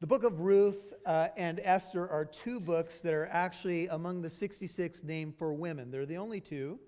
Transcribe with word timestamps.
The 0.00 0.06
book 0.06 0.22
of 0.22 0.38
Ruth 0.38 0.94
uh, 1.06 1.26
and 1.36 1.58
Esther 1.64 2.08
are 2.08 2.24
two 2.24 2.60
books 2.60 3.00
that 3.00 3.12
are 3.12 3.26
actually 3.32 3.88
among 3.88 4.22
the 4.22 4.30
66 4.30 5.02
named 5.02 5.34
for 5.36 5.52
women. 5.52 5.90
They're 5.90 6.06
the 6.06 6.18
only 6.18 6.40
two. 6.40 6.78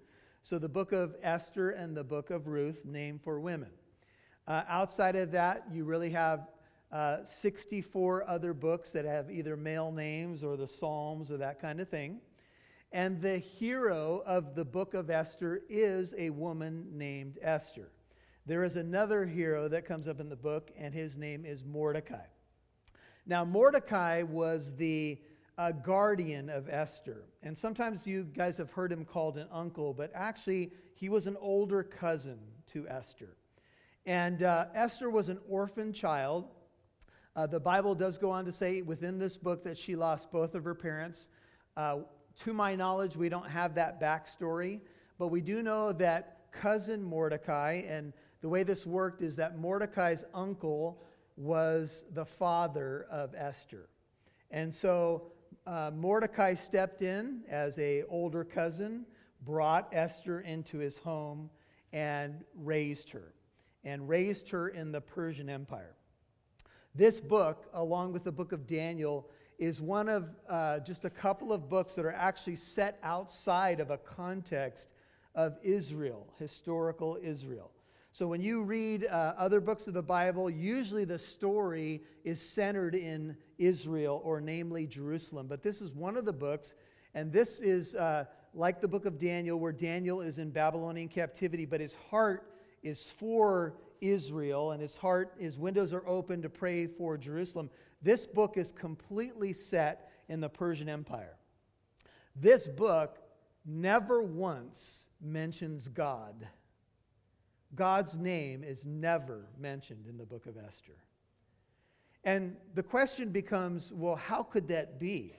So 0.43 0.61
the 0.61 0.69
book 0.69 0.93
of 0.93 1.17
Esther 1.21 1.71
and 1.71 1.97
the 1.97 2.05
book 2.05 2.31
of 2.31 2.47
Ruth 2.47 2.85
named 2.85 3.23
for 3.25 3.41
women. 3.41 3.71
Uh, 4.47 4.63
outside 4.69 5.17
of 5.17 5.33
that, 5.33 5.65
you 5.73 5.83
really 5.83 6.11
have 6.11 6.51
uh, 6.93 7.25
64 7.25 8.31
other 8.31 8.55
books 8.55 8.93
that 8.93 9.05
have 9.05 9.29
either 9.29 9.57
male 9.57 9.91
names 9.91 10.45
or 10.45 10.57
the 10.57 10.69
Psalms 10.69 11.33
or 11.33 11.37
that 11.39 11.61
kind 11.61 11.81
of 11.81 11.89
thing. 11.89 12.21
And 12.93 13.21
the 13.21 13.39
hero 13.39 14.23
of 14.25 14.55
the 14.55 14.65
book 14.65 14.95
of 14.95 15.11
Esther 15.11 15.63
is 15.69 16.15
a 16.17 16.31
woman 16.31 16.87
named 16.93 17.41
Esther. 17.43 17.91
There 18.47 18.63
is 18.63 18.77
another 18.77 19.27
hero 19.27 19.67
that 19.67 19.85
comes 19.85 20.07
up 20.07 20.21
in 20.21 20.29
the 20.29 20.37
book, 20.37 20.71
and 20.79 20.95
his 20.95 21.17
name 21.17 21.45
is 21.45 21.65
Mordecai. 21.65 22.27
Now, 23.27 23.45
Mordecai 23.45 24.23
was 24.23 24.75
the 24.77 25.19
uh, 25.59 25.73
guardian 25.73 26.49
of 26.49 26.69
Esther. 26.71 27.25
And 27.43 27.57
sometimes 27.57 28.07
you 28.07 28.25
guys 28.25 28.57
have 28.57 28.71
heard 28.71 28.91
him 28.91 29.05
called 29.05 29.37
an 29.37 29.47
uncle, 29.53 29.93
but 29.93 30.11
actually, 30.15 30.73
he 30.95 31.09
was 31.09 31.27
an 31.27 31.37
older 31.41 31.83
cousin 31.83 32.39
to 32.73 32.89
Esther. 32.89 33.37
And 34.07 34.43
uh, 34.43 34.67
Esther 34.75 35.11
was 35.11 35.29
an 35.29 35.39
orphan 35.49 35.93
child. 35.93 36.49
Uh, 37.37 37.47
the 37.47 37.61
Bible 37.61 37.95
does 37.95 38.17
go 38.17 38.31
on 38.31 38.45
to 38.47 38.53
say 38.53 38.83
within 38.83 39.19
this 39.19 39.37
book 39.37 39.63
that 39.65 39.77
she 39.77 39.97
lost 39.97 40.33
both 40.33 40.55
of 40.55 40.65
her 40.65 40.75
parents. 40.75 41.29
Uh, 41.77 41.99
to 42.45 42.55
my 42.55 42.75
knowledge, 42.75 43.17
we 43.17 43.29
don't 43.29 43.49
have 43.49 43.75
that 43.75 44.01
backstory, 44.01 44.81
but 45.19 45.29
we 45.29 45.43
do 45.43 45.63
know 45.63 45.93
that 45.93 46.39
cousin 46.53 47.03
Mordecai, 47.03 47.83
and 47.87 48.15
the 48.41 48.49
way 48.49 48.63
this 48.63 48.87
worked 48.87 49.21
is 49.21 49.37
that 49.37 49.59
Mordecai's 49.59 50.25
uncle 50.33 51.03
was 51.41 52.05
the 52.13 52.25
father 52.25 53.07
of 53.11 53.35
Esther. 53.35 53.89
And 54.51 54.75
so 54.75 55.33
uh, 55.67 55.91
Mordecai 55.95 56.55
stepped 56.55 57.01
in 57.01 57.41
as 57.49 57.79
a 57.79 58.03
older 58.11 58.45
cousin, 58.45 59.07
brought 59.47 59.89
Esther 59.93 60.41
into 60.41 60.79
his 60.79 60.99
home, 60.99 61.49
and 61.95 62.45
raised 62.55 63.09
her, 63.11 63.33
and 63.85 64.07
raised 64.07 64.51
her 64.51 64.69
in 64.69 64.93
the 64.93 65.01
Persian 65.01 65.49
Empire. 65.49 65.95
This 66.95 67.21
book, 67.21 67.67
along 67.73 68.13
with 68.13 68.25
the 68.25 68.33
book 68.33 68.53
of 68.53 68.67
Daniel, 68.67 69.31
is 69.59 69.81
one 69.81 70.09
of 70.09 70.29
uh, 70.49 70.81
just 70.81 71.05
a 71.07 71.11
couple 71.11 71.53
of 71.53 71.71
books 71.71 71.95
that 71.95 72.05
are 72.05 72.13
actually 72.13 72.57
set 72.57 72.99
outside 73.03 73.81
of 73.81 73.91
a 73.91 73.99
context 73.99 74.89
of 75.35 75.57
Israel, 75.63 76.27
historical 76.39 77.19
Israel. 77.23 77.71
So 78.13 78.27
when 78.27 78.41
you 78.41 78.63
read 78.63 79.07
uh, 79.07 79.35
other 79.39 79.61
books 79.61 79.87
of 79.87 79.95
the 79.95 80.03
Bible, 80.03 80.51
usually 80.51 81.05
the 81.05 81.19
story 81.19 82.03
is 82.25 82.41
centered 82.41 82.95
in 82.95 83.37
Israel, 83.59 84.21
or 84.25 84.41
namely 84.41 84.87
Jerusalem. 84.87 85.47
But 85.47 85.63
this 85.63 85.81
is 85.81 85.93
one 85.93 86.17
of 86.17 86.25
the 86.25 86.33
books, 86.33 86.75
and 87.15 87.33
this 87.33 87.61
is 87.61 87.95
uh, 87.95 88.25
like 88.53 88.81
the 88.81 88.89
book 88.89 89.07
of 89.07 89.19
Daniel, 89.19 89.61
where 89.61 89.73
Daniel 89.73 90.21
is 90.21 90.39
in 90.39 90.51
Babylonian 90.51 91.09
captivity, 91.09 91.65
but 91.65 91.81
his 91.81 91.95
heart 92.11 92.53
is 92.83 93.13
for 93.19 93.77
Israel, 94.01 94.73
and 94.73 94.83
his 94.83 94.97
heart, 94.97 95.35
his 95.39 95.57
windows 95.57 95.93
are 95.93 96.07
open 96.07 96.43
to 96.43 96.49
pray 96.49 96.87
for 96.87 97.17
Jerusalem. 97.17 97.71
This 98.03 98.27
book 98.27 98.57
is 98.57 98.73
completely 98.73 99.53
set 99.53 100.11
in 100.29 100.41
the 100.41 100.49
Persian 100.49 100.89
Empire. 100.89 101.37
This 102.35 102.67
book 102.67 103.19
never 103.65 104.23
once 104.23 105.11
mentions 105.21 105.89
God. 105.89 106.49
God's 107.75 108.17
name 108.17 108.65
is 108.65 108.85
never 108.85 109.47
mentioned 109.59 110.07
in 110.09 110.17
the 110.17 110.25
book 110.25 110.47
of 110.47 110.57
Esther. 110.57 110.97
And 112.25 112.57
the 112.75 112.83
question 112.83 113.31
becomes 113.31 113.93
well, 113.93 114.17
how 114.17 114.43
could 114.43 114.69
that 114.69 114.99
be? 114.99 115.35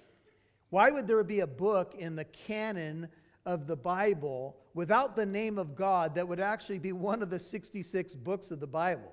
Why 0.70 0.90
would 0.90 1.08
there 1.08 1.24
be 1.24 1.42
a 1.42 1.48
book 1.48 1.96
in 1.98 2.16
the 2.16 2.26
canon 2.26 3.10
of 3.46 3.68
the 3.68 3.76
Bible 3.76 4.58
without 4.74 5.16
the 5.16 5.26
name 5.26 5.58
of 5.58 5.76
God 5.76 6.16
that 6.16 6.28
would 6.28 6.40
actually 6.40 6.80
be 6.80 6.94
one 6.94 7.22
of 7.22 7.30
the 7.30 7.40
66 7.40 8.14
books 8.16 8.52
of 8.52 8.60
the 8.60 8.68
Bible? 8.68 9.12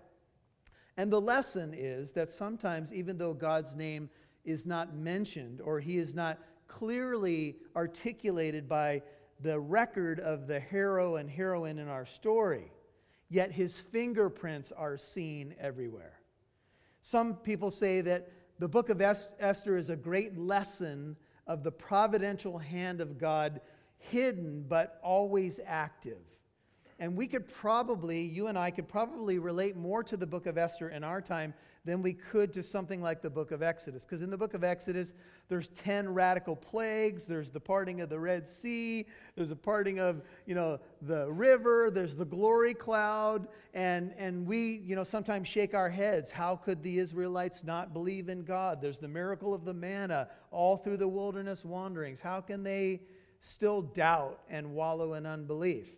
And 0.96 1.12
the 1.12 1.20
lesson 1.20 1.74
is 1.76 2.12
that 2.12 2.30
sometimes, 2.30 2.92
even 2.92 3.18
though 3.18 3.34
God's 3.34 3.74
name 3.74 4.08
is 4.44 4.64
not 4.64 4.94
mentioned 4.94 5.60
or 5.60 5.80
he 5.80 5.98
is 5.98 6.14
not 6.14 6.38
clearly 6.68 7.56
articulated 7.76 8.68
by 8.68 9.02
the 9.40 9.58
record 9.58 10.20
of 10.20 10.46
the 10.46 10.58
hero 10.58 11.16
and 11.16 11.28
heroine 11.28 11.78
in 11.78 11.88
our 11.88 12.06
story, 12.06 12.70
yet 13.28 13.52
his 13.52 13.78
fingerprints 13.78 14.72
are 14.72 14.96
seen 14.96 15.54
everywhere. 15.58 16.20
Some 17.00 17.36
people 17.36 17.70
say 17.70 18.00
that 18.00 18.30
the 18.58 18.68
book 18.68 18.88
of 18.88 19.00
Esther 19.00 19.76
is 19.76 19.90
a 19.90 19.96
great 19.96 20.36
lesson 20.36 21.16
of 21.46 21.62
the 21.62 21.72
providential 21.72 22.58
hand 22.58 23.00
of 23.00 23.18
God, 23.18 23.60
hidden 23.98 24.64
but 24.68 25.00
always 25.02 25.60
active. 25.64 26.18
And 27.00 27.16
we 27.16 27.28
could 27.28 27.46
probably, 27.46 28.22
you 28.22 28.48
and 28.48 28.58
I 28.58 28.70
could 28.72 28.88
probably 28.88 29.38
relate 29.38 29.76
more 29.76 30.02
to 30.02 30.16
the 30.16 30.26
book 30.26 30.46
of 30.46 30.58
Esther 30.58 30.88
in 30.88 31.04
our 31.04 31.20
time 31.20 31.54
than 31.84 32.02
we 32.02 32.12
could 32.12 32.52
to 32.52 32.62
something 32.62 33.00
like 33.00 33.22
the 33.22 33.30
book 33.30 33.52
of 33.52 33.62
Exodus. 33.62 34.04
Because 34.04 34.20
in 34.20 34.30
the 34.30 34.36
book 34.36 34.52
of 34.52 34.64
Exodus, 34.64 35.12
there's 35.48 35.68
10 35.68 36.12
radical 36.12 36.56
plagues, 36.56 37.24
there's 37.24 37.50
the 37.50 37.60
parting 37.60 38.00
of 38.00 38.08
the 38.08 38.18
Red 38.18 38.48
Sea, 38.48 39.06
there's 39.36 39.52
a 39.52 39.56
parting 39.56 40.00
of, 40.00 40.22
you 40.44 40.56
know, 40.56 40.80
the 41.02 41.30
river, 41.30 41.90
there's 41.90 42.16
the 42.16 42.24
glory 42.24 42.74
cloud, 42.74 43.46
and, 43.74 44.12
and 44.18 44.44
we, 44.44 44.82
you 44.84 44.96
know, 44.96 45.04
sometimes 45.04 45.46
shake 45.46 45.74
our 45.74 45.88
heads. 45.88 46.32
How 46.32 46.56
could 46.56 46.82
the 46.82 46.98
Israelites 46.98 47.62
not 47.62 47.92
believe 47.92 48.28
in 48.28 48.42
God? 48.42 48.82
There's 48.82 48.98
the 48.98 49.08
miracle 49.08 49.54
of 49.54 49.64
the 49.64 49.74
manna 49.74 50.28
all 50.50 50.76
through 50.76 50.96
the 50.96 51.08
wilderness 51.08 51.64
wanderings. 51.64 52.18
How 52.18 52.40
can 52.40 52.64
they 52.64 53.02
still 53.38 53.82
doubt 53.82 54.40
and 54.50 54.74
wallow 54.74 55.14
in 55.14 55.26
unbelief? 55.26 55.88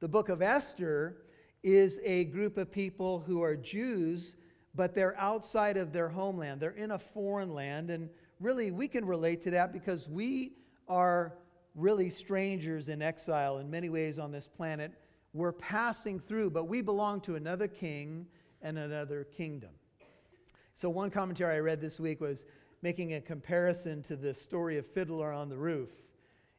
The 0.00 0.08
book 0.08 0.30
of 0.30 0.40
Esther 0.40 1.18
is 1.62 2.00
a 2.02 2.24
group 2.24 2.56
of 2.56 2.72
people 2.72 3.20
who 3.20 3.42
are 3.42 3.54
Jews, 3.54 4.36
but 4.74 4.94
they're 4.94 5.14
outside 5.18 5.76
of 5.76 5.92
their 5.92 6.08
homeland. 6.08 6.58
They're 6.58 6.70
in 6.70 6.92
a 6.92 6.98
foreign 6.98 7.52
land. 7.52 7.90
And 7.90 8.08
really, 8.40 8.70
we 8.70 8.88
can 8.88 9.04
relate 9.04 9.42
to 9.42 9.50
that 9.50 9.74
because 9.74 10.08
we 10.08 10.52
are 10.88 11.34
really 11.74 12.08
strangers 12.08 12.88
in 12.88 13.02
exile 13.02 13.58
in 13.58 13.70
many 13.70 13.90
ways 13.90 14.18
on 14.18 14.32
this 14.32 14.48
planet. 14.48 14.92
We're 15.34 15.52
passing 15.52 16.18
through, 16.18 16.50
but 16.50 16.64
we 16.64 16.80
belong 16.80 17.20
to 17.22 17.36
another 17.36 17.68
king 17.68 18.26
and 18.62 18.78
another 18.78 19.24
kingdom. 19.24 19.70
So, 20.74 20.88
one 20.88 21.10
commentary 21.10 21.56
I 21.56 21.58
read 21.58 21.82
this 21.82 22.00
week 22.00 22.22
was 22.22 22.46
making 22.80 23.12
a 23.12 23.20
comparison 23.20 24.02
to 24.04 24.16
the 24.16 24.32
story 24.32 24.78
of 24.78 24.86
Fiddler 24.86 25.30
on 25.30 25.50
the 25.50 25.58
Roof 25.58 25.90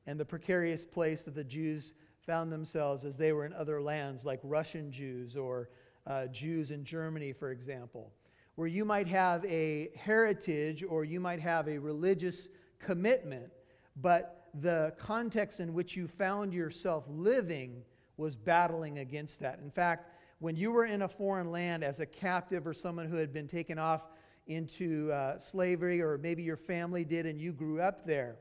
and 0.06 0.19
the 0.19 0.25
precarious 0.25 0.85
place 0.85 1.24
that 1.24 1.34
the 1.34 1.44
Jews 1.44 1.94
found 2.31 2.50
themselves 2.50 3.03
as 3.03 3.18
they 3.18 3.34
were 3.34 3.46
in 3.46 3.52
other 3.52 3.81
lands, 3.81 4.24
like 4.24 4.40
Russian 4.42 4.90
Jews 4.90 5.36
or 5.36 5.68
uh, 6.08 6.28
Jews 6.28 6.72
in 6.72 6.86
Germany, 6.86 7.34
for 7.34 7.52
example, 7.52 8.14
where 8.56 8.69
you 8.69 8.86
might 8.86 9.08
have 9.08 9.44
a 9.44 9.90
heritage 9.97 10.81
or 10.81 11.03
you 11.03 11.19
might 11.19 11.42
have 11.42 11.68
a 11.68 11.78
religious 11.78 12.47
commitment, 12.80 13.52
but 13.97 14.47
the 14.62 14.94
context 14.97 15.59
in 15.59 15.74
which 15.74 15.97
you 15.97 16.08
found 16.08 16.53
yourself 16.53 17.03
living 17.09 17.84
was 18.16 18.38
battling 18.38 19.00
against 19.00 19.42
that. 19.42 19.59
In 19.62 19.69
fact, 19.69 20.09
when 20.40 20.56
you 20.56 20.72
were 20.72 20.86
in 20.86 21.02
a 21.02 21.09
foreign 21.09 21.52
land 21.52 21.84
as 21.84 22.00
a 22.00 22.06
captive 22.06 22.66
or 22.66 22.74
someone 22.74 23.09
who 23.09 23.18
had 23.18 23.34
been 23.34 23.50
taken 23.50 23.78
off 23.78 24.03
into 24.48 25.12
uh, 25.12 25.38
slavery, 25.38 26.02
or 26.02 26.18
maybe 26.18 26.44
your 26.44 26.56
family 26.56 27.03
did 27.03 27.25
and 27.25 27.42
you 27.42 27.52
grew 27.52 27.81
up 27.81 28.06
there, 28.06 28.38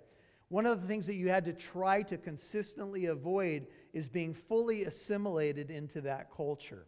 one 0.51 0.67
of 0.67 0.83
the 0.83 0.89
things 0.89 1.07
that 1.07 1.15
you 1.15 1.29
had 1.29 1.45
to 1.45 1.53
try 1.53 2.03
to 2.03 2.19
consistently 2.19 3.07
avoid 3.07 3.69
is 3.93 4.09
being 4.09 4.35
fully 4.35 4.85
assimilated 4.85 5.71
into 5.71 6.01
that 6.03 6.31
culture. 6.35 6.87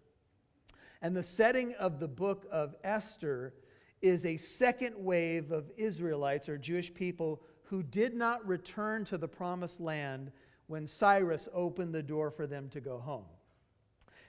And 1.01 1.17
the 1.17 1.23
setting 1.23 1.75
of 1.75 1.99
the 1.99 2.09
book 2.09 2.47
of 2.51 2.77
Esther 2.85 3.55
is 4.01 4.25
a 4.25 4.37
second 4.37 4.95
wave 4.97 5.51
of 5.51 5.71
Israelites 5.77 6.49
or 6.49 6.59
Jewish 6.59 6.93
people 6.93 7.43
who 7.65 7.83
did 7.83 8.15
not 8.15 8.47
return 8.47 9.05
to 9.07 9.19
the 9.19 9.29
promised 9.29 9.81
land 9.81 10.31
when 10.67 10.87
Cyrus 10.87 11.49
opened 11.53 11.95
the 11.95 12.03
door 12.03 12.31
for 12.31 12.47
them 12.47 12.69
to 12.71 12.81
go 12.81 12.99
home. 12.99 13.25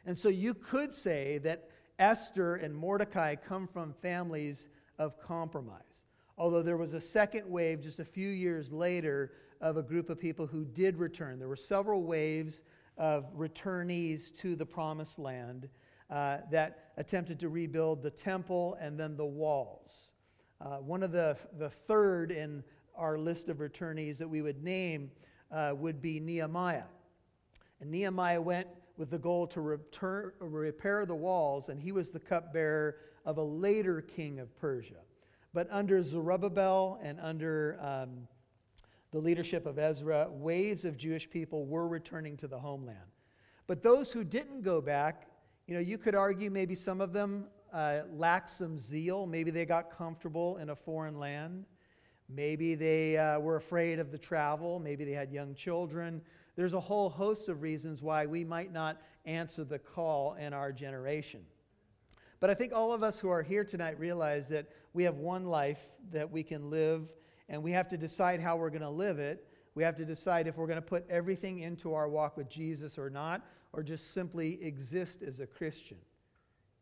And 0.06 0.18
so 0.18 0.30
you 0.30 0.54
could 0.54 0.94
say 0.94 1.38
that 1.40 1.70
Esther 2.00 2.56
and 2.56 2.76
Mordecai 2.76 3.36
come 3.36 3.68
from 3.68 3.94
families 3.94 4.68
of 4.98 5.20
compromise. 5.20 6.02
Although 6.38 6.64
there 6.64 6.78
was 6.78 6.94
a 6.94 7.02
second 7.02 7.48
wave 7.48 7.82
just 7.82 8.00
a 8.00 8.06
few 8.06 8.30
years 8.30 8.72
later 8.72 9.32
of 9.64 9.78
a 9.78 9.82
group 9.82 10.10
of 10.10 10.20
people 10.20 10.46
who 10.46 10.66
did 10.66 10.98
return. 10.98 11.40
There 11.40 11.48
were 11.48 11.56
several 11.56 12.04
waves 12.04 12.64
of 12.98 13.34
returnees 13.36 14.36
to 14.40 14.58
the 14.58 14.66
promised 14.66 15.18
land 15.18 15.70
uh, 16.10 16.40
that 16.52 16.92
attempted 16.98 17.40
to 17.40 17.50
rebuild 17.50 18.04
the 18.04 18.12
temple 18.12 18.78
and 18.82 19.00
then 19.00 19.16
the 19.16 19.26
walls. 19.26 20.12
Uh, 20.60 20.78
one 20.78 21.02
of 21.02 21.14
the, 21.14 21.38
the 21.58 21.70
third 21.70 22.30
in 22.30 22.62
our 22.96 23.18
list 23.18 23.48
of 23.48 23.58
returnees 23.58 24.18
that 24.18 24.28
we 24.28 24.42
would 24.42 24.62
name 24.62 25.10
uh, 25.50 25.72
would 25.76 26.02
be 26.02 26.20
Nehemiah. 26.20 26.84
And 27.80 27.90
Nehemiah 27.90 28.42
went 28.42 28.68
with 28.98 29.10
the 29.10 29.18
goal 29.18 29.48
to 29.48 29.62
return, 29.62 30.34
repair 30.40 31.06
the 31.06 31.16
walls, 31.16 31.70
and 31.70 31.80
he 31.80 31.94
was 31.94 32.12
the 32.12 32.20
cupbearer 32.20 32.98
of 33.26 33.38
a 33.38 33.44
later 33.44 34.02
king 34.02 34.40
of 34.40 34.54
Persia. 34.60 35.02
But 35.54 35.70
under 35.72 36.04
Zerubbabel 36.04 37.00
and 37.02 37.18
under 37.22 37.80
um, 37.82 38.28
the 39.14 39.20
leadership 39.20 39.68
of 39.68 39.78
Ezra, 39.78 40.28
waves 40.30 40.86
of 40.86 40.98
Jewish 40.98 41.30
people 41.30 41.68
were 41.68 41.88
returning 41.88 42.36
to 42.38 42.48
the 42.48 42.58
homeland. 42.58 42.98
But 43.68 43.84
those 43.84 44.12
who 44.12 44.24
didn't 44.24 44.64
go 44.64 44.82
back, 44.82 45.28
you 45.68 45.76
know, 45.76 45.80
you 45.80 46.00
could 46.00 46.16
argue 46.16 46.50
maybe 46.50 46.74
some 46.74 47.00
of 47.00 47.14
them 47.14 47.46
uh, 47.72 48.02
lacked 48.12 48.50
some 48.50 48.80
zeal. 48.80 49.28
Maybe 49.28 49.52
they 49.52 49.66
got 49.66 49.96
comfortable 49.96 50.58
in 50.58 50.72
a 50.72 50.76
foreign 50.76 51.20
land. 51.20 51.66
Maybe 52.28 52.74
they 52.74 53.18
uh, 53.18 53.38
were 53.38 53.58
afraid 53.58 54.00
of 54.00 54.12
the 54.12 54.18
travel. 54.18 54.80
Maybe 54.80 55.06
they 55.06 55.12
had 55.12 55.32
young 55.32 55.54
children. 55.54 56.20
There's 56.56 56.74
a 56.74 56.80
whole 56.80 57.10
host 57.10 57.50
of 57.50 57.62
reasons 57.62 58.02
why 58.02 58.26
we 58.26 58.44
might 58.44 58.74
not 58.74 59.00
answer 59.26 59.64
the 59.64 59.78
call 59.78 60.34
in 60.34 60.54
our 60.54 60.72
generation. 60.72 61.42
But 62.40 62.50
I 62.50 62.56
think 62.56 62.74
all 62.74 62.92
of 62.92 63.04
us 63.04 63.20
who 63.20 63.30
are 63.30 63.44
here 63.44 63.64
tonight 63.64 64.00
realize 64.00 64.50
that 64.50 64.70
we 64.94 65.04
have 65.04 65.18
one 65.18 65.46
life 65.46 65.86
that 66.12 66.30
we 66.30 66.42
can 66.42 66.72
live, 66.72 67.14
and 67.50 67.62
we 67.62 67.72
have 67.72 67.88
to 67.90 67.98
decide 67.98 68.40
how 68.40 68.58
we're 68.58 68.70
going 68.70 68.82
to 68.82 68.90
live 68.90 69.20
it. 69.20 69.48
We 69.76 69.84
have 69.84 69.96
to 69.98 70.06
decide 70.06 70.48
if 70.48 70.58
we're 70.58 70.68
going 70.68 70.78
to 70.78 70.82
put 70.82 71.06
everything 71.10 71.60
into 71.60 71.94
our 71.94 72.08
walk 72.08 72.38
with 72.38 72.50
Jesus 72.50 72.98
or 72.98 73.10
not, 73.10 73.46
or 73.74 73.84
just 73.84 74.14
simply 74.14 74.64
exist 74.64 75.24
as 75.24 75.40
a 75.40 75.48
Christian. 75.48 75.98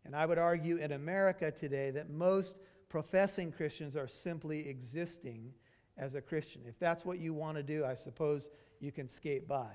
And 0.06 0.16
I 0.16 0.26
would 0.26 0.38
argue 0.38 0.78
in 0.78 0.92
America 0.92 1.52
today 1.52 1.92
that 1.92 2.10
most 2.10 2.58
professing 2.90 3.52
Christians 3.52 3.96
are 3.96 4.08
simply 4.08 4.68
existing 4.68 5.54
as 5.98 6.16
a 6.16 6.22
Christian. 6.22 6.62
If 6.68 6.78
that's 6.80 7.06
what 7.06 7.20
you 7.20 7.34
want 7.34 7.58
to 7.58 7.64
do, 7.64 7.86
I 7.86 7.94
suppose 7.94 8.50
you 8.80 8.92
can 8.92 9.08
skate 9.08 9.48
by. 9.48 9.70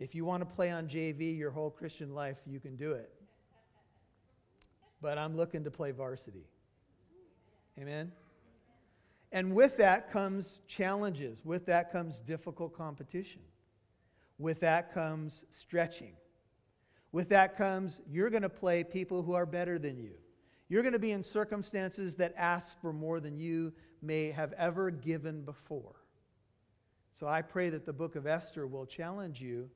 If 0.00 0.14
you 0.14 0.24
want 0.24 0.40
to 0.40 0.46
play 0.46 0.70
on 0.70 0.88
JV 0.88 1.36
your 1.36 1.50
whole 1.50 1.70
Christian 1.70 2.14
life, 2.14 2.38
you 2.46 2.60
can 2.60 2.76
do 2.76 2.92
it 2.92 3.10
but 5.00 5.18
I'm 5.18 5.36
looking 5.36 5.64
to 5.64 5.70
play 5.70 5.90
varsity. 5.90 6.46
Amen? 7.78 8.12
And 9.32 9.54
with 9.54 9.76
that 9.76 10.10
comes 10.10 10.60
challenges. 10.66 11.44
With 11.44 11.66
that 11.66 11.92
comes 11.92 12.20
difficult 12.20 12.72
competition. 12.72 13.42
With 14.38 14.60
that 14.60 14.94
comes 14.94 15.44
stretching. 15.50 16.12
With 17.12 17.28
that 17.30 17.56
comes 17.56 18.00
you're 18.10 18.30
going 18.30 18.42
to 18.42 18.48
play 18.48 18.84
people 18.84 19.22
who 19.22 19.34
are 19.34 19.46
better 19.46 19.78
than 19.78 19.98
you. 19.98 20.12
You're 20.68 20.82
going 20.82 20.92
to 20.92 20.98
be 20.98 21.12
in 21.12 21.22
circumstances 21.22 22.14
that 22.16 22.34
ask 22.36 22.78
for 22.80 22.92
more 22.92 23.20
than 23.20 23.38
you 23.38 23.72
may 24.02 24.30
have 24.30 24.52
ever 24.54 24.90
given 24.90 25.42
before. 25.42 25.96
So 27.14 27.26
I 27.26 27.42
pray 27.42 27.70
that 27.70 27.84
the 27.84 27.92
book 27.92 28.16
of 28.16 28.26
Esther 28.26 28.66
will 28.66 28.86
challenge 28.86 29.40
you, 29.40 29.68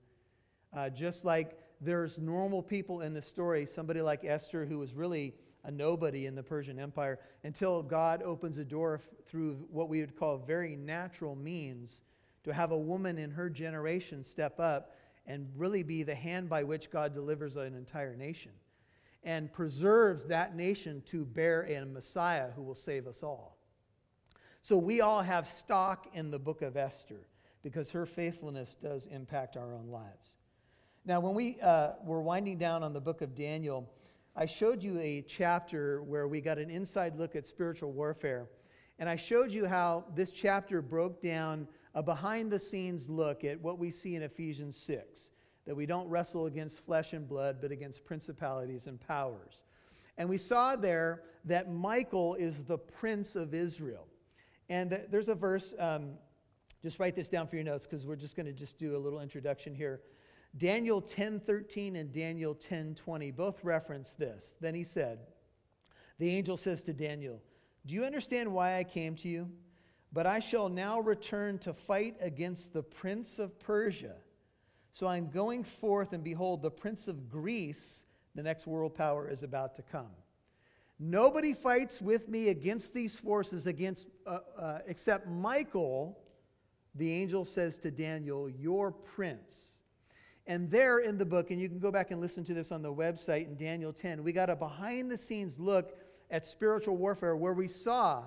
uh, 0.76 0.90
just 0.90 1.24
like 1.24 1.58
there's 1.80 2.18
normal 2.18 2.62
people 2.62 3.00
in 3.00 3.14
the 3.14 3.22
story, 3.22 3.66
somebody 3.66 4.00
like 4.00 4.24
Esther, 4.24 4.64
who 4.64 4.78
was 4.78 4.94
really 4.94 5.34
a 5.64 5.70
nobody 5.70 6.26
in 6.26 6.34
the 6.34 6.42
Persian 6.42 6.78
Empire, 6.78 7.18
until 7.44 7.82
God 7.82 8.22
opens 8.22 8.58
a 8.58 8.64
door 8.64 9.00
through 9.26 9.66
what 9.70 9.88
we 9.88 10.00
would 10.00 10.16
call 10.16 10.38
very 10.38 10.76
natural 10.76 11.34
means 11.34 12.02
to 12.44 12.52
have 12.52 12.72
a 12.72 12.78
woman 12.78 13.18
in 13.18 13.30
her 13.30 13.48
generation 13.48 14.24
step 14.24 14.58
up 14.58 14.96
and 15.26 15.48
really 15.56 15.82
be 15.82 16.02
the 16.02 16.14
hand 16.14 16.48
by 16.48 16.64
which 16.64 16.90
God 16.90 17.14
delivers 17.14 17.56
an 17.56 17.74
entire 17.74 18.16
nation 18.16 18.50
and 19.24 19.52
preserves 19.52 20.24
that 20.24 20.56
nation 20.56 21.02
to 21.06 21.24
bear 21.24 21.62
a 21.62 21.84
Messiah 21.84 22.50
who 22.56 22.62
will 22.62 22.74
save 22.74 23.06
us 23.06 23.22
all. 23.22 23.56
So 24.62 24.76
we 24.76 25.00
all 25.00 25.22
have 25.22 25.46
stock 25.46 26.08
in 26.12 26.30
the 26.30 26.38
book 26.38 26.62
of 26.62 26.76
Esther 26.76 27.26
because 27.62 27.90
her 27.90 28.06
faithfulness 28.06 28.76
does 28.82 29.06
impact 29.06 29.56
our 29.56 29.74
own 29.74 29.88
lives. 29.88 30.30
Now, 31.04 31.20
when 31.20 31.34
we 31.34 31.60
uh, 31.60 31.92
were 32.04 32.22
winding 32.22 32.58
down 32.58 32.82
on 32.82 32.92
the 32.92 33.00
book 33.00 33.22
of 33.22 33.34
Daniel, 33.34 33.88
I 34.34 34.46
showed 34.46 34.82
you 34.82 34.98
a 34.98 35.22
chapter 35.28 36.02
where 36.02 36.26
we 36.26 36.40
got 36.40 36.56
an 36.56 36.70
inside 36.70 37.18
look 37.18 37.36
at 37.36 37.46
spiritual 37.46 37.92
warfare. 37.92 38.46
And 38.98 39.06
I 39.06 39.16
showed 39.16 39.52
you 39.52 39.66
how 39.66 40.04
this 40.14 40.30
chapter 40.30 40.80
broke 40.80 41.20
down 41.20 41.68
a 41.94 42.02
behind 42.02 42.50
the 42.50 42.58
scenes 42.58 43.10
look 43.10 43.44
at 43.44 43.60
what 43.60 43.78
we 43.78 43.90
see 43.90 44.16
in 44.16 44.22
Ephesians 44.22 44.76
6 44.76 45.30
that 45.66 45.76
we 45.76 45.84
don't 45.84 46.08
wrestle 46.08 46.46
against 46.46 46.80
flesh 46.80 47.12
and 47.12 47.28
blood, 47.28 47.58
but 47.60 47.70
against 47.70 48.04
principalities 48.04 48.86
and 48.86 48.98
powers. 49.00 49.62
And 50.16 50.28
we 50.28 50.38
saw 50.38 50.76
there 50.76 51.22
that 51.44 51.70
Michael 51.70 52.34
is 52.34 52.64
the 52.64 52.78
prince 52.78 53.36
of 53.36 53.52
Israel. 53.52 54.06
And 54.70 54.98
there's 55.10 55.28
a 55.28 55.34
verse, 55.34 55.74
um, 55.78 56.12
just 56.82 56.98
write 56.98 57.14
this 57.14 57.28
down 57.28 57.46
for 57.46 57.56
your 57.56 57.64
notes 57.64 57.86
because 57.86 58.06
we're 58.06 58.16
just 58.16 58.34
going 58.34 58.46
to 58.46 58.52
just 58.52 58.78
do 58.78 58.96
a 58.96 58.98
little 58.98 59.20
introduction 59.20 59.74
here. 59.74 60.00
Daniel 60.56 61.00
10:13 61.00 61.96
and 61.96 62.12
Daniel 62.12 62.54
10:20 62.54 63.30
both 63.34 63.64
reference 63.64 64.12
this. 64.12 64.54
Then 64.60 64.74
he 64.74 64.84
said, 64.84 65.20
the 66.18 66.30
angel 66.30 66.56
says 66.56 66.82
to 66.84 66.92
Daniel, 66.92 67.42
"Do 67.86 67.94
you 67.94 68.04
understand 68.04 68.52
why 68.52 68.78
I 68.78 68.84
came 68.84 69.16
to 69.16 69.28
you? 69.28 69.50
But 70.12 70.26
I 70.26 70.40
shall 70.40 70.68
now 70.68 71.00
return 71.00 71.58
to 71.60 71.72
fight 71.72 72.16
against 72.20 72.72
the 72.72 72.82
prince 72.82 73.38
of 73.38 73.58
Persia. 73.58 74.16
So 74.92 75.06
I'm 75.06 75.30
going 75.30 75.64
forth 75.64 76.12
and 76.12 76.22
behold 76.22 76.60
the 76.60 76.70
prince 76.70 77.08
of 77.08 77.30
Greece, 77.30 78.04
the 78.34 78.42
next 78.42 78.66
world 78.66 78.94
power 78.94 79.26
is 79.28 79.42
about 79.42 79.74
to 79.76 79.82
come. 79.82 80.14
Nobody 80.98 81.54
fights 81.54 82.02
with 82.02 82.28
me 82.28 82.50
against 82.50 82.92
these 82.92 83.16
forces 83.16 83.66
against 83.66 84.06
uh, 84.26 84.40
uh, 84.58 84.78
except 84.86 85.26
Michael." 85.26 86.18
The 86.94 87.10
angel 87.10 87.46
says 87.46 87.78
to 87.78 87.90
Daniel, 87.90 88.50
"Your 88.50 88.92
prince." 88.92 89.71
And 90.46 90.70
there 90.70 90.98
in 90.98 91.18
the 91.18 91.24
book, 91.24 91.50
and 91.50 91.60
you 91.60 91.68
can 91.68 91.78
go 91.78 91.90
back 91.90 92.10
and 92.10 92.20
listen 92.20 92.44
to 92.44 92.54
this 92.54 92.72
on 92.72 92.82
the 92.82 92.92
website 92.92 93.46
in 93.46 93.56
Daniel 93.56 93.92
10, 93.92 94.24
we 94.24 94.32
got 94.32 94.50
a 94.50 94.56
behind 94.56 95.10
the 95.10 95.18
scenes 95.18 95.58
look 95.58 95.96
at 96.30 96.44
spiritual 96.46 96.96
warfare 96.96 97.36
where 97.36 97.52
we 97.52 97.68
saw 97.68 98.24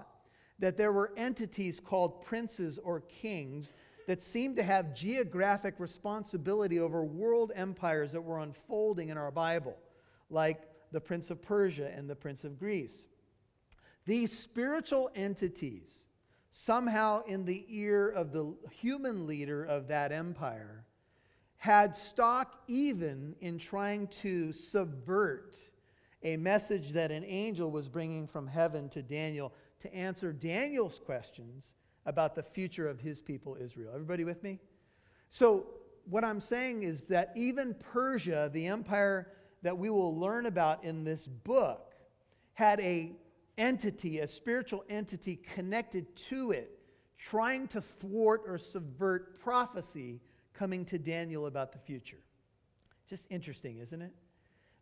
that 0.59 0.77
there 0.77 0.93
were 0.93 1.11
entities 1.17 1.81
called 1.81 2.23
princes 2.23 2.79
or 2.81 3.01
kings 3.01 3.73
that 4.07 4.21
seemed 4.21 4.55
to 4.55 4.63
have 4.63 4.95
geographic 4.95 5.75
responsibility 5.79 6.79
over 6.79 7.03
world 7.03 7.51
empires 7.55 8.11
that 8.11 8.21
were 8.21 8.39
unfolding 8.39 9.09
in 9.09 9.17
our 9.17 9.31
Bible, 9.31 9.75
like 10.29 10.69
the 10.91 11.01
Prince 11.01 11.29
of 11.31 11.41
Persia 11.41 11.91
and 11.93 12.09
the 12.09 12.15
Prince 12.15 12.43
of 12.43 12.57
Greece. 12.57 13.07
These 14.05 14.37
spiritual 14.37 15.09
entities, 15.15 15.89
somehow 16.51 17.23
in 17.23 17.43
the 17.43 17.65
ear 17.67 18.07
of 18.07 18.31
the 18.31 18.53
human 18.71 19.25
leader 19.25 19.63
of 19.63 19.87
that 19.87 20.11
empire, 20.11 20.84
had 21.65 21.95
stock 21.95 22.61
even 22.67 23.35
in 23.41 23.57
trying 23.57 24.05
to 24.05 24.53
subvert 24.53 25.57
a 26.21 26.37
message 26.37 26.91
that 26.91 27.09
an 27.09 27.25
angel 27.25 27.71
was 27.71 27.87
bringing 27.87 28.27
from 28.27 28.45
heaven 28.45 28.87
to 28.87 29.01
Daniel 29.01 29.51
to 29.79 29.91
answer 29.91 30.31
Daniel's 30.31 30.99
questions 31.03 31.71
about 32.05 32.35
the 32.35 32.43
future 32.43 32.87
of 32.87 32.99
his 32.99 33.19
people, 33.19 33.57
Israel. 33.59 33.89
Everybody 33.95 34.23
with 34.25 34.43
me? 34.43 34.59
So, 35.29 35.65
what 36.07 36.23
I'm 36.23 36.39
saying 36.39 36.83
is 36.83 37.05
that 37.05 37.31
even 37.35 37.73
Persia, 37.73 38.51
the 38.53 38.67
empire 38.67 39.31
that 39.63 39.75
we 39.75 39.89
will 39.89 40.15
learn 40.15 40.45
about 40.45 40.83
in 40.83 41.03
this 41.03 41.25
book, 41.25 41.95
had 42.53 42.79
a 42.79 43.13
entity, 43.57 44.19
a 44.19 44.27
spiritual 44.27 44.83
entity 44.87 45.37
connected 45.55 46.15
to 46.15 46.51
it, 46.51 46.77
trying 47.17 47.67
to 47.69 47.81
thwart 47.81 48.43
or 48.45 48.59
subvert 48.59 49.39
prophecy 49.39 50.21
coming 50.57 50.85
to 50.85 50.97
Daniel 50.97 51.47
about 51.47 51.71
the 51.71 51.79
future. 51.79 52.19
Just 53.09 53.27
interesting, 53.29 53.79
isn't 53.79 54.01
it? 54.01 54.11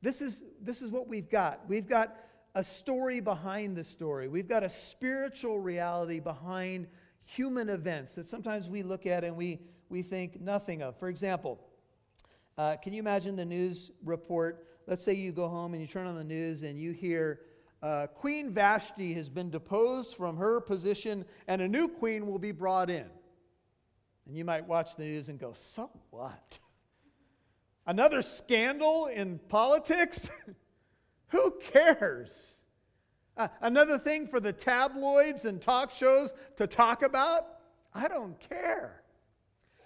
This 0.01 0.21
is, 0.21 0.43
this 0.61 0.81
is 0.81 0.91
what 0.91 1.07
we've 1.07 1.29
got. 1.29 1.61
We've 1.67 1.87
got 1.87 2.15
a 2.55 2.63
story 2.63 3.19
behind 3.19 3.75
the 3.75 3.83
story, 3.83 4.27
we've 4.27 4.47
got 4.47 4.63
a 4.63 4.69
spiritual 4.69 5.59
reality 5.59 6.19
behind 6.19 6.87
human 7.25 7.69
events 7.69 8.13
that 8.13 8.27
sometimes 8.27 8.69
we 8.69 8.83
look 8.83 9.05
at 9.05 9.23
and 9.23 9.35
we, 9.35 9.59
we 9.89 10.01
think 10.03 10.39
nothing 10.39 10.83
of. 10.83 10.95
For 10.97 11.09
example, 11.09 11.59
uh, 12.57 12.75
can 12.75 12.93
you 12.93 12.99
imagine 12.99 13.35
the 13.35 13.45
news 13.45 13.91
report? 14.03 14.67
Let's 14.85 15.03
say 15.03 15.13
you 15.13 15.31
go 15.31 15.47
home 15.47 15.73
and 15.73 15.81
you 15.81 15.87
turn 15.87 16.05
on 16.05 16.15
the 16.15 16.23
news 16.23 16.61
and 16.63 16.77
you 16.77 16.91
hear 16.91 17.39
uh, 17.81 18.07
Queen 18.07 18.51
Vashti 18.51 19.13
has 19.13 19.29
been 19.29 19.49
deposed 19.49 20.15
from 20.15 20.37
her 20.37 20.61
position 20.61 21.25
and 21.47 21.61
a 21.61 21.67
new 21.67 21.87
queen 21.87 22.27
will 22.27 22.39
be 22.39 22.51
brought 22.51 22.89
in. 22.89 23.05
And 24.25 24.37
you 24.37 24.45
might 24.45 24.67
watch 24.67 24.95
the 24.95 25.03
news 25.03 25.29
and 25.29 25.39
go, 25.39 25.53
so 25.53 25.89
what? 26.09 26.59
Another 27.85 28.21
scandal 28.21 29.07
in 29.07 29.39
politics? 29.49 30.29
Who 31.29 31.59
cares? 31.71 32.57
Uh, 33.35 33.47
another 33.61 33.97
thing 33.97 34.27
for 34.27 34.39
the 34.39 34.53
tabloids 34.53 35.45
and 35.45 35.59
talk 35.59 35.93
shows 35.93 36.31
to 36.55 36.67
talk 36.67 37.01
about? 37.01 37.47
I 37.93 38.07
don't 38.07 38.39
care. 38.39 39.01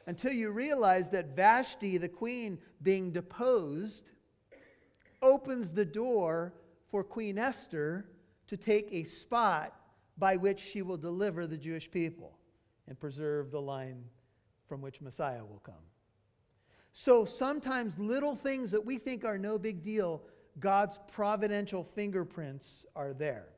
Until 0.05 0.33
you 0.33 0.51
realize 0.51 1.09
that 1.09 1.35
Vashti, 1.35 1.97
the 1.97 2.09
queen, 2.09 2.59
being 2.81 3.11
deposed, 3.11 4.11
opens 5.21 5.71
the 5.71 5.85
door 5.85 6.53
for 6.91 7.03
Queen 7.03 7.37
Esther 7.37 8.05
to 8.47 8.57
take 8.57 8.89
a 8.91 9.03
spot 9.03 9.73
by 10.17 10.35
which 10.35 10.59
she 10.59 10.81
will 10.81 10.97
deliver 10.97 11.47
the 11.47 11.57
Jewish 11.57 11.89
people 11.89 12.37
and 12.87 12.99
preserve 12.99 13.51
the 13.51 13.61
line 13.61 14.03
from 14.67 14.81
which 14.81 15.01
Messiah 15.01 15.43
will 15.43 15.61
come. 15.63 15.75
So 16.93 17.25
sometimes 17.25 17.97
little 17.99 18.35
things 18.35 18.71
that 18.71 18.85
we 18.85 18.97
think 18.97 19.23
are 19.23 19.37
no 19.37 19.57
big 19.57 19.83
deal, 19.83 20.21
God's 20.59 20.99
providential 21.11 21.83
fingerprints 21.83 22.85
are 22.95 23.13
there. 23.13 23.49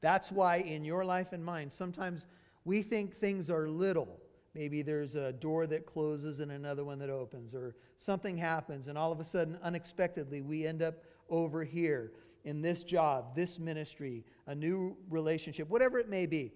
That's 0.00 0.30
why 0.30 0.58
in 0.58 0.84
your 0.84 1.04
life 1.04 1.32
and 1.32 1.44
mine, 1.44 1.70
sometimes 1.70 2.26
we 2.64 2.82
think 2.82 3.14
things 3.14 3.50
are 3.50 3.68
little. 3.68 4.20
Maybe 4.54 4.82
there's 4.82 5.16
a 5.16 5.32
door 5.32 5.66
that 5.66 5.84
closes 5.84 6.40
and 6.40 6.52
another 6.52 6.84
one 6.84 6.98
that 7.00 7.10
opens, 7.10 7.54
or 7.54 7.74
something 7.96 8.38
happens, 8.38 8.86
and 8.86 8.96
all 8.96 9.10
of 9.10 9.18
a 9.18 9.24
sudden, 9.24 9.58
unexpectedly, 9.62 10.40
we 10.40 10.66
end 10.66 10.80
up 10.82 10.94
over 11.28 11.64
here 11.64 12.12
in 12.44 12.62
this 12.62 12.84
job, 12.84 13.34
this 13.34 13.58
ministry, 13.58 14.24
a 14.46 14.54
new 14.54 14.96
relationship, 15.10 15.68
whatever 15.68 15.98
it 15.98 16.08
may 16.08 16.26
be. 16.26 16.52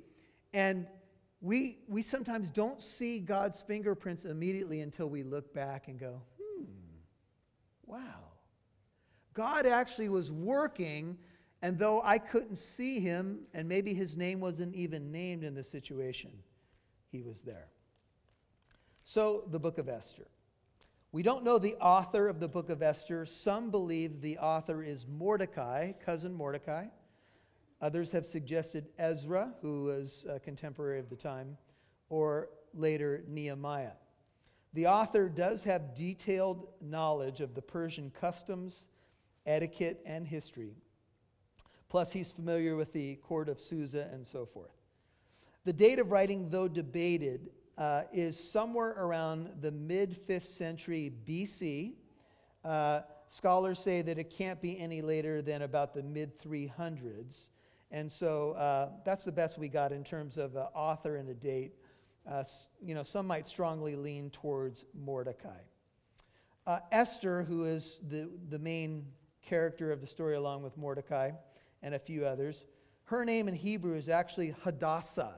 And 0.53 0.87
we, 1.41 1.79
we 1.87 2.03
sometimes 2.03 2.51
don't 2.51 2.83
see 2.83 3.21
God's 3.21 3.63
fingerprints 3.63 4.25
immediately 4.25 4.81
until 4.81 5.09
we 5.09 5.23
look 5.23 5.55
back 5.55 5.89
and 5.89 5.99
go, 5.99 6.21
hmm, 6.37 6.65
wow. 7.87 8.01
God 9.35 9.67
actually 9.67 10.09
was 10.09 10.33
working, 10.33 11.17
and 11.63 11.79
though 11.79 12.03
I 12.03 12.19
couldn't 12.19 12.57
see 12.57 12.99
him, 12.99 13.41
and 13.55 13.69
maybe 13.69 13.95
his 13.95 14.17
name 14.17 14.41
wasn't 14.41 14.75
even 14.75 15.13
named 15.13 15.45
in 15.45 15.55
the 15.55 15.63
situation, 15.63 16.31
he 17.13 17.23
was 17.23 17.41
there. 17.43 17.69
So, 19.05 19.45
the 19.51 19.59
book 19.59 19.79
of 19.79 19.89
Esther. 19.89 20.27
We 21.13 21.23
don't 21.23 21.45
know 21.45 21.59
the 21.59 21.77
author 21.77 22.29
of 22.29 22.41
the 22.41 22.49
book 22.49 22.69
of 22.69 22.83
Esther. 22.83 23.25
Some 23.25 23.71
believe 23.71 24.21
the 24.21 24.39
author 24.39 24.83
is 24.83 25.07
Mordecai, 25.07 25.93
cousin 25.93 26.35
Mordecai. 26.35 26.87
Others 27.81 28.11
have 28.11 28.27
suggested 28.27 28.89
Ezra, 28.99 29.55
who 29.63 29.85
was 29.85 30.27
a 30.29 30.41
contemporary 30.41 30.99
of 30.99 31.09
the 31.09 31.17
time, 31.17 31.57
or 32.09 32.49
later 32.75 33.25
Nehemiah. 33.29 33.93
The 34.75 34.87
author 34.87 35.29
does 35.29 35.63
have 35.63 35.95
detailed 35.95 36.69
knowledge 36.81 37.41
of 37.41 37.55
the 37.55 37.63
Persian 37.63 38.11
customs, 38.11 38.89
etiquette, 39.47 40.01
and 40.05 40.27
history. 40.27 40.75
Plus, 41.89 42.13
he's 42.13 42.31
familiar 42.31 42.77
with 42.77 42.93
the 42.93 43.17
court 43.17 43.49
of 43.49 43.61
Susa 43.61 44.11
and 44.13 44.27
so 44.27 44.45
forth. 44.45 44.71
The 45.65 45.73
date 45.73 45.99
of 45.99 46.11
writing, 46.11 46.51
though 46.51 46.69
debated, 46.69 47.51
uh, 47.79 48.03
is 48.13 48.39
somewhere 48.39 48.95
around 48.99 49.51
the 49.61 49.71
mid 49.71 50.27
5th 50.27 50.47
century 50.47 51.13
BC. 51.27 51.93
Uh, 52.65 53.01
scholars 53.29 53.79
say 53.79 54.03
that 54.03 54.19
it 54.19 54.31
can't 54.31 54.61
be 54.61 54.79
any 54.79 55.01
later 55.01 55.41
than 55.41 55.63
about 55.63 55.95
the 55.95 56.03
mid 56.03 56.39
300s. 56.43 57.47
And 57.91 58.11
so 58.11 58.53
uh, 58.53 58.91
that's 59.05 59.25
the 59.25 59.33
best 59.33 59.59
we 59.59 59.69
got 59.69 59.93
in 59.93 60.05
terms 60.05 60.37
of 60.37 60.57
uh, 60.57 60.67
author 60.75 61.17
and 61.17 61.29
a 61.29 61.35
date. 61.35 61.73
Uh, 62.31 62.45
you 62.83 62.95
know, 62.95 63.03
some 63.03 63.27
might 63.27 63.47
strongly 63.47 63.97
lean 63.97 64.31
towards 64.31 64.85
Mordecai. 64.95 65.61
Uh, 66.67 66.81
Esther, 66.93 67.45
who 67.45 67.65
is 67.65 67.99
the, 68.11 68.29
the 68.51 68.59
main 68.59 69.07
character 69.41 69.91
of 69.91 70.03
the 70.03 70.07
story 70.07 70.37
along 70.37 70.63
with 70.63 70.77
Mordecai 70.77 71.31
and 71.83 71.95
a 71.95 71.99
few 71.99 72.27
others, 72.27 72.67
her 73.05 73.25
name 73.25 73.49
in 73.49 73.55
Hebrew 73.55 73.97
is 73.97 74.11
actually 74.11 74.55
Hadassah, 74.63 75.37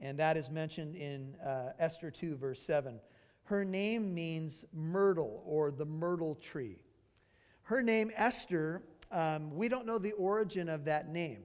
and 0.00 0.18
that 0.18 0.36
is 0.36 0.50
mentioned 0.50 0.96
in 0.96 1.36
uh, 1.36 1.72
Esther 1.78 2.10
2, 2.10 2.34
verse 2.34 2.60
7. 2.60 2.98
Her 3.44 3.64
name 3.64 4.12
means 4.12 4.64
myrtle 4.74 5.44
or 5.46 5.70
the 5.70 5.84
myrtle 5.84 6.34
tree. 6.34 6.80
Her 7.62 7.82
name, 7.82 8.10
Esther, 8.16 8.82
um, 9.12 9.54
we 9.54 9.68
don't 9.68 9.86
know 9.86 9.98
the 9.98 10.12
origin 10.12 10.68
of 10.68 10.86
that 10.86 11.08
name. 11.08 11.44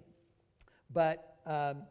But 0.94 1.38
um, 1.46 1.84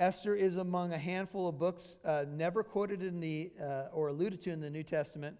Esther 0.00 0.34
is 0.34 0.56
among 0.56 0.92
a 0.92 0.98
handful 0.98 1.48
of 1.48 1.58
books 1.58 1.98
uh, 2.04 2.24
never 2.28 2.62
quoted 2.62 3.02
in 3.02 3.20
the, 3.20 3.52
uh, 3.62 3.84
or 3.92 4.08
alluded 4.08 4.40
to 4.42 4.50
in 4.50 4.60
the 4.60 4.70
New 4.70 4.82
Testament. 4.82 5.36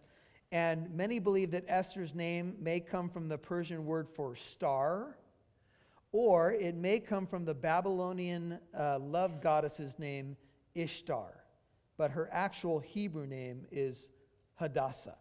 And 0.52 0.94
many 0.94 1.18
believe 1.18 1.50
that 1.52 1.64
Esther's 1.66 2.14
name 2.14 2.56
may 2.60 2.80
come 2.80 3.08
from 3.08 3.28
the 3.28 3.38
Persian 3.38 3.84
word 3.84 4.08
for 4.14 4.36
star, 4.36 5.18
or 6.12 6.52
it 6.52 6.74
may 6.74 7.00
come 7.00 7.26
from 7.26 7.44
the 7.44 7.54
Babylonian 7.54 8.58
uh, 8.78 8.98
love 8.98 9.42
goddess's 9.42 9.98
name, 9.98 10.36
Ishtar. 10.74 11.44
But 11.96 12.10
her 12.12 12.28
actual 12.30 12.78
Hebrew 12.78 13.26
name 13.26 13.66
is 13.72 14.08
Hadassah. 14.54 15.16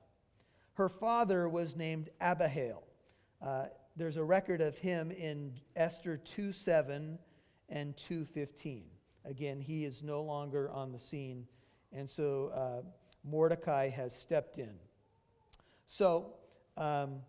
Her 0.74 0.90
father 0.90 1.48
was 1.48 1.76
named 1.76 2.10
Abihail. 2.22 2.84
Uh, 3.42 3.66
there's 3.96 4.18
a 4.18 4.24
record 4.24 4.62
of 4.62 4.78
him 4.78 5.10
in 5.12 5.54
Esther 5.76 6.18
2 6.18 6.52
7 6.52 7.18
and 7.70 7.96
2:15. 7.98 8.84
Again, 9.26 9.60
he 9.60 9.86
is 9.86 10.04
no 10.04 10.22
longer 10.22 10.70
on 10.70 10.92
the 10.92 11.00
scene, 11.00 11.48
and 11.92 12.10
so 12.10 12.52
uh, 12.54 12.82
Mordecai 13.24 13.90
has 13.90 14.16
stepped 14.16 14.58
in. 14.58 14.74
So 15.88 16.34
um, 16.78 17.22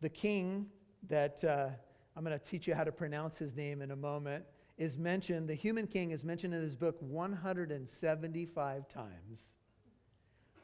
the 0.00 0.08
king 0.08 0.66
that 1.08 1.42
uh, 1.44 1.68
I'm 2.16 2.24
going 2.24 2.38
to 2.38 2.44
teach 2.44 2.66
you 2.66 2.74
how 2.74 2.84
to 2.84 2.92
pronounce 2.92 3.36
his 3.36 3.54
name 3.54 3.82
in 3.82 3.90
a 3.90 3.96
moment 3.96 4.44
is 4.76 4.96
mentioned. 4.96 5.48
The 5.48 5.54
human 5.54 5.86
king 5.86 6.10
is 6.10 6.24
mentioned 6.24 6.54
in 6.54 6.62
this 6.62 6.74
book 6.74 6.96
175 7.00 8.88
times. 8.88 9.52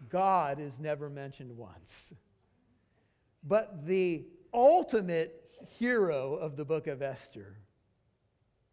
God 0.09 0.59
is 0.61 0.79
never 0.79 1.11
mentioned 1.11 1.57
once. 1.57 2.13
But 3.43 3.87
the 3.87 4.27
ultimate 4.53 5.37
hero 5.79 6.35
of 6.35 6.57
the 6.57 6.65
book 6.65 6.87
of 6.87 7.03
Esther 7.03 7.59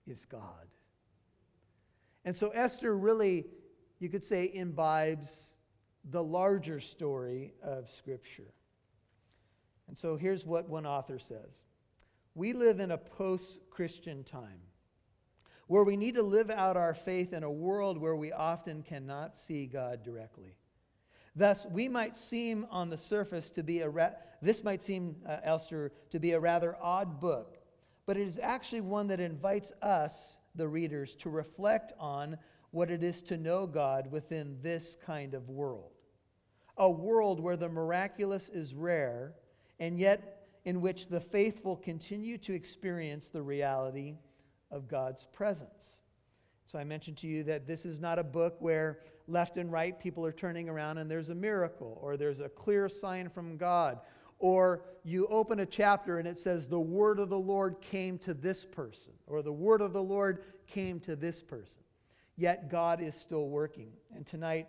is 0.07 0.25
God. 0.25 0.67
And 2.25 2.35
so 2.35 2.49
Esther 2.49 2.95
really, 2.97 3.45
you 3.99 4.09
could 4.09 4.23
say, 4.23 4.51
imbibes 4.53 5.53
the 6.09 6.23
larger 6.23 6.79
story 6.79 7.53
of 7.61 7.89
Scripture. 7.89 8.53
And 9.87 9.97
so 9.97 10.17
here's 10.17 10.45
what 10.45 10.69
one 10.69 10.85
author 10.85 11.19
says 11.19 11.61
We 12.35 12.53
live 12.53 12.79
in 12.79 12.91
a 12.91 12.97
post 12.97 13.59
Christian 13.69 14.23
time 14.23 14.61
where 15.67 15.83
we 15.83 15.97
need 15.97 16.15
to 16.15 16.23
live 16.23 16.49
out 16.49 16.77
our 16.77 16.93
faith 16.93 17.33
in 17.33 17.43
a 17.43 17.51
world 17.51 17.97
where 17.97 18.15
we 18.15 18.31
often 18.31 18.83
cannot 18.83 19.37
see 19.37 19.65
God 19.65 20.01
directly. 20.03 20.55
Thus, 21.35 21.65
we 21.69 21.87
might 21.87 22.15
seem 22.15 22.65
on 22.71 22.89
the 22.89 22.97
surface 22.97 23.49
to 23.51 23.63
be 23.63 23.81
a, 23.81 23.89
ra- 23.89 24.13
this 24.41 24.63
might 24.63 24.81
seem, 24.81 25.17
uh, 25.27 25.37
Esther, 25.43 25.91
to 26.09 26.19
be 26.19 26.31
a 26.31 26.39
rather 26.39 26.75
odd 26.81 27.19
book 27.19 27.56
but 28.07 28.17
it 28.17 28.25
is 28.25 28.39
actually 28.41 28.81
one 28.81 29.07
that 29.07 29.19
invites 29.19 29.71
us, 29.83 30.39
the 30.55 30.67
readers, 30.67 31.13
to 31.15 31.29
reflect 31.29 31.91
on 31.99 32.37
what 32.71 32.89
it 32.89 33.03
is 33.03 33.21
to 33.23 33.37
know 33.37 33.67
God 33.67 34.09
within 34.09 34.57
this 34.63 34.97
kind 35.05 35.33
of 35.33 35.49
world. 35.49 35.91
A 36.77 36.89
world 36.89 37.39
where 37.39 37.57
the 37.57 37.69
miraculous 37.69 38.49
is 38.49 38.73
rare, 38.73 39.33
and 39.79 39.99
yet 39.99 40.47
in 40.63 40.79
which 40.79 41.07
the 41.07 41.19
faithful 41.19 41.75
continue 41.75 42.37
to 42.39 42.53
experience 42.53 43.27
the 43.27 43.41
reality 43.41 44.15
of 44.71 44.87
God's 44.87 45.25
presence. 45.25 45.97
So 46.65 46.79
I 46.79 46.83
mentioned 46.83 47.17
to 47.17 47.27
you 47.27 47.43
that 47.43 47.67
this 47.67 47.85
is 47.85 47.99
not 47.99 48.19
a 48.19 48.23
book 48.23 48.55
where 48.59 48.99
left 49.27 49.57
and 49.57 49.71
right 49.71 49.99
people 49.99 50.25
are 50.25 50.31
turning 50.31 50.69
around 50.69 50.97
and 50.97 51.11
there's 51.11 51.29
a 51.29 51.35
miracle 51.35 51.97
or 52.01 52.15
there's 52.15 52.39
a 52.39 52.49
clear 52.49 52.87
sign 52.87 53.29
from 53.29 53.57
God 53.57 53.99
or 54.39 54.83
you 55.03 55.27
open 55.27 55.61
a 55.61 55.65
chapter 55.65 56.19
and 56.19 56.27
it 56.27 56.37
says, 56.37 56.67
The 56.67 56.79
word 56.79 57.19
of 57.19 57.29
the 57.29 57.39
Lord 57.39 57.79
came 57.81 58.17
to 58.19 58.33
this 58.33 58.65
person, 58.65 59.13
or 59.25 59.41
the 59.41 59.53
word 59.53 59.81
of 59.81 59.93
the 59.93 60.03
Lord 60.03 60.43
came 60.67 60.99
to 61.01 61.15
this 61.15 61.41
person. 61.41 61.81
Yet 62.35 62.69
God 62.69 63.01
is 63.01 63.15
still 63.15 63.47
working. 63.47 63.91
And 64.15 64.25
tonight, 64.25 64.67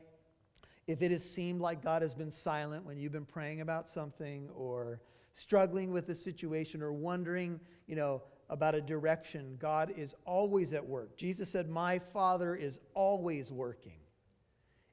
if 0.86 1.02
it 1.02 1.10
has 1.10 1.28
seemed 1.28 1.60
like 1.60 1.82
God 1.82 2.00
has 2.02 2.14
been 2.14 2.30
silent 2.30 2.84
when 2.84 2.96
you've 2.96 3.12
been 3.12 3.26
praying 3.26 3.60
about 3.60 3.88
something, 3.88 4.48
or 4.54 5.00
struggling 5.32 5.92
with 5.92 6.08
a 6.08 6.14
situation, 6.14 6.82
or 6.82 6.92
wondering, 6.92 7.60
you 7.86 7.94
know, 7.94 8.22
about 8.48 8.74
a 8.74 8.80
direction, 8.80 9.56
God 9.58 9.92
is 9.96 10.14
always 10.24 10.72
at 10.72 10.86
work. 10.86 11.16
Jesus 11.16 11.50
said, 11.50 11.68
My 11.68 11.98
Father 11.98 12.56
is 12.56 12.80
always 12.94 13.50
working, 13.50 14.00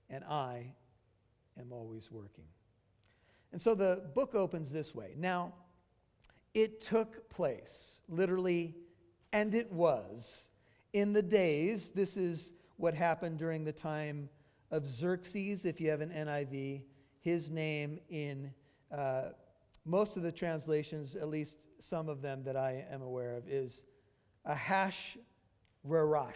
and 0.10 0.24
I 0.26 0.74
am 1.58 1.72
always 1.72 2.12
working. 2.12 2.46
And 3.56 3.62
so 3.62 3.74
the 3.74 4.04
book 4.14 4.36
opens 4.36 4.70
this 4.70 4.94
way. 4.94 5.14
Now, 5.16 5.54
it 6.54 6.82
took 6.82 7.30
place, 7.30 8.02
literally, 8.10 8.76
and 9.32 9.56
it 9.56 9.72
was, 9.72 10.50
in 10.92 11.14
the 11.14 11.22
days, 11.22 11.90
this 11.96 12.18
is 12.18 12.52
what 12.76 12.94
happened 12.94 13.38
during 13.38 13.64
the 13.64 13.72
time 13.72 14.28
of 14.72 14.86
Xerxes, 14.86 15.64
if 15.64 15.80
you 15.80 15.90
have 15.90 16.02
an 16.02 16.10
NIV. 16.10 16.82
His 17.22 17.50
name 17.50 18.02
in 18.10 18.54
uh, 18.92 19.30
most 19.86 20.18
of 20.18 20.24
the 20.24 20.34
translations, 20.34 21.16
at 21.16 21.30
least 21.30 21.56
some 21.80 22.10
of 22.10 22.22
them 22.22 22.44
that 22.44 22.58
I 22.58 22.84
am 22.92 23.02
aware 23.02 23.38
of, 23.38 23.48
is 23.48 23.84
Ahash 24.46 25.16
Rarash. 25.88 26.34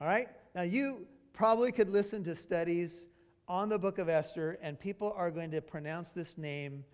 All 0.00 0.06
right? 0.06 0.28
Now, 0.54 0.62
you 0.62 1.08
probably 1.32 1.72
could 1.72 1.90
listen 1.90 2.22
to 2.22 2.36
studies 2.36 3.08
on 3.48 3.68
the 3.68 3.78
book 3.78 3.98
of 3.98 4.08
Esther, 4.08 4.58
and 4.62 4.78
people 4.78 5.14
are 5.16 5.30
going 5.30 5.50
to 5.50 5.60
pronounce 5.60 6.10
this 6.10 6.38
name 6.38 6.84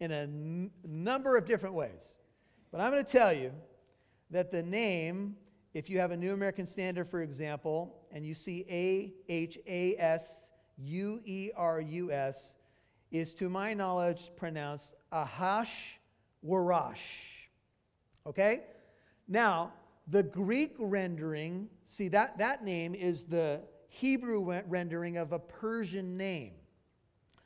in 0.00 0.12
a 0.12 0.22
n- 0.22 0.70
number 0.84 1.36
of 1.36 1.46
different 1.46 1.74
ways. 1.74 2.14
But 2.70 2.80
I'm 2.80 2.92
going 2.92 3.04
to 3.04 3.10
tell 3.10 3.32
you 3.32 3.52
that 4.30 4.50
the 4.50 4.62
name, 4.62 5.36
if 5.74 5.90
you 5.90 5.98
have 5.98 6.10
a 6.10 6.16
New 6.16 6.32
American 6.32 6.66
Standard, 6.66 7.08
for 7.08 7.22
example, 7.22 8.06
and 8.12 8.24
you 8.24 8.34
see 8.34 8.64
A 8.70 9.12
H 9.28 9.58
A 9.66 9.96
S 9.98 10.48
U 10.78 11.20
E 11.24 11.50
R 11.56 11.80
U 11.80 12.12
S, 12.12 12.54
is 13.10 13.34
to 13.34 13.48
my 13.48 13.74
knowledge 13.74 14.30
pronounced 14.36 14.94
Ahash 15.12 15.70
Warash. 16.44 16.96
Okay? 18.26 18.62
Now, 19.28 19.72
the 20.08 20.22
Greek 20.22 20.74
rendering, 20.78 21.68
see, 21.86 22.08
that, 22.08 22.38
that 22.38 22.64
name 22.64 22.94
is 22.94 23.24
the 23.24 23.60
Hebrew 23.96 24.62
rendering 24.68 25.16
of 25.16 25.32
a 25.32 25.38
Persian 25.38 26.18
name. 26.18 26.52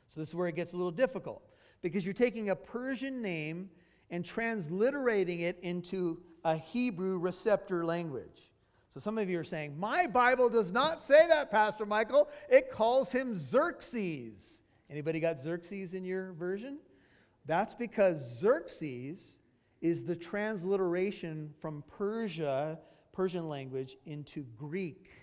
So 0.09 0.19
this 0.19 0.29
is 0.29 0.35
where 0.35 0.49
it 0.49 0.55
gets 0.55 0.73
a 0.73 0.75
little 0.75 0.91
difficult 0.91 1.41
because 1.81 2.03
you're 2.03 2.13
taking 2.13 2.49
a 2.49 2.55
Persian 2.55 3.21
name 3.21 3.69
and 4.09 4.25
transliterating 4.25 5.39
it 5.39 5.57
into 5.61 6.19
a 6.43 6.57
Hebrew 6.57 7.17
receptor 7.19 7.85
language. 7.85 8.51
So 8.89 8.99
some 8.99 9.17
of 9.17 9.29
you 9.29 9.39
are 9.39 9.45
saying, 9.45 9.79
My 9.79 10.07
Bible 10.07 10.49
does 10.49 10.73
not 10.73 10.99
say 10.99 11.25
that, 11.27 11.49
Pastor 11.49 11.85
Michael. 11.85 12.27
It 12.49 12.69
calls 12.69 13.13
him 13.13 13.33
Xerxes. 13.33 14.59
Anybody 14.89 15.21
got 15.21 15.39
Xerxes 15.39 15.93
in 15.93 16.03
your 16.03 16.33
version? 16.33 16.79
That's 17.45 17.73
because 17.73 18.19
Xerxes 18.39 19.37
is 19.79 20.03
the 20.03 20.17
transliteration 20.17 21.53
from 21.61 21.81
Persia, 21.97 22.77
Persian 23.13 23.47
language, 23.47 23.95
into 24.05 24.45
Greek. 24.57 25.20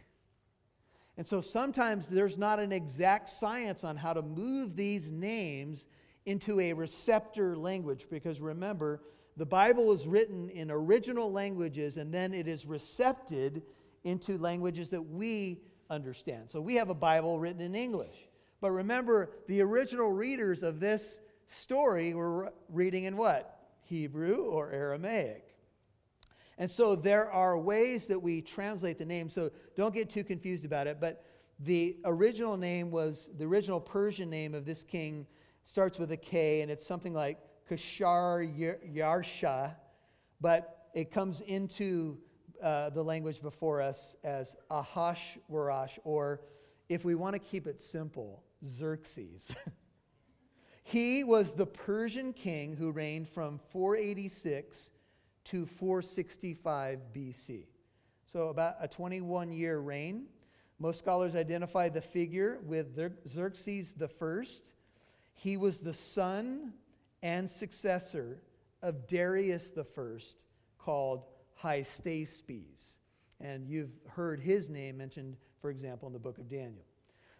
And 1.19 1.27
so 1.27 1.41
sometimes 1.41 2.07
there's 2.07 2.39
not 2.39 2.61
an 2.61 2.71
exact 2.71 3.29
science 3.29 3.83
on 3.83 3.97
how 3.97 4.13
to 4.13 4.23
move 4.23 4.77
these 4.77 5.11
names 5.11 5.89
into 6.27 6.61
a 6.61 6.73
receptor 6.73 7.57
language 7.57 8.07
because 8.09 8.41
remember, 8.41 9.03
the 9.37 9.45
Bible 9.45 9.93
is 9.93 10.07
written 10.07 10.49
in 10.49 10.71
original 10.71 11.33
languages 11.33 11.97
and 11.97 12.15
then 12.15 12.33
it 12.33 12.47
is 12.47 12.67
recepted 12.67 13.63
into 14.05 14.39
languages 14.39 14.91
that 14.91 15.03
we 15.03 15.59
understand. 15.91 16.51
So 16.51 16.61
we 16.61 16.77
have 16.77 16.89
a 16.89 16.95
Bible 16.95 17.41
written 17.41 17.63
in 17.63 17.75
English. 17.75 18.29
But 18.61 18.71
remember, 18.71 19.31
the 19.49 19.61
original 19.61 20.13
readers 20.13 20.63
of 20.63 20.79
this 20.79 21.21
story 21.49 22.15
were 22.15 22.53
reading 22.69 23.05
in 23.05 23.17
what? 23.17 23.59
Hebrew 23.83 24.45
or 24.45 24.71
Aramaic. 24.71 25.48
And 26.59 26.69
so 26.69 26.97
there 26.97 27.31
are 27.31 27.57
ways 27.57 28.09
that 28.09 28.21
we 28.21 28.43
translate 28.43 28.99
the 28.99 29.05
name, 29.05 29.29
so 29.29 29.51
don't 29.77 29.95
get 29.95 30.11
too 30.11 30.25
confused 30.25 30.65
about 30.65 30.89
it. 30.89 30.99
But 31.01 31.25
the 31.61 31.97
original 32.05 32.57
name 32.57 32.91
was 32.91 33.31
the 33.39 33.45
original 33.45 33.81
Persian 33.81 34.29
name 34.29 34.55
of 34.55 34.65
this 34.65 34.83
king 34.83 35.27
starts 35.63 35.99
with 35.99 36.11
a 36.11 36.17
K, 36.17 36.63
and 36.63 36.71
it's 36.71 36.85
something 36.85 37.15
like 37.15 37.39
Kashar 37.71 38.83
Yarsha, 38.93 39.75
but 40.41 40.89
it 40.95 41.13
comes 41.13 41.43
into 41.43 42.19
uh, 42.63 42.91
the 42.91 43.03
language 43.03 43.41
before 43.41 43.81
us 43.81 44.17
as 44.25 44.57
Ahashwarash, 44.71 45.99
or 46.03 46.41
if 46.89 47.05
we 47.05 47.15
want 47.15 47.35
to 47.35 47.39
keep 47.39 47.69
it 47.69 47.81
simple, 47.81 48.43
Xerxes. 48.65 49.55
he 50.83 51.23
was 51.23 51.53
the 51.53 51.67
Persian 51.67 52.33
king 52.33 52.75
who 52.75 52.91
reigned 52.91 53.29
from 53.29 53.61
486 53.71 54.91
to 55.51 55.67
465 55.67 57.01
BC. 57.15 57.65
So, 58.31 58.49
about 58.49 58.77
a 58.81 58.89
21 58.89 59.53
year 59.53 59.79
reign. 59.79 60.27
Most 60.79 60.99
scholars 60.99 61.35
identify 61.35 61.89
the 61.89 62.01
figure 62.01 62.59
with 62.65 62.97
Xerxes 63.27 63.95
first. 64.19 64.71
He 65.35 65.57
was 65.57 65.79
the 65.79 65.95
son 65.95 66.73
and 67.23 67.49
successor 67.49 68.39
of 68.83 69.09
Darius 69.09 69.73
first, 69.95 70.37
called 70.79 71.25
Hystaspes. 71.61 72.99
And 73.41 73.69
you've 73.69 73.99
heard 74.09 74.41
his 74.41 74.69
name 74.69 74.99
mentioned, 74.99 75.37
for 75.61 75.71
example, 75.71 76.07
in 76.07 76.13
the 76.13 76.19
book 76.19 76.39
of 76.39 76.49
Daniel. 76.49 76.85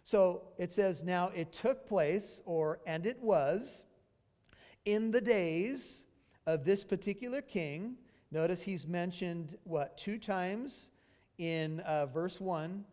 So 0.03 0.41
it 0.57 0.73
says, 0.73 1.03
Now 1.03 1.31
it 1.35 1.53
took 1.53 1.87
place, 1.87 2.41
or 2.45 2.79
and 2.87 3.05
it 3.05 3.21
was, 3.21 3.85
in 4.85 5.11
the 5.11 5.21
days 5.21 6.07
of 6.49 6.65
this 6.65 6.83
particular 6.83 7.41
king. 7.41 7.95
Notice 8.31 8.61
he's 8.61 8.87
mentioned, 8.87 9.55
what, 9.65 9.97
two 9.97 10.17
times 10.17 10.89
in 11.37 11.79
uh, 11.81 12.07
verse 12.07 12.41
1 12.41 12.83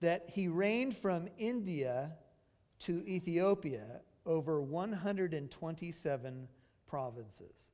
that 0.00 0.28
he 0.28 0.48
reigned 0.48 0.96
from 0.96 1.28
India 1.38 2.10
to 2.80 3.06
Ethiopia 3.06 3.84
over 4.26 4.60
127 4.60 6.48
provinces. 6.88 7.68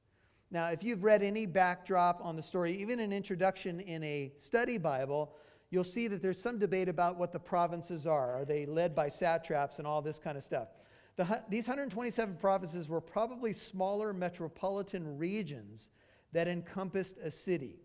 Now, 0.50 0.68
if 0.68 0.84
you've 0.84 1.02
read 1.02 1.22
any 1.22 1.46
backdrop 1.46 2.20
on 2.22 2.36
the 2.36 2.42
story, 2.42 2.76
even 2.76 3.00
an 3.00 3.12
introduction 3.12 3.80
in 3.80 4.04
a 4.04 4.32
study 4.38 4.76
Bible, 4.76 5.34
you'll 5.70 5.82
see 5.82 6.08
that 6.08 6.20
there's 6.20 6.40
some 6.40 6.58
debate 6.58 6.90
about 6.90 7.16
what 7.16 7.32
the 7.32 7.40
provinces 7.40 8.06
are. 8.06 8.38
Are 8.38 8.44
they 8.44 8.66
led 8.66 8.94
by 8.94 9.08
satraps 9.08 9.78
and 9.78 9.86
all 9.86 10.02
this 10.02 10.18
kind 10.18 10.36
of 10.36 10.44
stuff? 10.44 10.68
The, 11.16 11.42
these 11.48 11.66
127 11.66 12.36
provinces 12.36 12.88
were 12.88 13.00
probably 13.00 13.52
smaller 13.52 14.12
metropolitan 14.12 15.18
regions 15.18 15.90
that 16.32 16.48
encompassed 16.48 17.16
a 17.22 17.30
city. 17.30 17.76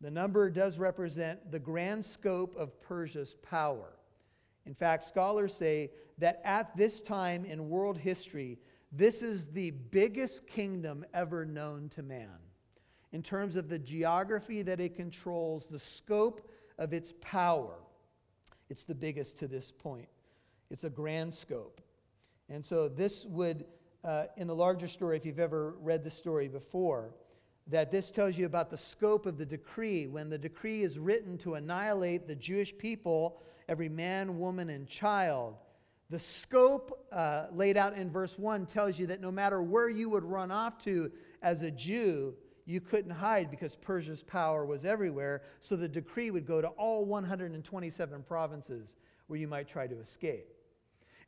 The 0.00 0.10
number 0.10 0.50
does 0.50 0.78
represent 0.78 1.50
the 1.50 1.58
grand 1.58 2.04
scope 2.04 2.54
of 2.56 2.80
Persia's 2.82 3.34
power. 3.42 3.96
In 4.66 4.74
fact, 4.74 5.04
scholars 5.04 5.54
say 5.54 5.90
that 6.18 6.40
at 6.44 6.76
this 6.76 7.00
time 7.00 7.44
in 7.44 7.70
world 7.70 7.96
history, 7.96 8.58
this 8.92 9.22
is 9.22 9.46
the 9.46 9.70
biggest 9.70 10.46
kingdom 10.46 11.04
ever 11.14 11.44
known 11.44 11.88
to 11.90 12.02
man. 12.02 12.38
In 13.12 13.22
terms 13.22 13.56
of 13.56 13.68
the 13.68 13.78
geography 13.78 14.62
that 14.62 14.80
it 14.80 14.94
controls, 14.94 15.66
the 15.66 15.78
scope 15.78 16.50
of 16.78 16.92
its 16.92 17.14
power, 17.20 17.74
it's 18.68 18.84
the 18.84 18.94
biggest 18.94 19.38
to 19.38 19.48
this 19.48 19.72
point. 19.72 20.08
It's 20.70 20.84
a 20.84 20.90
grand 20.90 21.32
scope. 21.32 21.80
And 22.50 22.64
so, 22.64 22.88
this 22.88 23.24
would, 23.26 23.64
uh, 24.04 24.26
in 24.36 24.46
the 24.46 24.54
larger 24.54 24.88
story, 24.88 25.16
if 25.16 25.26
you've 25.26 25.38
ever 25.38 25.74
read 25.80 26.02
the 26.02 26.10
story 26.10 26.48
before, 26.48 27.14
that 27.66 27.90
this 27.90 28.10
tells 28.10 28.38
you 28.38 28.46
about 28.46 28.70
the 28.70 28.76
scope 28.76 29.26
of 29.26 29.36
the 29.36 29.44
decree. 29.44 30.06
When 30.06 30.30
the 30.30 30.38
decree 30.38 30.82
is 30.82 30.98
written 30.98 31.36
to 31.38 31.54
annihilate 31.54 32.26
the 32.26 32.34
Jewish 32.34 32.76
people, 32.76 33.42
every 33.68 33.88
man, 33.88 34.38
woman, 34.38 34.70
and 34.70 34.88
child, 34.88 35.56
the 36.10 36.18
scope 36.18 37.06
uh, 37.12 37.46
laid 37.52 37.76
out 37.76 37.94
in 37.94 38.10
verse 38.10 38.38
1 38.38 38.64
tells 38.64 38.98
you 38.98 39.06
that 39.08 39.20
no 39.20 39.30
matter 39.30 39.62
where 39.62 39.90
you 39.90 40.08
would 40.08 40.24
run 40.24 40.50
off 40.50 40.78
to 40.84 41.12
as 41.42 41.60
a 41.60 41.70
Jew, 41.70 42.34
you 42.64 42.80
couldn't 42.80 43.10
hide 43.10 43.50
because 43.50 43.76
Persia's 43.76 44.22
power 44.22 44.64
was 44.64 44.86
everywhere. 44.86 45.42
So 45.60 45.76
the 45.76 45.88
decree 45.88 46.30
would 46.30 46.46
go 46.46 46.62
to 46.62 46.68
all 46.68 47.04
127 47.04 48.22
provinces 48.22 48.96
where 49.26 49.38
you 49.38 49.48
might 49.48 49.68
try 49.68 49.86
to 49.86 49.98
escape. 50.00 50.46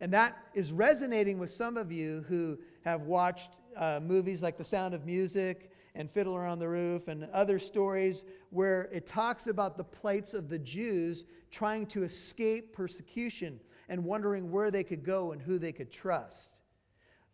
And 0.01 0.13
that 0.13 0.37
is 0.55 0.73
resonating 0.73 1.39
with 1.39 1.51
some 1.51 1.77
of 1.77 1.93
you 1.93 2.25
who 2.29 2.59
have 2.85 3.03
watched 3.03 3.51
uh, 3.77 4.01
movies 4.03 4.43
like 4.43 4.57
The 4.57 4.65
Sound 4.65 4.95
of 4.95 5.05
Music 5.05 5.71
and 5.95 6.11
Fiddler 6.11 6.47
on 6.47 6.59
the 6.59 6.69
Roof 6.69 7.09
and 7.09 7.25
other 7.33 7.59
stories 7.59 8.25
where 8.51 8.89
it 8.93 9.07
talks 9.07 9.47
about 9.47 9.77
the 9.77 9.85
plights 9.85 10.35
of 10.35 10.49
the 10.49 10.59
Jews 10.59 11.25
trying 11.51 11.87
to 11.87 12.05
escape 12.05 12.75
persecution 12.75 13.61
and 13.89 14.05
wondering 14.05 14.51
where 14.51 14.71
they 14.71 14.85
could 14.85 15.05
go 15.05 15.33
and 15.33 15.43
who 15.43 15.59
they 15.59 15.73
could 15.73 15.91
trust. 15.91 16.55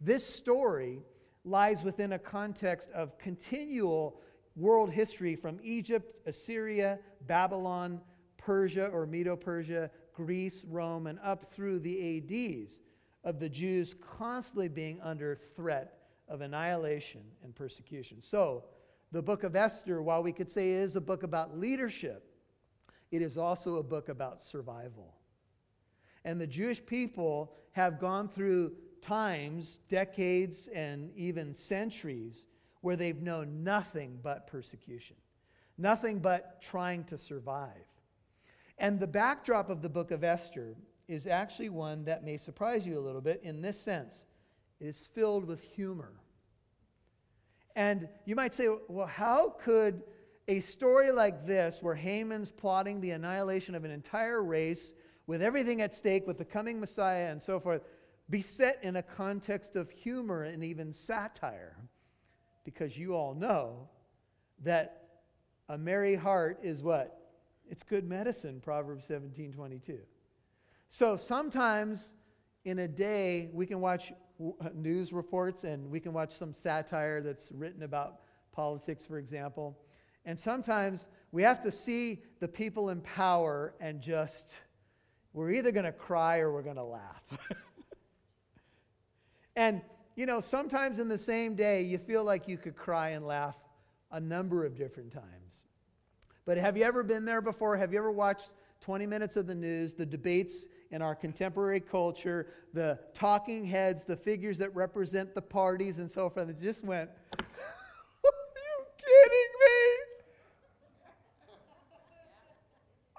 This 0.01 0.27
story 0.27 1.03
lies 1.45 1.85
within 1.85 2.13
a 2.13 2.19
context 2.19 2.91
of 2.91 3.17
continual 3.19 4.21
world 4.57 4.91
history 4.91 5.37
from 5.37 5.61
Egypt, 5.63 6.15
Assyria, 6.27 6.99
Babylon, 7.27 8.01
Persia 8.39 8.87
or 8.87 9.07
Medo 9.07 9.37
Persia, 9.37 9.91
Greece, 10.17 10.65
Rome, 10.69 11.07
and 11.07 11.19
up 11.23 11.53
through 11.53 11.79
the 11.81 12.19
ADs 12.19 12.73
of 13.23 13.39
the 13.39 13.49
Jews 13.49 13.95
constantly 14.17 14.69
being 14.69 15.01
under 15.03 15.39
threat 15.55 15.99
of 16.29 16.41
annihilation 16.41 17.21
and 17.45 17.55
persecution. 17.55 18.23
So, 18.23 18.65
the 19.13 19.23
book 19.23 19.45
of 19.45 19.55
Esther, 19.55 20.03
while 20.03 20.23
we 20.23 20.33
could 20.33 20.51
say 20.51 20.73
it 20.73 20.79
is 20.79 20.97
a 20.97 21.01
book 21.01 21.23
about 21.23 21.59
leadership, 21.59 22.33
it 23.11 23.23
is 23.23 23.37
also 23.37 23.77
a 23.77 23.83
book 23.83 24.09
about 24.09 24.43
survival. 24.43 25.15
And 26.25 26.41
the 26.41 26.47
Jewish 26.47 26.85
people 26.85 27.53
have 27.73 28.01
gone 28.01 28.29
through 28.29 28.73
times, 29.01 29.79
decades, 29.89 30.69
and 30.75 31.13
even 31.15 31.55
centuries 31.55 32.47
where 32.81 32.97
they've 32.97 33.23
known 33.23 33.63
nothing 33.63 34.19
but 34.23 34.47
persecution, 34.47 35.17
nothing 35.79 36.19
but 36.19 36.61
trying 36.63 37.05
to 37.05 37.19
survive. 37.19 37.85
And 38.79 39.01
the 39.01 39.07
backdrop 39.07 39.71
of 39.71 39.83
the 39.83 39.89
book 39.89 40.11
of 40.11 40.23
Esther 40.23 40.77
is 41.09 41.27
actually 41.27 41.71
one 41.71 42.05
that 42.05 42.25
may 42.25 42.37
surprise 42.37 42.87
you 42.87 42.99
a 42.99 43.01
little 43.01 43.21
bit 43.21 43.41
in 43.43 43.63
this 43.63 43.81
sense 43.81 44.25
it 44.81 44.87
is 44.87 45.09
filled 45.15 45.47
with 45.47 45.63
humor. 45.63 46.13
And 47.75 48.09
you 48.25 48.35
might 48.37 48.55
say, 48.55 48.69
well, 48.89 49.07
how 49.07 49.51
could 49.63 50.03
a 50.49 50.61
story 50.61 51.11
like 51.11 51.47
this, 51.47 51.83
where 51.83 51.95
Haman's 51.95 52.51
plotting 52.51 53.01
the 53.01 53.11
annihilation 53.11 53.75
of 53.75 53.85
an 53.85 53.91
entire 53.91 54.43
race 54.43 54.95
with 55.27 55.43
everything 55.43 55.83
at 55.83 55.93
stake, 55.93 56.27
with 56.27 56.39
the 56.39 56.45
coming 56.45 56.79
Messiah 56.79 57.31
and 57.31 57.43
so 57.43 57.59
forth, 57.59 57.83
be 58.31 58.41
set 58.41 58.79
in 58.83 58.97
a 58.97 59.03
context 59.03 59.77
of 59.77 59.91
humor 59.91 60.45
and 60.45 60.63
even 60.63 60.93
satire? 60.93 61.77
Because 62.65 62.97
you 62.97 63.15
all 63.15 63.35
know 63.35 63.89
that 64.63 65.03
a 65.69 65.77
merry 65.77 66.15
heart 66.15 66.61
is 66.63 66.83
what? 66.83 67.16
It's 67.69 67.83
good 67.83 68.09
medicine, 68.09 68.61
Proverbs 68.61 69.07
17 69.07 69.53
22. 69.53 69.99
So 70.89 71.17
sometimes 71.17 72.13
in 72.65 72.81
a 72.81 72.89
day, 72.89 73.51
we 73.53 73.67
can 73.67 73.81
watch 73.81 74.13
uh, 74.41 74.69
news 74.75 75.13
reports 75.13 75.65
and 75.65 75.91
we 75.91 76.01
can 76.01 76.13
watch 76.13 76.33
some 76.33 76.53
satire 76.53 77.21
that's 77.21 77.51
written 77.53 77.83
about 77.83 78.21
politics, 78.53 79.05
for 79.05 79.19
example. 79.19 79.79
And 80.25 80.39
sometimes 80.39 81.07
we 81.31 81.43
have 81.43 81.61
to 81.63 81.71
see 81.71 82.23
the 82.41 82.49
people 82.49 82.91
in 82.91 83.01
power 83.03 83.75
and 83.81 84.01
just, 84.01 84.51
we're 85.33 85.53
either 85.53 85.71
going 85.71 85.87
to 85.87 85.93
cry 85.93 86.39
or 86.39 86.53
we're 86.53 86.63
going 86.63 86.77
to 86.77 86.85
laugh. 86.85 87.23
and, 89.57 89.81
you 90.17 90.27
know, 90.27 90.41
sometimes 90.41 90.99
in 90.99 91.09
the 91.09 91.19
same 91.19 91.55
day, 91.55 91.83
you 91.83 91.99
feel 91.99 92.25
like 92.25 92.49
you 92.49 92.59
could 92.59 92.75
cry 92.75 93.11
and 93.11 93.27
laugh 93.27 93.57
a 94.11 94.19
number 94.19 94.65
of 94.65 94.77
different 94.77 95.13
times. 95.13 95.66
But 96.47 96.59
have 96.59 96.77
you 96.77 96.85
ever 96.85 97.03
been 97.03 97.25
there 97.25 97.41
before? 97.41 97.77
Have 97.77 97.93
you 97.93 97.99
ever 97.99 98.13
watched 98.13 98.51
20 98.81 99.05
minutes 99.05 99.37
of 99.37 99.49
the 99.49 99.55
news, 99.55 99.95
the 99.95 100.07
debates 100.07 100.67
in 100.93 101.03
our 101.03 101.15
contemporary 101.15 101.81
culture, 101.81 102.47
the 102.73 102.99
talking 103.13 103.65
heads, 103.65 104.05
the 104.05 104.17
figures 104.17 104.57
that 104.59 104.75
represent 104.75 105.35
the 105.35 105.43
parties 105.43 105.99
and 105.99 106.09
so 106.11 106.31
forth? 106.31 106.49
It 106.49 106.63
just 106.63 106.85
went, 106.85 107.11
Are 107.33 107.45
you 108.25 108.85
kidding 108.97 109.53
me? 109.61 109.97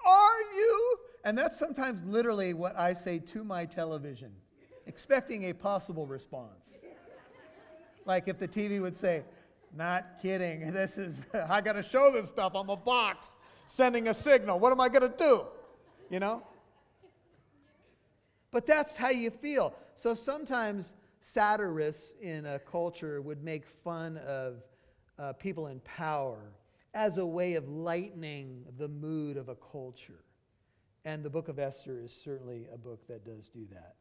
Are 0.06 0.40
you? 0.56 0.98
And 1.24 1.36
that's 1.36 1.58
sometimes 1.58 2.02
literally 2.04 2.54
what 2.54 2.78
I 2.78 2.94
say 2.94 3.18
to 3.18 3.44
my 3.44 3.66
television, 3.66 4.32
expecting 4.86 5.50
a 5.50 5.52
possible 5.52 6.06
response. 6.06 6.78
Like 8.06 8.26
if 8.26 8.38
the 8.38 8.48
TV 8.48 8.80
would 8.80 8.96
say, 8.96 9.24
not 9.74 10.20
kidding. 10.20 10.72
This 10.72 10.98
is, 10.98 11.16
I 11.48 11.60
got 11.60 11.74
to 11.74 11.82
show 11.82 12.12
this 12.12 12.28
stuff 12.28 12.52
I'm 12.54 12.68
a 12.70 12.76
box, 12.76 13.28
sending 13.66 14.08
a 14.08 14.14
signal. 14.14 14.58
What 14.58 14.72
am 14.72 14.80
I 14.80 14.88
going 14.88 15.10
to 15.10 15.16
do? 15.16 15.42
You 16.10 16.20
know? 16.20 16.42
But 18.50 18.66
that's 18.66 18.96
how 18.96 19.10
you 19.10 19.30
feel. 19.30 19.74
So 19.94 20.14
sometimes 20.14 20.94
satirists 21.20 22.14
in 22.20 22.46
a 22.46 22.58
culture 22.58 23.20
would 23.20 23.42
make 23.42 23.66
fun 23.84 24.16
of 24.18 24.62
uh, 25.18 25.32
people 25.34 25.66
in 25.66 25.80
power 25.80 26.38
as 26.94 27.18
a 27.18 27.26
way 27.26 27.54
of 27.54 27.68
lightening 27.68 28.64
the 28.78 28.88
mood 28.88 29.36
of 29.36 29.48
a 29.48 29.54
culture. 29.54 30.24
And 31.04 31.22
the 31.22 31.30
book 31.30 31.48
of 31.48 31.58
Esther 31.58 32.00
is 32.00 32.12
certainly 32.12 32.66
a 32.72 32.78
book 32.78 33.06
that 33.08 33.24
does 33.24 33.48
do 33.48 33.66
that. 33.72 33.96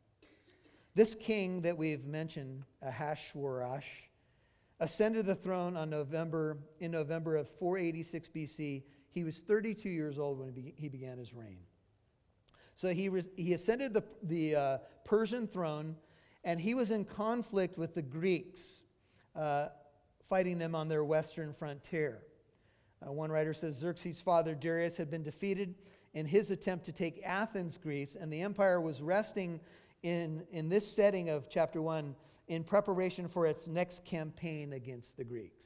This 0.95 1.13
king 1.13 1.61
that 1.61 1.77
we've 1.77 2.05
mentioned, 2.05 2.63
Ahasuerus, 2.81 3.83
ascended 4.79 5.25
the 5.25 5.35
throne 5.35 5.75
on 5.75 5.89
November, 5.89 6.57
in 6.79 6.91
November 6.91 7.35
of 7.35 7.49
486 7.59 8.29
BC. 8.29 8.83
He 9.09 9.23
was 9.23 9.39
32 9.39 9.89
years 9.89 10.19
old 10.19 10.39
when 10.39 10.73
he 10.75 10.89
began 10.89 11.17
his 11.17 11.33
reign. 11.33 11.59
So 12.75 12.93
he, 12.93 13.09
was, 13.09 13.27
he 13.35 13.53
ascended 13.53 13.93
the, 13.93 14.03
the 14.21 14.55
uh, 14.55 14.77
Persian 15.03 15.47
throne, 15.47 15.95
and 16.43 16.59
he 16.59 16.75
was 16.75 16.91
in 16.91 17.05
conflict 17.05 17.77
with 17.77 17.95
the 17.95 18.03
Greeks, 18.03 18.83
uh, 19.35 19.69
fighting 20.29 20.59
them 20.59 20.75
on 20.75 20.87
their 20.87 21.03
western 21.03 21.53
frontier. 21.53 22.19
Uh, 23.05 23.11
one 23.11 23.31
writer 23.31 23.53
says 23.53 23.75
Xerxes' 23.75 24.21
father 24.21 24.53
Darius 24.53 24.95
had 24.95 25.09
been 25.09 25.23
defeated 25.23 25.73
in 26.13 26.25
his 26.25 26.51
attempt 26.51 26.85
to 26.85 26.91
take 26.91 27.21
Athens, 27.23 27.77
Greece, 27.77 28.15
and 28.19 28.31
the 28.31 28.41
empire 28.41 28.79
was 28.79 29.01
resting 29.01 29.59
in, 30.03 30.43
in 30.51 30.69
this 30.69 30.89
setting 30.89 31.29
of 31.29 31.49
chapter 31.49 31.81
1 31.81 32.15
in 32.47 32.63
preparation 32.63 33.27
for 33.27 33.45
its 33.45 33.67
next 33.67 34.05
campaign 34.05 34.73
against 34.73 35.17
the 35.17 35.23
Greeks. 35.23 35.63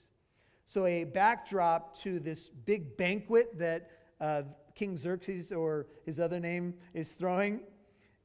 So, 0.66 0.86
a 0.86 1.04
backdrop 1.04 1.98
to 2.00 2.20
this 2.20 2.50
big 2.66 2.96
banquet 2.98 3.58
that 3.60 3.90
uh, 4.20 4.44
King 4.76 4.98
Xerxes, 4.98 5.52
or 5.52 5.88
his 6.06 6.20
other 6.20 6.40
name, 6.40 6.74
is 6.94 7.12
throwing 7.12 7.62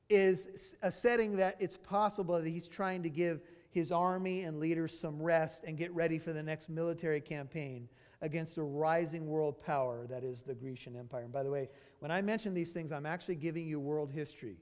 is 0.09 0.75
a 0.83 0.93
setting 0.93 1.37
that 1.37 1.57
it's 1.59 1.77
possible 1.77 2.41
that 2.41 2.49
he's 2.49 2.69
trying 2.69 3.03
to 3.03 3.11
give 3.11 3.41
his 3.71 3.91
army 3.91 4.43
and 4.43 4.61
leaders 4.61 4.97
some 4.97 5.21
rest 5.21 5.65
and 5.65 5.77
get 5.77 5.93
ready 5.93 6.19
for 6.19 6.33
the 6.33 6.43
next 6.43 6.69
military 6.69 7.21
campaign 7.21 7.89
against 8.23 8.57
a 8.57 8.63
rising 8.63 9.27
world 9.27 9.61
power 9.61 10.07
that 10.09 10.25
is 10.25 10.43
the 10.43 10.55
Grecian 10.55 10.97
Empire. 10.97 11.25
And 11.25 11.33
by 11.33 11.43
the 11.43 11.51
way, 11.51 11.69
when 11.99 12.11
I 12.11 12.23
mention 12.23 12.55
these 12.55 12.73
things, 12.73 12.93
I'm 12.93 13.05
actually 13.05 13.35
giving 13.35 13.67
you 13.67 13.79
world 13.79 14.11
history. 14.11 14.57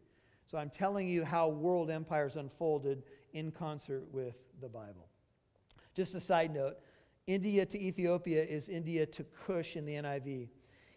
So 0.50 0.58
I'm 0.58 0.70
telling 0.70 1.08
you 1.08 1.24
how 1.24 1.48
world 1.48 1.90
empires 1.90 2.36
unfolded 2.36 3.02
in 3.34 3.50
concert 3.50 4.04
with 4.10 4.36
the 4.60 4.68
Bible. 4.68 5.08
Just 5.94 6.14
a 6.14 6.20
side 6.20 6.54
note 6.54 6.78
India 7.26 7.64
to 7.66 7.80
Ethiopia 7.80 8.42
is 8.42 8.68
India 8.68 9.06
to 9.06 9.24
Kush 9.24 9.76
in 9.76 9.84
the 9.84 9.94
NIV. 9.94 10.48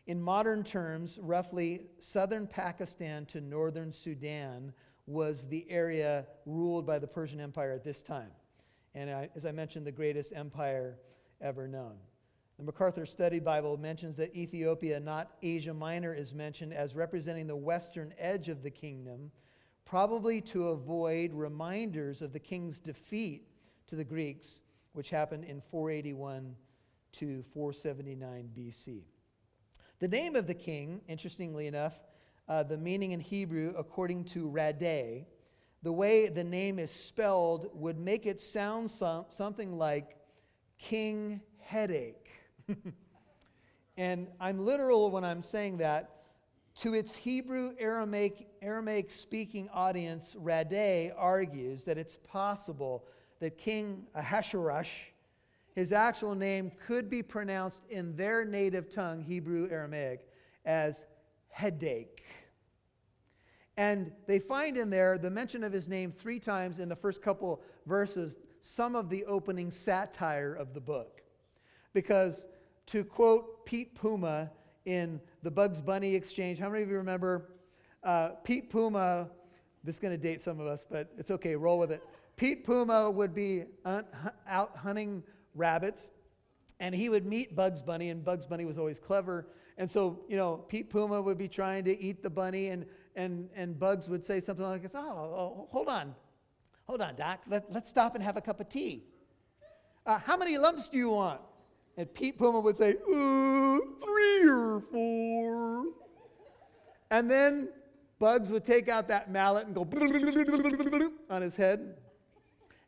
In 0.08 0.22
modern 0.22 0.64
terms, 0.64 1.20
roughly 1.22 1.88
southern 2.00 2.48
Pakistan 2.48 3.26
to 3.28 3.42
northern 3.42 3.92
Sudan 3.92 4.74
was 5.06 5.46
the 5.48 5.66
area 5.70 6.26
ruled 6.46 6.86
by 6.86 7.00
the 7.00 7.08
Persian 7.08 7.40
Empire 7.40 7.74
at 7.74 7.84
this 7.84 8.02
time. 8.02 8.32
And 8.96 9.10
I, 9.10 9.30
as 9.36 9.46
I 9.46 9.52
mentioned, 9.52 9.86
the 9.86 9.92
greatest 9.92 10.34
empire 10.34 10.98
ever 11.42 11.68
known. 11.68 11.96
The 12.58 12.64
MacArthur 12.64 13.06
Study 13.06 13.40
Bible 13.40 13.78
mentions 13.78 14.18
that 14.18 14.36
Ethiopia, 14.36 15.00
not 15.00 15.32
Asia 15.44 15.74
Minor, 15.74 16.14
is 16.14 16.34
mentioned 16.34 16.74
as 16.74 16.96
representing 16.96 17.48
the 17.48 17.56
western 17.56 18.14
edge 18.18 18.50
of 18.50 18.64
the 18.64 18.72
kingdom, 18.72 19.32
probably 19.88 20.42
to 20.42 20.68
avoid 20.68 21.34
reminders 21.34 22.22
of 22.22 22.34
the 22.34 22.40
king's 22.40 22.80
defeat 22.80 23.48
to 23.88 23.96
the 23.96 24.04
Greeks, 24.04 24.60
which 24.92 25.10
happened 25.10 25.46
in 25.46 25.62
481 25.72 26.54
to 27.14 27.42
479 27.54 28.50
BC. 28.54 29.04
The 30.00 30.08
name 30.10 30.36
of 30.36 30.46
the 30.46 30.54
king, 30.54 31.00
interestingly 31.08 31.68
enough, 31.68 31.94
uh, 32.50 32.64
the 32.64 32.78
meaning 32.78 33.14
in 33.14 33.22
Hebrew, 33.22 33.74
according 33.78 34.26
to 34.26 34.50
Radday, 34.50 35.26
the 35.84 35.92
way 35.94 36.28
the 36.28 36.44
name 36.44 36.80
is 36.80 36.92
spelled 36.92 37.70
would 37.74 37.98
make 37.98 38.26
it 38.26 38.42
sound 38.42 38.92
some, 38.92 39.26
something 39.30 39.78
like 39.78 40.18
king 40.78 41.40
headache. 41.60 42.30
and 43.98 44.28
I'm 44.42 44.66
literal 44.66 45.12
when 45.12 45.24
I'm 45.24 45.42
saying 45.42 45.78
that 45.78 46.17
to 46.78 46.94
its 46.94 47.16
Hebrew 47.16 47.74
Aramaic, 47.80 48.48
Aramaic 48.62 49.10
speaking 49.10 49.68
audience, 49.74 50.36
Radday 50.40 51.12
argues 51.18 51.84
that 51.86 51.98
it's 51.98 52.20
possible 52.28 53.06
that 53.40 53.58
King 53.58 54.06
Ahasuerus, 54.14 54.88
his 55.74 55.92
actual 55.92 56.36
name 56.36 56.72
could 56.86 57.10
be 57.10 57.24
pronounced 57.24 57.82
in 57.90 58.16
their 58.16 58.46
native 58.46 58.94
tongue, 58.94 59.24
Hebrew 59.24 59.68
Aramaic, 59.72 60.28
as 60.66 61.06
headache. 61.50 62.24
And 63.76 64.12
they 64.28 64.38
find 64.38 64.78
in 64.78 64.92
there 64.92 65.18
the 65.18 65.32
mention 65.32 65.64
of 65.64 65.74
his 65.74 65.88
name 65.88 66.12
three 66.12 66.40
times 66.40 66.78
in 66.78 66.90
the 66.90 66.96
first 66.96 67.24
couple 67.24 67.62
verses, 67.88 68.36
some 68.60 68.96
of 68.96 69.10
the 69.10 69.26
opening 69.26 69.72
satire 69.72 70.54
of 70.54 70.76
the 70.76 70.82
book. 70.82 71.22
Because 71.94 72.46
to 72.88 73.04
quote 73.04 73.66
Pete 73.66 73.96
Puma 73.96 74.52
in 74.88 75.20
the 75.44 75.52
Bugs 75.52 75.82
Bunny 75.82 76.16
exchange. 76.16 76.60
How 76.60 76.70
many 76.70 76.82
of 76.82 76.90
you 76.90 76.96
remember 76.96 77.50
uh, 78.04 78.30
Pete 78.46 78.70
Puma? 78.70 79.30
This 79.84 79.98
is 79.98 80.00
going 80.00 80.14
to 80.14 80.18
date 80.18 80.42
some 80.42 80.62
of 80.62 80.66
us, 80.66 80.86
but 80.90 81.12
it's 81.18 81.30
okay, 81.30 81.56
roll 81.58 81.78
with 81.78 81.92
it. 81.92 82.02
Pete 82.38 82.64
Puma 82.66 83.12
would 83.12 83.36
be 83.36 83.66
out 83.86 84.78
hunting 84.78 85.24
rabbits, 85.54 86.10
and 86.80 86.96
he 86.96 87.10
would 87.10 87.26
meet 87.26 87.54
Bugs 87.54 87.82
Bunny, 87.82 88.12
and 88.12 88.24
Bugs 88.24 88.46
Bunny 88.46 88.64
was 88.64 88.78
always 88.78 88.98
clever. 88.98 89.48
And 89.78 89.92
so, 89.92 90.22
you 90.30 90.38
know, 90.38 90.56
Pete 90.70 90.90
Puma 90.90 91.22
would 91.22 91.38
be 91.38 91.50
trying 91.50 91.84
to 91.84 92.02
eat 92.02 92.24
the 92.24 92.30
bunny, 92.30 92.70
and, 92.70 92.86
and, 93.18 93.50
and 93.56 93.78
Bugs 93.78 94.08
would 94.08 94.26
say 94.26 94.40
something 94.40 94.66
like 94.66 94.82
this 94.82 94.96
Oh, 94.96 95.00
oh 95.00 95.68
hold 95.70 95.90
on. 95.90 96.16
Hold 96.86 97.02
on, 97.02 97.16
Doc. 97.16 97.42
Let, 97.48 97.70
let's 97.74 97.90
stop 97.90 98.16
and 98.16 98.24
have 98.24 98.38
a 98.38 98.42
cup 98.42 98.62
of 98.62 98.70
tea. 98.70 99.04
Uh, 100.06 100.18
how 100.18 100.38
many 100.38 100.58
lumps 100.58 100.88
do 100.88 100.98
you 100.98 101.10
want? 101.10 101.42
And 101.98 102.14
Pete 102.14 102.38
Puma 102.38 102.60
would 102.60 102.78
say, 102.78 102.94
three 102.94 104.48
or 104.48 104.82
four. 104.92 105.86
And 107.10 107.30
then 107.30 107.70
Bugs 108.20 108.52
would 108.52 108.64
take 108.64 108.88
out 108.88 109.08
that 109.08 109.32
mallet 109.32 109.66
and 109.66 109.76
go 109.76 109.82
on 111.30 111.42
his 111.42 111.56
head. 111.56 111.96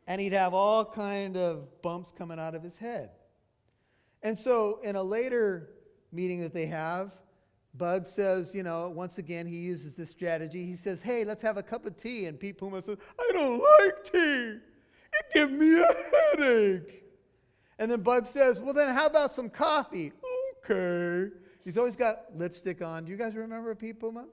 And 0.06 0.20
he'd 0.20 0.32
have 0.32 0.54
all 0.54 0.84
kind 0.84 1.36
of 1.36 1.82
bumps 1.82 2.12
coming 2.16 2.38
out 2.38 2.54
of 2.54 2.62
his 2.62 2.76
head. 2.76 3.10
And 4.22 4.38
so 4.38 4.80
in 4.82 4.96
a 4.96 5.02
later 5.02 5.70
meeting 6.12 6.40
that 6.40 6.52
they 6.52 6.66
have, 6.66 7.12
Bugs 7.74 8.08
says, 8.08 8.54
you 8.54 8.62
know, 8.62 8.90
once 8.90 9.18
again, 9.18 9.46
he 9.46 9.56
uses 9.56 9.94
this 9.94 10.10
strategy. 10.10 10.66
He 10.66 10.74
says, 10.74 11.00
hey, 11.00 11.24
let's 11.24 11.42
have 11.42 11.56
a 11.56 11.62
cup 11.62 11.86
of 11.86 11.96
tea. 11.96 12.26
And 12.26 12.38
Pete 12.38 12.58
Puma 12.58 12.82
says, 12.82 12.98
I 13.18 13.30
don't 13.32 13.58
like 13.60 14.04
tea. 14.04 14.58
It 15.12 15.26
gives 15.32 15.52
me 15.52 15.80
a 15.80 16.36
headache. 16.36 17.04
And 17.80 17.90
then 17.90 18.02
Bug 18.02 18.26
says, 18.26 18.60
Well, 18.60 18.74
then 18.74 18.94
how 18.94 19.06
about 19.06 19.32
some 19.32 19.48
coffee? 19.48 20.12
Okay. 20.70 21.34
He's 21.64 21.78
always 21.78 21.96
got 21.96 22.26
lipstick 22.36 22.82
on. 22.82 23.06
Do 23.06 23.10
you 23.10 23.16
guys 23.16 23.34
remember 23.34 23.74
Pete 23.74 23.98
Puma? 23.98 24.26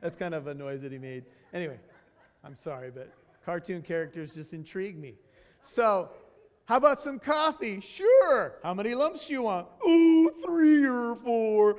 That's 0.00 0.16
kind 0.16 0.34
of 0.34 0.46
a 0.46 0.54
noise 0.54 0.80
that 0.80 0.92
he 0.92 0.98
made. 0.98 1.26
Anyway, 1.52 1.78
I'm 2.42 2.56
sorry, 2.56 2.90
but 2.90 3.12
cartoon 3.44 3.82
characters 3.82 4.32
just 4.34 4.54
intrigue 4.54 4.98
me. 4.98 5.14
So, 5.60 6.08
how 6.64 6.76
about 6.76 7.02
some 7.02 7.18
coffee? 7.18 7.80
Sure. 7.80 8.54
How 8.62 8.72
many 8.72 8.94
lumps 8.94 9.26
do 9.26 9.34
you 9.34 9.42
want? 9.42 9.66
Ooh, 9.86 10.30
three 10.44 10.86
or 10.86 11.16
four. 11.16 11.76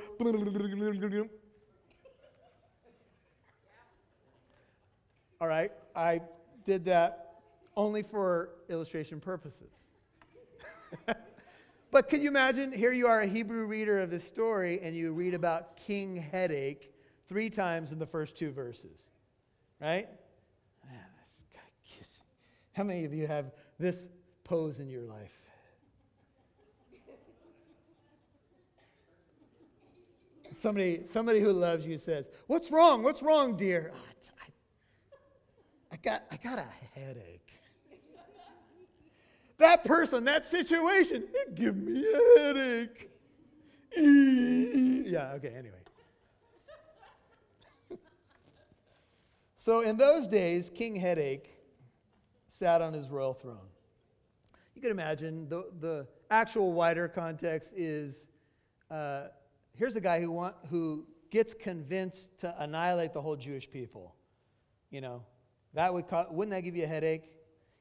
All 5.40 5.48
right, 5.48 5.72
I 5.96 6.20
did 6.64 6.84
that 6.84 7.29
only 7.76 8.02
for 8.02 8.50
illustration 8.68 9.20
purposes. 9.20 9.72
But 11.90 12.08
can 12.08 12.22
you 12.22 12.28
imagine? 12.28 12.72
Here 12.72 12.92
you 12.92 13.08
are, 13.08 13.22
a 13.22 13.26
Hebrew 13.26 13.64
reader 13.64 14.00
of 14.00 14.10
this 14.10 14.24
story, 14.24 14.80
and 14.80 14.94
you 14.94 15.12
read 15.12 15.34
about 15.34 15.76
King 15.76 16.14
Headache 16.14 16.94
three 17.28 17.50
times 17.50 17.90
in 17.90 17.98
the 17.98 18.06
first 18.06 18.36
two 18.36 18.52
verses, 18.52 19.08
right? 19.80 20.08
Man, 20.88 21.00
this 21.24 21.40
guy 21.52 21.60
kiss. 21.84 22.18
How 22.74 22.84
many 22.84 23.04
of 23.04 23.12
you 23.12 23.26
have 23.26 23.50
this 23.78 24.06
pose 24.44 24.78
in 24.78 24.88
your 24.88 25.02
life? 25.02 25.32
Somebody, 30.52 31.04
somebody 31.04 31.40
who 31.40 31.52
loves 31.52 31.86
you 31.86 31.96
says, 31.96 32.28
What's 32.46 32.70
wrong? 32.70 33.02
What's 33.02 33.22
wrong, 33.22 33.56
dear? 33.56 33.92
Oh, 33.94 33.98
I, 34.42 35.94
I, 35.94 35.96
got, 35.96 36.22
I 36.30 36.36
got 36.36 36.58
a 36.58 36.66
headache. 36.98 37.49
That 39.60 39.84
person, 39.84 40.24
that 40.24 40.44
situation, 40.44 41.24
it 41.32 41.54
give 41.54 41.76
me 41.76 42.04
a 42.04 42.40
headache. 42.40 43.10
yeah, 43.96 45.32
okay, 45.34 45.52
anyway. 45.56 45.76
so 49.56 49.80
in 49.80 49.96
those 49.96 50.26
days, 50.26 50.70
King 50.74 50.96
Headache 50.96 51.50
sat 52.50 52.82
on 52.82 52.92
his 52.92 53.08
royal 53.10 53.34
throne. 53.34 53.68
You 54.74 54.82
can 54.82 54.90
imagine 54.90 55.48
the, 55.48 55.70
the 55.80 56.06
actual 56.30 56.72
wider 56.72 57.06
context 57.08 57.72
is 57.76 58.26
uh, 58.90 59.28
here's 59.76 59.96
a 59.96 60.00
guy 60.00 60.20
who, 60.20 60.30
want, 60.32 60.54
who 60.70 61.06
gets 61.30 61.54
convinced 61.54 62.38
to 62.38 62.54
annihilate 62.62 63.12
the 63.12 63.20
whole 63.20 63.36
Jewish 63.36 63.70
people. 63.70 64.14
You 64.90 65.00
know, 65.00 65.22
that 65.74 65.92
would 65.92 66.08
cause, 66.08 66.26
wouldn't 66.30 66.54
that 66.56 66.62
give 66.62 66.76
you 66.76 66.84
a 66.84 66.88
headache? 66.88 67.30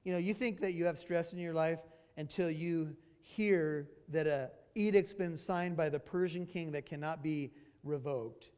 You 0.04 0.14
know, 0.14 0.20
you 0.20 0.34
think 0.34 0.60
that 0.62 0.74
you 0.74 0.86
have 0.86 0.98
stress 0.98 1.34
in 1.34 1.40
your 1.40 1.54
life 1.54 1.80
until 2.18 2.50
you 2.50 2.96
hear 3.22 3.90
that 4.10 4.28
a 4.28 4.50
edict's 4.76 5.14
been 5.14 5.38
signed 5.38 5.76
by 5.76 5.90
the 5.90 6.00
Persian 6.00 6.46
king 6.46 6.72
that 6.72 6.86
cannot 6.86 7.22
be 7.22 7.52
revoked. 7.84 8.52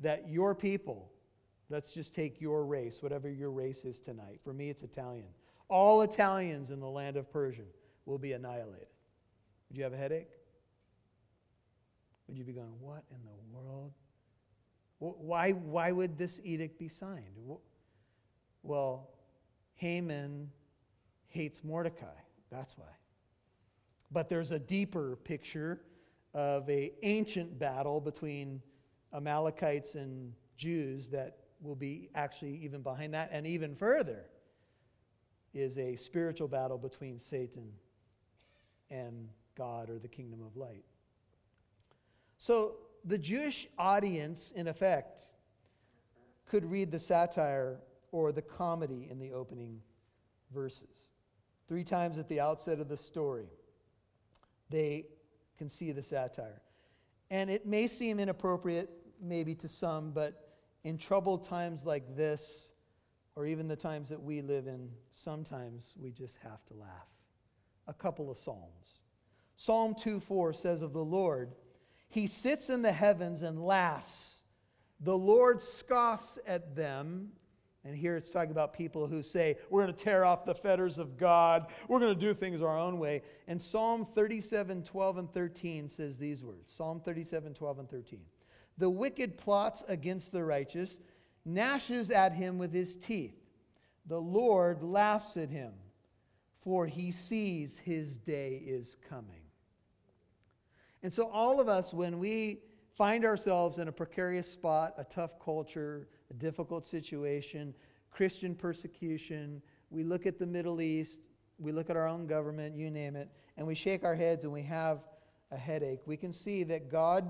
That 0.00 0.28
your 0.28 0.54
people, 0.54 1.10
let's 1.68 1.92
just 1.92 2.14
take 2.14 2.40
your 2.40 2.64
race, 2.64 3.02
whatever 3.02 3.30
your 3.30 3.50
race 3.50 3.84
is 3.84 3.98
tonight. 3.98 4.40
For 4.42 4.52
me, 4.52 4.70
it's 4.70 4.82
Italian. 4.82 5.28
All 5.68 6.02
Italians 6.02 6.70
in 6.70 6.80
the 6.80 6.88
land 6.88 7.16
of 7.16 7.30
Persia 7.30 7.62
will 8.06 8.18
be 8.18 8.32
annihilated. 8.32 8.88
Would 9.68 9.76
you 9.76 9.84
have 9.84 9.92
a 9.92 9.96
headache? 9.96 10.28
would 12.30 12.38
you 12.38 12.44
be 12.44 12.52
going, 12.52 12.72
What 12.80 13.02
in 13.10 13.18
the 13.24 13.56
world? 13.56 13.92
Why, 14.98 15.50
why 15.52 15.92
would 15.92 16.16
this 16.16 16.38
edict 16.44 16.78
be 16.78 16.86
signed? 16.86 17.34
Well, 18.62 19.08
Haman 19.74 20.50
hates 21.30 21.64
Mordecai. 21.64 22.06
That's 22.50 22.76
why. 22.76 22.86
But 24.12 24.28
there's 24.28 24.50
a 24.50 24.58
deeper 24.58 25.16
picture 25.24 25.80
of 26.34 26.68
a 26.68 26.92
ancient 27.02 27.58
battle 27.58 28.00
between 28.00 28.60
Amalekites 29.14 29.94
and 29.94 30.32
Jews 30.56 31.08
that 31.08 31.38
will 31.60 31.74
be 31.74 32.10
actually 32.14 32.56
even 32.62 32.82
behind 32.82 33.14
that 33.14 33.30
and 33.32 33.46
even 33.46 33.74
further 33.74 34.26
is 35.52 35.78
a 35.78 35.96
spiritual 35.96 36.48
battle 36.48 36.78
between 36.78 37.18
Satan 37.18 37.72
and 38.90 39.28
God 39.56 39.90
or 39.90 39.98
the 39.98 40.08
kingdom 40.08 40.40
of 40.42 40.56
light. 40.56 40.84
So 42.38 42.76
the 43.04 43.18
Jewish 43.18 43.68
audience, 43.78 44.52
in 44.54 44.68
effect, 44.68 45.20
could 46.48 46.64
read 46.64 46.90
the 46.90 46.98
satire 46.98 47.80
or 48.12 48.32
the 48.32 48.42
comedy 48.42 49.08
in 49.10 49.18
the 49.18 49.32
opening 49.32 49.80
verses. 50.52 51.09
Three 51.70 51.84
times 51.84 52.18
at 52.18 52.28
the 52.28 52.40
outset 52.40 52.80
of 52.80 52.88
the 52.88 52.96
story, 52.96 53.46
they 54.70 55.06
can 55.56 55.70
see 55.70 55.92
the 55.92 56.02
satire. 56.02 56.62
And 57.30 57.48
it 57.48 57.64
may 57.64 57.86
seem 57.86 58.18
inappropriate, 58.18 58.90
maybe 59.22 59.54
to 59.54 59.68
some, 59.68 60.10
but 60.10 60.48
in 60.82 60.98
troubled 60.98 61.44
times 61.44 61.84
like 61.86 62.16
this, 62.16 62.72
or 63.36 63.46
even 63.46 63.68
the 63.68 63.76
times 63.76 64.08
that 64.08 64.20
we 64.20 64.42
live 64.42 64.66
in, 64.66 64.90
sometimes 65.12 65.94
we 65.96 66.10
just 66.10 66.38
have 66.42 66.66
to 66.66 66.74
laugh. 66.74 67.06
A 67.86 67.94
couple 67.94 68.32
of 68.32 68.38
Psalms. 68.38 68.98
Psalm 69.54 69.94
2 69.94 70.18
4 70.18 70.52
says 70.52 70.82
of 70.82 70.92
the 70.92 71.04
Lord, 71.04 71.52
he 72.08 72.26
sits 72.26 72.68
in 72.68 72.82
the 72.82 72.90
heavens 72.90 73.42
and 73.42 73.64
laughs. 73.64 74.42
The 74.98 75.16
Lord 75.16 75.60
scoffs 75.60 76.36
at 76.48 76.74
them. 76.74 77.28
And 77.84 77.96
here 77.96 78.16
it's 78.16 78.28
talking 78.28 78.50
about 78.50 78.74
people 78.74 79.06
who 79.06 79.22
say, 79.22 79.56
We're 79.70 79.82
going 79.82 79.94
to 79.94 80.04
tear 80.04 80.24
off 80.24 80.44
the 80.44 80.54
fetters 80.54 80.98
of 80.98 81.16
God. 81.16 81.66
We're 81.88 81.98
going 81.98 82.14
to 82.14 82.20
do 82.20 82.34
things 82.34 82.60
our 82.60 82.78
own 82.78 82.98
way. 82.98 83.22
And 83.48 83.60
Psalm 83.60 84.06
37, 84.14 84.82
12, 84.82 85.18
and 85.18 85.32
13 85.32 85.88
says 85.88 86.18
these 86.18 86.42
words 86.42 86.70
Psalm 86.70 87.00
37, 87.00 87.54
12, 87.54 87.78
and 87.78 87.90
13. 87.90 88.20
The 88.76 88.90
wicked 88.90 89.38
plots 89.38 89.82
against 89.88 90.32
the 90.32 90.44
righteous, 90.44 90.98
gnashes 91.44 92.10
at 92.10 92.32
him 92.32 92.58
with 92.58 92.72
his 92.72 92.96
teeth. 92.96 93.36
The 94.06 94.20
Lord 94.20 94.82
laughs 94.82 95.36
at 95.36 95.48
him, 95.48 95.72
for 96.62 96.86
he 96.86 97.12
sees 97.12 97.78
his 97.78 98.16
day 98.16 98.62
is 98.66 98.96
coming. 99.08 99.42
And 101.02 101.12
so, 101.12 101.30
all 101.30 101.60
of 101.60 101.68
us, 101.68 101.94
when 101.94 102.18
we 102.18 102.60
find 103.00 103.24
ourselves 103.24 103.78
in 103.78 103.88
a 103.88 103.92
precarious 103.92 104.46
spot, 104.46 104.92
a 104.98 105.04
tough 105.04 105.30
culture, 105.42 106.06
a 106.30 106.34
difficult 106.34 106.86
situation, 106.86 107.72
Christian 108.10 108.54
persecution, 108.54 109.62
we 109.88 110.04
look 110.04 110.26
at 110.26 110.38
the 110.38 110.44
Middle 110.44 110.82
East, 110.82 111.16
we 111.58 111.72
look 111.72 111.88
at 111.88 111.96
our 111.96 112.06
own 112.06 112.26
government, 112.26 112.76
you 112.76 112.90
name 112.90 113.16
it, 113.16 113.30
and 113.56 113.66
we 113.66 113.74
shake 113.74 114.04
our 114.04 114.14
heads 114.14 114.44
and 114.44 114.52
we 114.52 114.60
have 114.60 114.98
a 115.50 115.56
headache. 115.56 116.00
We 116.04 116.18
can 116.18 116.30
see 116.30 116.62
that 116.64 116.90
God 116.90 117.24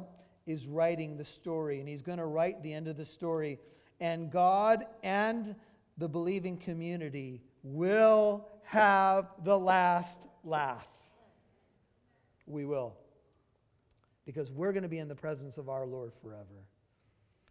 is 0.44 0.66
writing 0.66 1.16
the 1.16 1.24
story, 1.24 1.78
and 1.78 1.88
He's 1.88 2.02
going 2.02 2.18
to 2.18 2.26
write 2.26 2.60
the 2.64 2.72
end 2.72 2.88
of 2.88 2.96
the 2.96 3.06
story. 3.06 3.60
And 4.00 4.28
God 4.28 4.86
and 5.04 5.54
the 5.98 6.08
believing 6.08 6.56
community 6.56 7.42
will 7.62 8.48
have 8.64 9.28
the 9.44 9.56
last 9.56 10.18
laugh. 10.42 10.88
We 12.48 12.64
will 12.64 12.96
because 14.24 14.52
we're 14.52 14.72
going 14.72 14.82
to 14.82 14.88
be 14.88 14.98
in 14.98 15.08
the 15.08 15.14
presence 15.14 15.58
of 15.58 15.68
our 15.68 15.86
Lord 15.86 16.12
forever. 16.22 16.66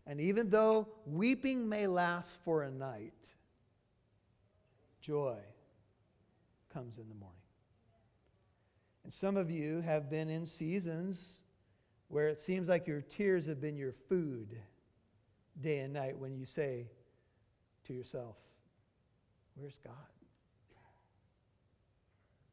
And 0.06 0.20
even 0.22 0.50
though 0.50 0.88
weeping 1.06 1.68
may 1.68 1.88
last 1.88 2.38
for 2.44 2.64
a 2.64 2.72
night, 2.72 3.14
joy 5.02 5.38
comes 6.74 6.98
in 6.98 7.08
the 7.10 7.16
morning. 7.16 7.36
And 9.04 9.14
some 9.14 9.38
of 9.38 9.50
you 9.50 9.82
have 9.82 10.10
been 10.10 10.30
in 10.30 10.46
seasons 10.46 11.40
where 12.08 12.28
it 12.28 12.40
seems 12.40 12.68
like 12.68 12.88
your 12.88 13.02
tears 13.02 13.46
have 13.46 13.62
been 13.62 13.78
your 13.78 13.94
food 14.08 14.58
day 15.62 15.80
and 15.80 15.94
night 15.94 16.18
when 16.18 16.36
you 16.36 16.46
say 16.46 16.88
to 17.86 17.94
yourself, 17.94 18.36
Where's 19.56 19.80
God? 19.84 19.94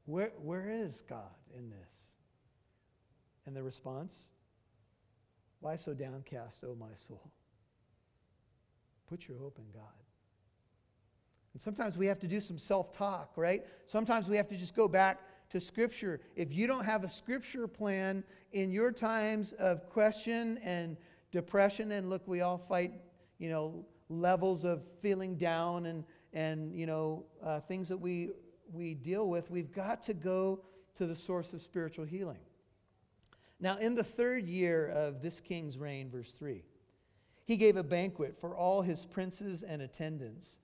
Where, 0.07 0.33
where 0.41 0.71
is 0.71 1.03
God 1.09 1.35
in 1.57 1.69
this? 1.69 2.16
And 3.47 3.55
the 3.55 3.63
response? 3.63 4.15
Why 5.61 5.77
so 5.77 5.95
downcast, 5.95 6.65
O 6.65 6.75
my 6.79 6.95
soul? 6.95 7.31
Put 9.09 9.29
your 9.29 9.39
hope 9.39 9.59
in 9.59 9.65
God. 9.73 9.85
And 11.55 11.63
sometimes 11.63 11.97
we 11.97 12.07
have 12.07 12.19
to 12.21 12.27
do 12.27 12.41
some 12.41 12.59
self 12.59 12.93
talk, 12.93 13.33
right? 13.37 13.65
Sometimes 13.87 14.29
we 14.29 14.37
have 14.37 14.49
to 14.49 14.57
just 14.57 14.75
go 14.75 14.89
back 14.89 15.21
to 15.51 15.61
Scripture. 15.61 16.21
If 16.35 16.53
you 16.53 16.67
don't 16.67 16.85
have 16.85 17.05
a 17.05 17.09
Scripture 17.09 17.67
plan 17.67 18.25
in 18.53 18.71
your 18.71 18.93
times 18.93 19.53
of 19.53 19.89
question 19.89 20.59
and 20.63 20.97
depression, 21.33 21.93
and 21.93 22.11
look, 22.11 22.27
we 22.27 22.41
all 22.41 22.59
fight, 22.59 22.93
you 23.39 23.49
know, 23.49 23.87
levels 24.09 24.65
of 24.65 24.83
feeling 25.01 25.37
down 25.37 25.87
and, 25.87 26.05
and 26.33 26.75
you 26.75 26.85
know, 26.85 27.25
uh, 27.45 27.61
things 27.61 27.89
that 27.89 27.97
we, 27.97 28.31
we 28.73 28.95
deal 28.95 29.29
with, 29.29 29.51
we've 29.51 29.73
got 29.73 30.03
to 30.03 30.15
go 30.15 30.61
to 30.97 31.07
the 31.07 31.17
source 31.17 31.53
of 31.53 31.63
spiritual 31.63 32.05
healing. 32.05 32.39
Now, 33.59 33.79
in 33.79 33.95
the 33.95 34.05
third 34.05 34.47
year 34.47 34.89
of 34.89 35.23
this 35.23 35.41
king's 35.41 35.79
reign, 35.79 36.11
verse 36.11 36.33
3, 36.33 36.63
he 37.45 37.57
gave 37.57 37.77
a 37.77 37.83
banquet 37.83 38.37
for 38.39 38.55
all 38.55 38.83
his 38.83 39.07
princes 39.07 39.63
and 39.63 39.81
attendants, 39.81 40.59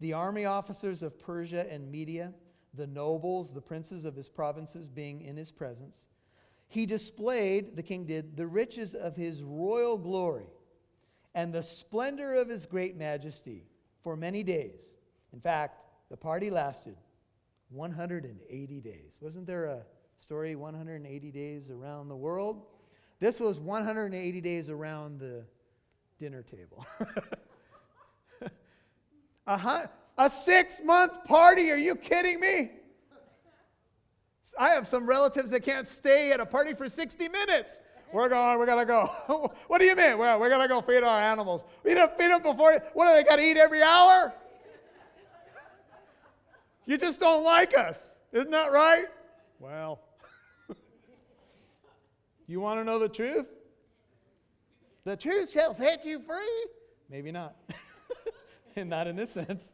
the 0.00 0.12
army 0.12 0.44
officers 0.44 1.02
of 1.02 1.18
Persia 1.18 1.70
and 1.70 1.90
Media, 1.90 2.32
the 2.74 2.86
nobles, 2.86 3.52
the 3.52 3.60
princes 3.60 4.04
of 4.04 4.14
his 4.14 4.28
provinces 4.28 4.88
being 4.88 5.22
in 5.22 5.36
his 5.36 5.50
presence. 5.50 6.06
He 6.68 6.86
displayed, 6.86 7.76
the 7.76 7.82
king 7.82 8.04
did, 8.04 8.36
the 8.36 8.46
riches 8.46 8.94
of 8.94 9.16
his 9.16 9.42
royal 9.42 9.98
glory 9.98 10.46
and 11.34 11.52
the 11.52 11.62
splendor 11.62 12.34
of 12.34 12.48
his 12.48 12.66
great 12.66 12.96
majesty 12.96 13.64
for 14.02 14.16
many 14.16 14.42
days. 14.42 14.80
In 15.32 15.40
fact, 15.40 15.80
the 16.10 16.16
party 16.16 16.50
lasted 16.50 16.96
180 17.70 18.80
days. 18.80 19.18
Wasn't 19.20 19.46
there 19.46 19.66
a 19.66 19.82
story 20.18 20.56
180 20.56 21.30
days 21.30 21.70
around 21.70 22.08
the 22.08 22.16
world. 22.16 22.62
This 23.20 23.40
was 23.40 23.58
180 23.58 24.40
days 24.40 24.68
around 24.68 25.20
the 25.20 25.44
dinner 26.18 26.42
table. 26.42 26.86
Uh-huh. 29.48 29.86
a, 30.18 30.26
a 30.26 30.28
six 30.28 30.78
month 30.84 31.24
party? 31.24 31.70
Are 31.70 31.76
you 31.78 31.96
kidding 31.96 32.38
me? 32.38 32.70
I 34.58 34.68
have 34.70 34.86
some 34.86 35.06
relatives 35.06 35.50
that 35.52 35.60
can't 35.60 35.88
stay 35.88 36.32
at 36.32 36.38
a 36.38 36.44
party 36.44 36.74
for 36.74 36.86
60 36.86 37.28
minutes. 37.28 37.80
We're 38.12 38.28
going, 38.28 38.60
we 38.60 38.66
gotta 38.66 38.84
go. 38.84 39.06
what 39.68 39.78
do 39.78 39.86
you 39.86 39.96
mean? 39.96 40.18
Well, 40.18 40.38
we're 40.38 40.50
gonna 40.50 40.68
go 40.68 40.82
feed 40.82 41.02
our 41.02 41.22
animals. 41.22 41.62
We 41.82 41.94
don't 41.94 42.14
feed 42.18 42.30
them 42.30 42.42
before, 42.42 42.82
what 42.92 43.06
do 43.08 43.14
they 43.14 43.24
gotta 43.24 43.42
eat 43.42 43.56
every 43.56 43.82
hour? 43.82 44.34
you 46.84 46.98
just 46.98 47.18
don't 47.18 47.42
like 47.42 47.76
us. 47.76 48.12
Isn't 48.32 48.50
that 48.50 48.70
right? 48.70 49.06
Well, 49.60 49.98
you 52.48 52.60
wanna 52.60 52.84
know 52.84 52.98
the 52.98 53.08
truth? 53.08 53.46
The 55.04 55.16
truth 55.16 55.50
shall 55.50 55.74
set 55.74 56.04
you 56.04 56.20
free. 56.20 56.66
Maybe 57.08 57.30
not. 57.30 57.56
and 58.76 58.90
not 58.90 59.06
in 59.06 59.16
this 59.16 59.30
sense. 59.30 59.72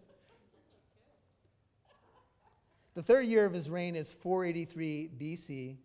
The 2.94 3.02
third 3.02 3.26
year 3.26 3.44
of 3.44 3.52
his 3.52 3.68
reign 3.68 3.96
is 3.96 4.12
483 4.12 5.10
BC. 5.18 5.76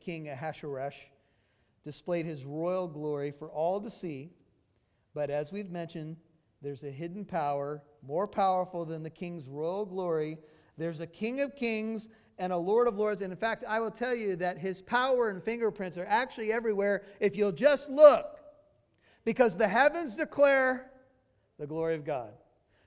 King 0.00 0.28
Ahasuerus 0.28 0.94
displayed 1.82 2.26
his 2.26 2.44
royal 2.44 2.86
glory 2.86 3.32
for 3.32 3.48
all 3.48 3.80
to 3.80 3.90
see. 3.90 4.30
But 5.14 5.30
as 5.30 5.50
we've 5.50 5.70
mentioned, 5.70 6.16
there's 6.62 6.84
a 6.84 6.90
hidden 6.90 7.24
power 7.24 7.82
more 8.06 8.28
powerful 8.28 8.84
than 8.84 9.02
the 9.02 9.10
king's 9.10 9.48
royal 9.48 9.84
glory. 9.84 10.38
There's 10.78 11.00
a 11.00 11.06
king 11.06 11.40
of 11.40 11.56
kings 11.56 12.08
and 12.38 12.52
a 12.52 12.56
lord 12.56 12.88
of 12.88 12.96
lords. 12.96 13.20
And 13.20 13.32
in 13.32 13.38
fact, 13.38 13.64
I 13.68 13.80
will 13.80 13.90
tell 13.90 14.14
you 14.14 14.36
that 14.36 14.58
his 14.58 14.82
power 14.82 15.30
and 15.30 15.42
fingerprints 15.42 15.96
are 15.96 16.06
actually 16.06 16.52
everywhere 16.52 17.02
if 17.20 17.36
you'll 17.36 17.52
just 17.52 17.88
look. 17.88 18.40
Because 19.24 19.56
the 19.56 19.68
heavens 19.68 20.16
declare 20.16 20.90
the 21.58 21.66
glory 21.66 21.94
of 21.94 22.04
God. 22.04 22.32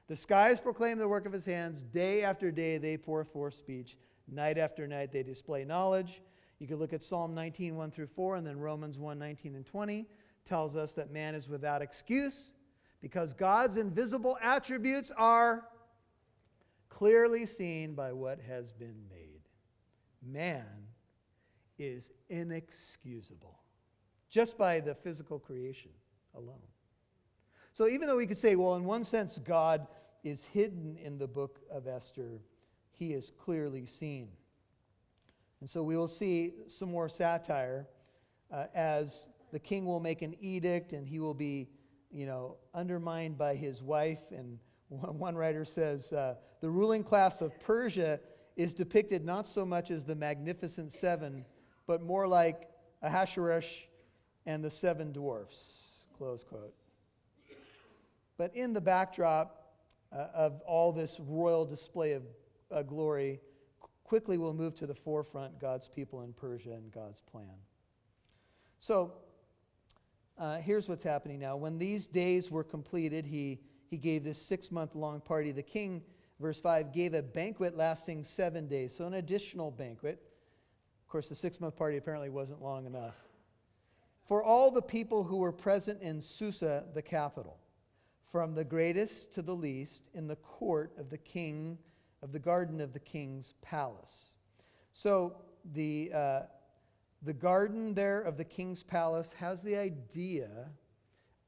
The 0.08 0.16
skies 0.16 0.60
proclaim 0.60 0.98
the 0.98 1.08
work 1.08 1.26
of 1.26 1.34
his 1.34 1.46
hands. 1.46 1.82
Day 1.82 2.24
after 2.24 2.52
day 2.52 2.78
they 2.78 2.98
pour 2.98 3.24
forth 3.24 3.56
speech. 3.56 3.98
Night 4.30 4.58
after 4.58 4.88
night 4.88 5.12
they 5.12 5.24
display 5.24 5.66
knowledge. 5.66 6.22
You 6.60 6.68
can 6.68 6.78
look 6.78 6.94
at 6.94 7.04
Psalm 7.04 7.36
19, 7.36 7.76
1 7.76 7.92
through 7.92 8.08
4, 8.08 8.38
and 8.38 8.48
then 8.48 8.60
Romans 8.60 8.98
1, 8.98 9.20
19 9.20 9.56
and 9.56 9.66
20 9.66 10.08
tells 10.44 10.76
us 10.76 10.94
that 10.94 11.12
man 11.12 11.36
is 11.36 11.48
without 11.48 11.82
excuse 11.82 12.54
because 13.02 13.34
God's 13.34 13.78
invisible 13.78 14.38
attributes 14.42 15.12
are 15.16 15.68
clearly 16.90 17.46
seen 17.46 17.94
by 17.94 18.12
what 18.12 18.40
has 18.48 18.72
been 18.72 18.96
made. 19.10 19.17
Man 20.26 20.66
is 21.78 22.12
inexcusable 22.30 23.60
just 24.30 24.58
by 24.58 24.80
the 24.80 24.94
physical 24.96 25.40
creation 25.40 25.92
alone. 26.36 26.56
So 27.74 27.88
even 27.88 28.08
though 28.08 28.18
we 28.18 28.28
could 28.28 28.38
say, 28.38 28.56
well, 28.56 28.76
in 28.76 28.84
one 28.84 29.04
sense, 29.04 29.40
God 29.44 29.88
is 30.24 30.44
hidden 30.52 30.98
in 31.02 31.18
the 31.18 31.28
book 31.28 31.60
of 31.72 31.88
Esther, 31.88 32.42
he 32.92 33.14
is 33.14 33.32
clearly 33.38 33.86
seen. 33.86 34.30
And 35.62 35.70
so 35.70 35.84
we 35.84 35.96
will 35.96 36.08
see 36.08 36.54
some 36.68 36.92
more 36.92 37.10
satire 37.10 37.88
uh, 38.52 38.66
as 38.74 39.28
the 39.52 39.60
king 39.60 39.86
will 39.86 40.00
make 40.00 40.22
an 40.22 40.36
edict 40.42 40.94
and 40.94 41.08
he 41.08 41.20
will 41.20 41.34
be, 41.34 41.68
you 42.12 42.26
know, 42.26 42.58
undermined 42.74 43.38
by 43.38 43.56
his 43.56 43.82
wife. 43.82 44.32
And 44.32 44.60
one 44.90 45.36
writer 45.36 45.66
says 45.66 46.12
uh, 46.12 46.36
the 46.62 46.70
ruling 46.70 47.04
class 47.04 47.42
of 47.42 47.60
Persia 47.60 48.20
is 48.58 48.74
depicted 48.74 49.24
not 49.24 49.48
so 49.48 49.65
much 49.65 49.91
as 49.91 50.04
the 50.04 50.15
Magnificent 50.15 50.91
Seven, 50.91 51.46
but 51.86 52.02
more 52.02 52.28
like 52.28 52.70
Ahasuerus 53.02 53.65
and 54.46 54.63
the 54.63 54.72
seven 54.72 55.12
dwarfs. 55.12 56.04
Close 56.17 56.43
quote. 56.43 56.74
But 58.38 58.56
in 58.56 58.74
the 58.74 58.82
backdrop 58.82 59.76
uh, 60.12 60.28
of 60.34 60.62
all 60.62 60.91
this 60.91 61.20
royal 61.20 61.65
display 61.65 62.13
of 62.13 62.24
uh, 62.72 62.82
glory, 62.82 63.39
quickly 64.04 64.38
we'll 64.38 64.54
move 64.54 64.76
to 64.76 64.88
the 64.88 64.96
forefront 64.96 65.60
God's 65.60 65.88
people 65.88 66.24
in 66.24 66.34
Persia 66.34 66.72
and 66.72 66.91
God's 66.91 67.22
plan. 67.32 67.56
So 68.80 69.13
uh, 70.38 70.58
here's 70.58 70.88
what's 70.88 71.04
happening 71.04 71.39
now. 71.39 71.56
When 71.58 71.78
these 71.78 72.08
days 72.08 72.50
were 72.50 72.63
completed, 72.63 73.26
he, 73.26 73.60
he 73.89 73.98
gave 73.98 74.24
this 74.24 74.41
six 74.41 74.72
month 74.72 74.96
long 74.96 75.20
party. 75.20 75.52
The 75.52 75.63
king, 75.63 76.02
verse 76.39 76.60
5, 76.60 76.93
gave 76.93 77.13
a 77.13 77.21
banquet 77.21 77.76
lasting 77.76 78.23
seven 78.23 78.67
days. 78.67 78.95
So 78.95 79.06
an 79.06 79.15
additional 79.15 79.71
banquet. 79.71 80.21
Of 81.06 81.12
course, 81.12 81.30
the 81.30 81.36
six 81.36 81.60
month 81.60 81.76
party 81.76 81.97
apparently 81.97 82.30
wasn't 82.30 82.62
long 82.62 82.86
enough. 82.86 83.15
For 84.28 84.43
all 84.43 84.71
the 84.71 84.82
people 84.82 85.23
who 85.23 85.38
were 85.38 85.54
present 85.54 86.02
in 86.02 86.21
Susa, 86.21 86.84
the 86.93 87.02
capital 87.02 87.58
from 88.32 88.54
the 88.54 88.63
greatest 88.63 89.34
to 89.34 89.41
the 89.41 89.56
least, 89.56 90.10
in 90.13 90.28
the 90.28 90.36
court 90.36 90.91
of 90.97 91.10
the 91.10 91.17
king, 91.17 91.78
of 92.21 92.32
the 92.32 92.39
garden 92.39 92.82
of 92.82 92.93
the 92.93 93.00
king's 93.00 93.54
palace. 93.62 94.36
So 94.91 95.38
the, 95.73 96.12
uh, 96.13 96.41
the 97.23 97.34
garden 97.34 97.93
there 97.93 98.21
of 98.21 98.38
the 98.38 98.43
king's 98.43 98.84
palace 98.84 99.34
has 99.38 99.62
the 99.62 99.78
idea 99.78 100.50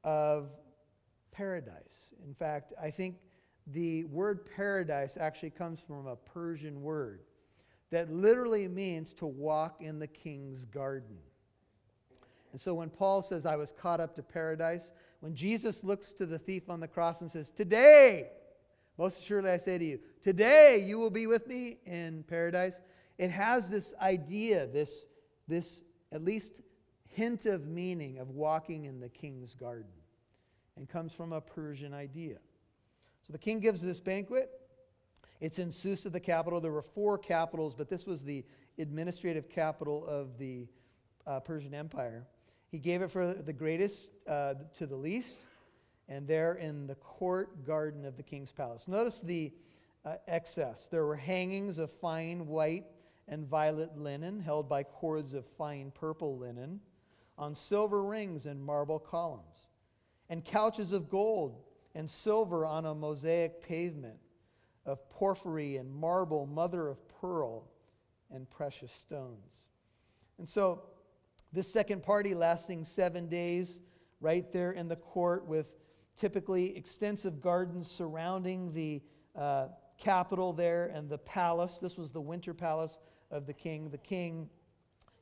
of 0.04 0.48
paradise. 1.32 2.14
In 2.26 2.34
fact, 2.34 2.72
I 2.80 2.90
think 2.90 3.16
the 3.68 4.04
word 4.04 4.46
paradise 4.56 5.16
actually 5.18 5.50
comes 5.50 5.80
from 5.80 6.06
a 6.06 6.16
Persian 6.16 6.82
word 6.82 7.20
that 7.90 8.12
literally 8.12 8.68
means 8.68 9.12
to 9.14 9.26
walk 9.26 9.76
in 9.80 9.98
the 9.98 10.06
king's 10.06 10.64
garden. 10.64 11.18
And 12.52 12.60
so 12.60 12.74
when 12.74 12.90
Paul 12.90 13.22
says, 13.22 13.46
I 13.46 13.56
was 13.56 13.72
caught 13.72 14.00
up 14.00 14.14
to 14.16 14.22
paradise, 14.22 14.92
when 15.20 15.34
Jesus 15.34 15.84
looks 15.84 16.12
to 16.14 16.26
the 16.26 16.38
thief 16.38 16.68
on 16.68 16.80
the 16.80 16.88
cross 16.88 17.20
and 17.20 17.30
says, 17.30 17.50
Today, 17.50 18.30
most 18.98 19.20
assuredly 19.20 19.50
I 19.50 19.58
say 19.58 19.78
to 19.78 19.84
you, 19.84 20.00
today 20.20 20.84
you 20.86 20.98
will 20.98 21.10
be 21.10 21.26
with 21.26 21.46
me 21.46 21.78
in 21.84 22.24
paradise, 22.28 22.74
it 23.18 23.30
has 23.30 23.68
this 23.68 23.94
idea, 24.00 24.66
this, 24.66 25.04
this 25.46 25.82
at 26.12 26.24
least 26.24 26.60
hint 27.08 27.46
of 27.46 27.66
meaning 27.66 28.18
of 28.18 28.30
walking 28.30 28.84
in 28.84 29.00
the 29.00 29.08
king's 29.08 29.54
garden, 29.54 29.90
and 30.76 30.88
comes 30.88 31.12
from 31.12 31.32
a 31.32 31.40
Persian 31.40 31.92
idea. 31.92 32.38
So 33.22 33.32
the 33.32 33.38
king 33.38 33.60
gives 33.60 33.80
this 33.80 34.00
banquet. 34.00 34.50
It's 35.40 35.58
in 35.58 35.70
Susa, 35.70 36.10
the 36.10 36.20
capital. 36.20 36.60
There 36.60 36.72
were 36.72 36.82
four 36.82 37.16
capitals, 37.18 37.74
but 37.74 37.88
this 37.88 38.06
was 38.06 38.22
the 38.22 38.44
administrative 38.78 39.48
capital 39.48 40.04
of 40.06 40.38
the 40.38 40.66
uh, 41.26 41.40
Persian 41.40 41.74
Empire. 41.74 42.26
He 42.70 42.78
gave 42.78 43.02
it 43.02 43.10
for 43.10 43.34
the 43.34 43.52
greatest 43.52 44.10
uh, 44.28 44.54
to 44.78 44.86
the 44.86 44.96
least, 44.96 45.36
and 46.08 46.26
there 46.26 46.54
in 46.54 46.86
the 46.86 46.94
court 46.96 47.64
garden 47.66 48.04
of 48.04 48.16
the 48.16 48.22
king's 48.22 48.52
palace. 48.52 48.86
Notice 48.86 49.20
the 49.20 49.52
uh, 50.04 50.14
excess. 50.28 50.88
There 50.90 51.04
were 51.04 51.16
hangings 51.16 51.78
of 51.78 51.90
fine 51.90 52.46
white 52.46 52.84
and 53.28 53.46
violet 53.46 53.96
linen, 53.96 54.40
held 54.40 54.68
by 54.68 54.82
cords 54.82 55.34
of 55.34 55.46
fine 55.46 55.92
purple 55.92 56.36
linen, 56.38 56.80
on 57.38 57.54
silver 57.54 58.02
rings 58.02 58.46
and 58.46 58.62
marble 58.62 58.98
columns, 58.98 59.68
and 60.28 60.44
couches 60.44 60.92
of 60.92 61.08
gold 61.08 61.62
and 61.94 62.08
silver 62.08 62.64
on 62.64 62.86
a 62.86 62.94
mosaic 62.94 63.62
pavement 63.62 64.18
of 64.86 65.08
porphyry 65.10 65.76
and 65.76 65.92
marble, 65.92 66.46
mother 66.46 66.88
of 66.88 67.08
pearl, 67.20 67.68
and 68.32 68.48
precious 68.48 68.92
stones. 68.92 69.62
And 70.38 70.48
so, 70.48 70.82
this 71.52 71.70
second 71.70 72.02
party, 72.02 72.34
lasting 72.34 72.84
seven 72.84 73.28
days, 73.28 73.80
right 74.20 74.52
there 74.52 74.72
in 74.72 74.88
the 74.88 74.96
court, 74.96 75.46
with 75.46 75.66
typically 76.16 76.76
extensive 76.76 77.40
gardens 77.40 77.90
surrounding 77.90 78.72
the 78.72 79.02
uh, 79.36 79.66
capital 79.98 80.52
there 80.52 80.86
and 80.94 81.08
the 81.08 81.18
palace. 81.18 81.78
This 81.78 81.96
was 81.96 82.10
the 82.10 82.20
winter 82.20 82.54
palace 82.54 82.98
of 83.30 83.46
the 83.46 83.52
king. 83.52 83.90
The 83.90 83.98
king, 83.98 84.48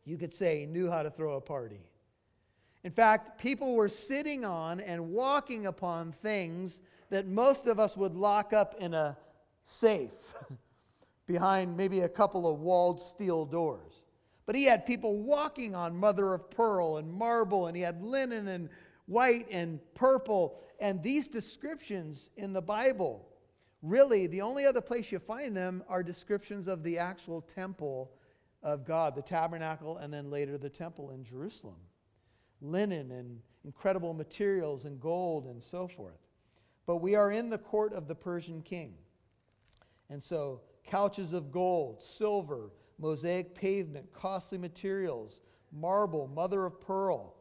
you 0.05 0.19
could 0.19 0.35
say, 0.35 0.67
knew 0.67 0.91
how 0.91 1.03
to 1.03 1.11
throw 1.11 1.37
a 1.37 1.41
party. 1.41 1.81
In 2.89 2.95
fact, 2.95 3.39
people 3.39 3.75
were 3.75 3.91
sitting 3.91 4.47
on 4.47 4.81
and 4.81 5.11
walking 5.11 5.67
upon 5.67 6.13
things 6.23 6.81
that 7.11 7.27
most 7.27 7.67
of 7.67 7.79
us 7.79 7.99
would 7.99 8.17
lock 8.17 8.55
up 8.55 8.77
in 8.79 8.95
a 8.95 9.15
safe 9.63 10.33
behind 11.27 11.77
maybe 11.77 12.01
a 12.01 12.09
couple 12.09 12.51
of 12.51 12.61
walled 12.61 12.99
steel 13.03 13.45
doors. 13.45 14.05
But 14.47 14.55
he 14.55 14.65
had 14.65 14.87
people 14.87 15.19
walking 15.19 15.75
on 15.75 15.99
mother 15.99 16.33
of 16.33 16.51
pearl 16.51 16.97
and 16.97 17.13
marble, 17.13 17.67
and 17.67 17.77
he 17.77 17.83
had 17.83 18.03
linen 18.03 18.49
and 18.49 18.71
white 19.05 19.49
and 19.51 19.81
purple. 19.93 20.59
And 20.81 21.03
these 21.03 21.29
descriptions 21.29 22.31
in 22.39 22.55
the 22.55 22.63
Bible, 22.63 23.29
really, 23.83 24.29
the 24.29 24.41
only 24.41 24.65
other 24.65 24.81
place 24.81 25.13
you 25.13 25.19
find 25.19 25.55
them 25.55 25.85
are 25.91 26.03
descriptions 26.03 26.69
of 26.69 26.83
the 26.83 26.97
actual 26.97 27.43
temple 27.43 28.13
of 28.63 28.87
God, 28.87 29.15
the 29.15 29.21
tabernacle, 29.21 29.99
and 29.99 30.11
then 30.11 30.31
later 30.31 30.57
the 30.57 30.71
temple 30.71 31.11
in 31.11 31.23
Jerusalem. 31.23 31.77
Linen 32.61 33.11
and 33.11 33.41
incredible 33.65 34.15
materials 34.15 34.85
and 34.85 35.01
gold 35.01 35.47
and 35.47 35.63
so 35.63 35.89
forth. 35.89 36.19
But 36.87 36.97
we 36.97 37.15
are 37.15 37.31
in 37.31 37.51
the 37.51 37.59
court 37.59 37.93
of 37.93 38.09
the 38.09 38.15
Persian 38.15 38.63
king. 38.63 38.95
And 40.11 40.23
so, 40.23 40.63
couches 40.85 41.33
of 41.33 41.53
gold, 41.53 42.03
silver, 42.03 42.71
mosaic 42.99 43.55
pavement, 43.55 44.13
costly 44.13 44.59
materials, 44.59 45.41
marble, 45.71 46.29
mother 46.29 46.65
of 46.65 46.81
pearl, 46.81 47.35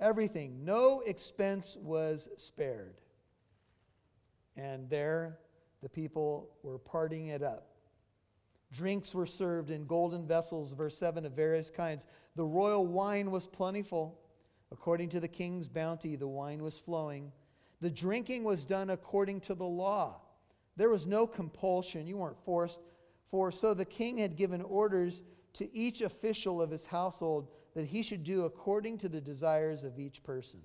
everything. 0.00 0.64
No 0.64 1.00
expense 1.06 1.76
was 1.80 2.28
spared. 2.36 2.94
And 4.56 4.88
there, 4.90 5.38
the 5.82 5.88
people 5.88 6.50
were 6.62 6.78
partying 6.78 7.30
it 7.30 7.42
up. 7.42 7.68
Drinks 8.72 9.14
were 9.14 9.26
served 9.26 9.70
in 9.70 9.86
golden 9.86 10.26
vessels, 10.26 10.72
verse 10.72 10.96
7, 10.96 11.24
of 11.26 11.32
various 11.32 11.70
kinds. 11.70 12.04
The 12.36 12.44
royal 12.44 12.86
wine 12.86 13.30
was 13.30 13.46
plentiful. 13.46 14.20
According 14.72 15.08
to 15.10 15.20
the 15.20 15.28
king's 15.28 15.68
bounty, 15.68 16.16
the 16.16 16.28
wine 16.28 16.62
was 16.62 16.78
flowing. 16.78 17.32
The 17.80 17.90
drinking 17.90 18.44
was 18.44 18.64
done 18.64 18.90
according 18.90 19.40
to 19.42 19.54
the 19.54 19.64
law. 19.64 20.20
There 20.76 20.88
was 20.88 21.06
no 21.06 21.26
compulsion. 21.26 22.06
You 22.06 22.18
weren't 22.18 22.42
forced. 22.44 22.80
For 23.30 23.50
so 23.50 23.74
the 23.74 23.84
king 23.84 24.18
had 24.18 24.36
given 24.36 24.62
orders 24.62 25.22
to 25.54 25.76
each 25.76 26.00
official 26.00 26.62
of 26.62 26.70
his 26.70 26.84
household 26.84 27.48
that 27.74 27.86
he 27.86 28.02
should 28.02 28.24
do 28.24 28.44
according 28.44 28.98
to 28.98 29.08
the 29.08 29.20
desires 29.20 29.84
of 29.84 29.98
each 29.98 30.22
person. 30.22 30.60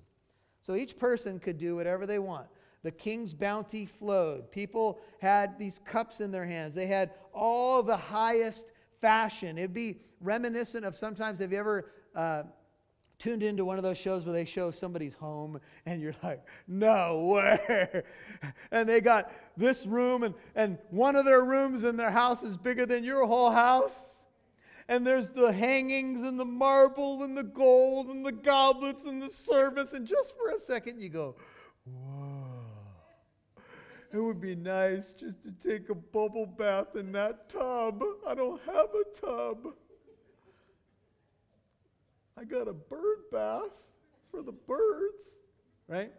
So 0.60 0.74
each 0.74 0.98
person 0.98 1.38
could 1.38 1.58
do 1.58 1.76
whatever 1.76 2.06
they 2.06 2.18
want. 2.18 2.46
The 2.82 2.90
king's 2.90 3.34
bounty 3.34 3.86
flowed. 3.86 4.50
People 4.50 4.98
had 5.20 5.58
these 5.58 5.80
cups 5.84 6.20
in 6.20 6.30
their 6.30 6.46
hands. 6.46 6.74
They 6.74 6.86
had 6.86 7.10
all 7.32 7.82
the 7.82 7.96
highest 7.96 8.64
fashion. 9.00 9.58
It'd 9.58 9.72
be 9.72 10.00
reminiscent 10.20 10.84
of 10.84 10.96
sometimes, 10.96 11.38
have 11.38 11.52
you 11.52 11.58
ever 11.58 11.90
uh, 12.14 12.44
tuned 13.18 13.42
into 13.42 13.64
one 13.64 13.78
of 13.78 13.82
those 13.82 13.98
shows 13.98 14.24
where 14.24 14.32
they 14.32 14.44
show 14.44 14.70
somebody's 14.70 15.14
home 15.14 15.60
and 15.86 16.00
you're 16.00 16.14
like, 16.22 16.44
no 16.66 17.26
way. 17.26 18.02
And 18.70 18.88
they 18.88 19.00
got 19.00 19.32
this 19.56 19.86
room, 19.86 20.22
and, 20.22 20.34
and 20.54 20.78
one 20.90 21.16
of 21.16 21.24
their 21.24 21.44
rooms 21.44 21.84
in 21.84 21.96
their 21.96 22.10
house 22.10 22.42
is 22.42 22.56
bigger 22.56 22.84
than 22.84 23.04
your 23.04 23.26
whole 23.26 23.50
house. 23.50 24.16
And 24.88 25.06
there's 25.06 25.30
the 25.30 25.52
hangings 25.52 26.22
and 26.22 26.38
the 26.38 26.44
marble 26.44 27.22
and 27.22 27.36
the 27.36 27.42
gold 27.42 28.08
and 28.08 28.24
the 28.24 28.32
goblets 28.32 29.04
and 29.04 29.22
the 29.22 29.30
service. 29.30 29.94
And 29.94 30.06
just 30.06 30.34
for 30.36 30.50
a 30.50 30.60
second, 30.60 31.00
you 31.00 31.08
go, 31.08 31.36
whoa. 31.84 32.26
It 34.12 34.18
would 34.18 34.40
be 34.40 34.54
nice 34.54 35.12
just 35.12 35.38
to 35.42 35.50
take 35.50 35.88
a 35.90 35.94
bubble 35.94 36.46
bath 36.46 36.94
in 36.94 37.12
that 37.12 37.48
tub. 37.48 38.02
I 38.26 38.34
don't 38.34 38.60
have 38.62 38.88
a 38.94 39.20
tub. 39.20 39.74
I 42.38 42.44
got 42.44 42.68
a 42.68 42.72
bird 42.72 43.18
bath 43.32 43.70
for 44.30 44.42
the 44.42 44.52
birds, 44.52 45.24
right? 45.88 46.12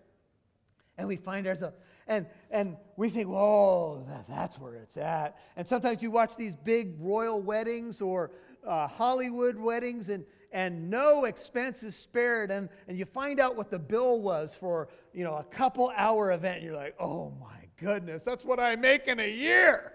And 0.97 1.07
we 1.07 1.15
find 1.15 1.45
ourselves, 1.45 1.75
and, 2.07 2.25
and 2.49 2.75
we 2.95 3.09
think, 3.09 3.27
whoa, 3.27 4.03
that, 4.07 4.27
that's 4.27 4.57
where 4.57 4.73
it's 4.75 4.97
at. 4.97 5.37
And 5.55 5.67
sometimes 5.67 6.01
you 6.01 6.09
watch 6.09 6.35
these 6.35 6.55
big 6.55 6.95
royal 6.99 7.39
weddings 7.39 8.01
or 8.01 8.31
uh, 8.65 8.87
Hollywood 8.87 9.57
weddings, 9.57 10.09
and, 10.09 10.25
and 10.51 10.89
no 10.89 11.25
expense 11.25 11.83
is 11.83 11.95
spared. 11.95 12.49
And, 12.49 12.69
and 12.87 12.97
you 12.97 13.05
find 13.05 13.39
out 13.39 13.55
what 13.55 13.69
the 13.69 13.77
bill 13.77 14.19
was 14.19 14.55
for, 14.55 14.89
you 15.13 15.23
know, 15.23 15.35
a 15.35 15.43
couple 15.43 15.91
hour 15.95 16.31
event. 16.31 16.57
And 16.57 16.65
you're 16.65 16.75
like, 16.75 16.95
oh 16.99 17.31
my 17.39 17.59
goodness, 17.79 18.23
that's 18.23 18.43
what 18.43 18.59
I 18.59 18.75
make 18.75 19.07
in 19.07 19.19
a 19.19 19.29
year. 19.29 19.93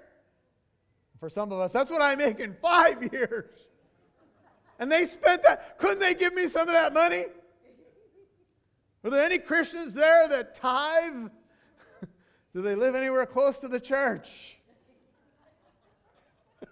For 1.18 1.28
some 1.28 1.50
of 1.50 1.58
us, 1.58 1.72
that's 1.72 1.90
what 1.90 2.02
I 2.02 2.14
make 2.14 2.38
in 2.38 2.54
five 2.54 3.02
years. 3.12 3.50
And 4.78 4.90
they 4.90 5.06
spent 5.06 5.42
that. 5.44 5.78
Couldn't 5.78 6.00
they 6.00 6.14
give 6.14 6.34
me 6.34 6.48
some 6.48 6.68
of 6.68 6.74
that 6.74 6.92
money? 6.92 7.26
Were 9.02 9.10
there 9.10 9.24
any 9.24 9.38
Christians 9.38 9.94
there 9.94 10.28
that 10.28 10.54
tithe? 10.54 11.28
Do 12.54 12.62
they 12.62 12.74
live 12.74 12.94
anywhere 12.94 13.26
close 13.26 13.58
to 13.60 13.68
the 13.68 13.80
church? 13.80 14.58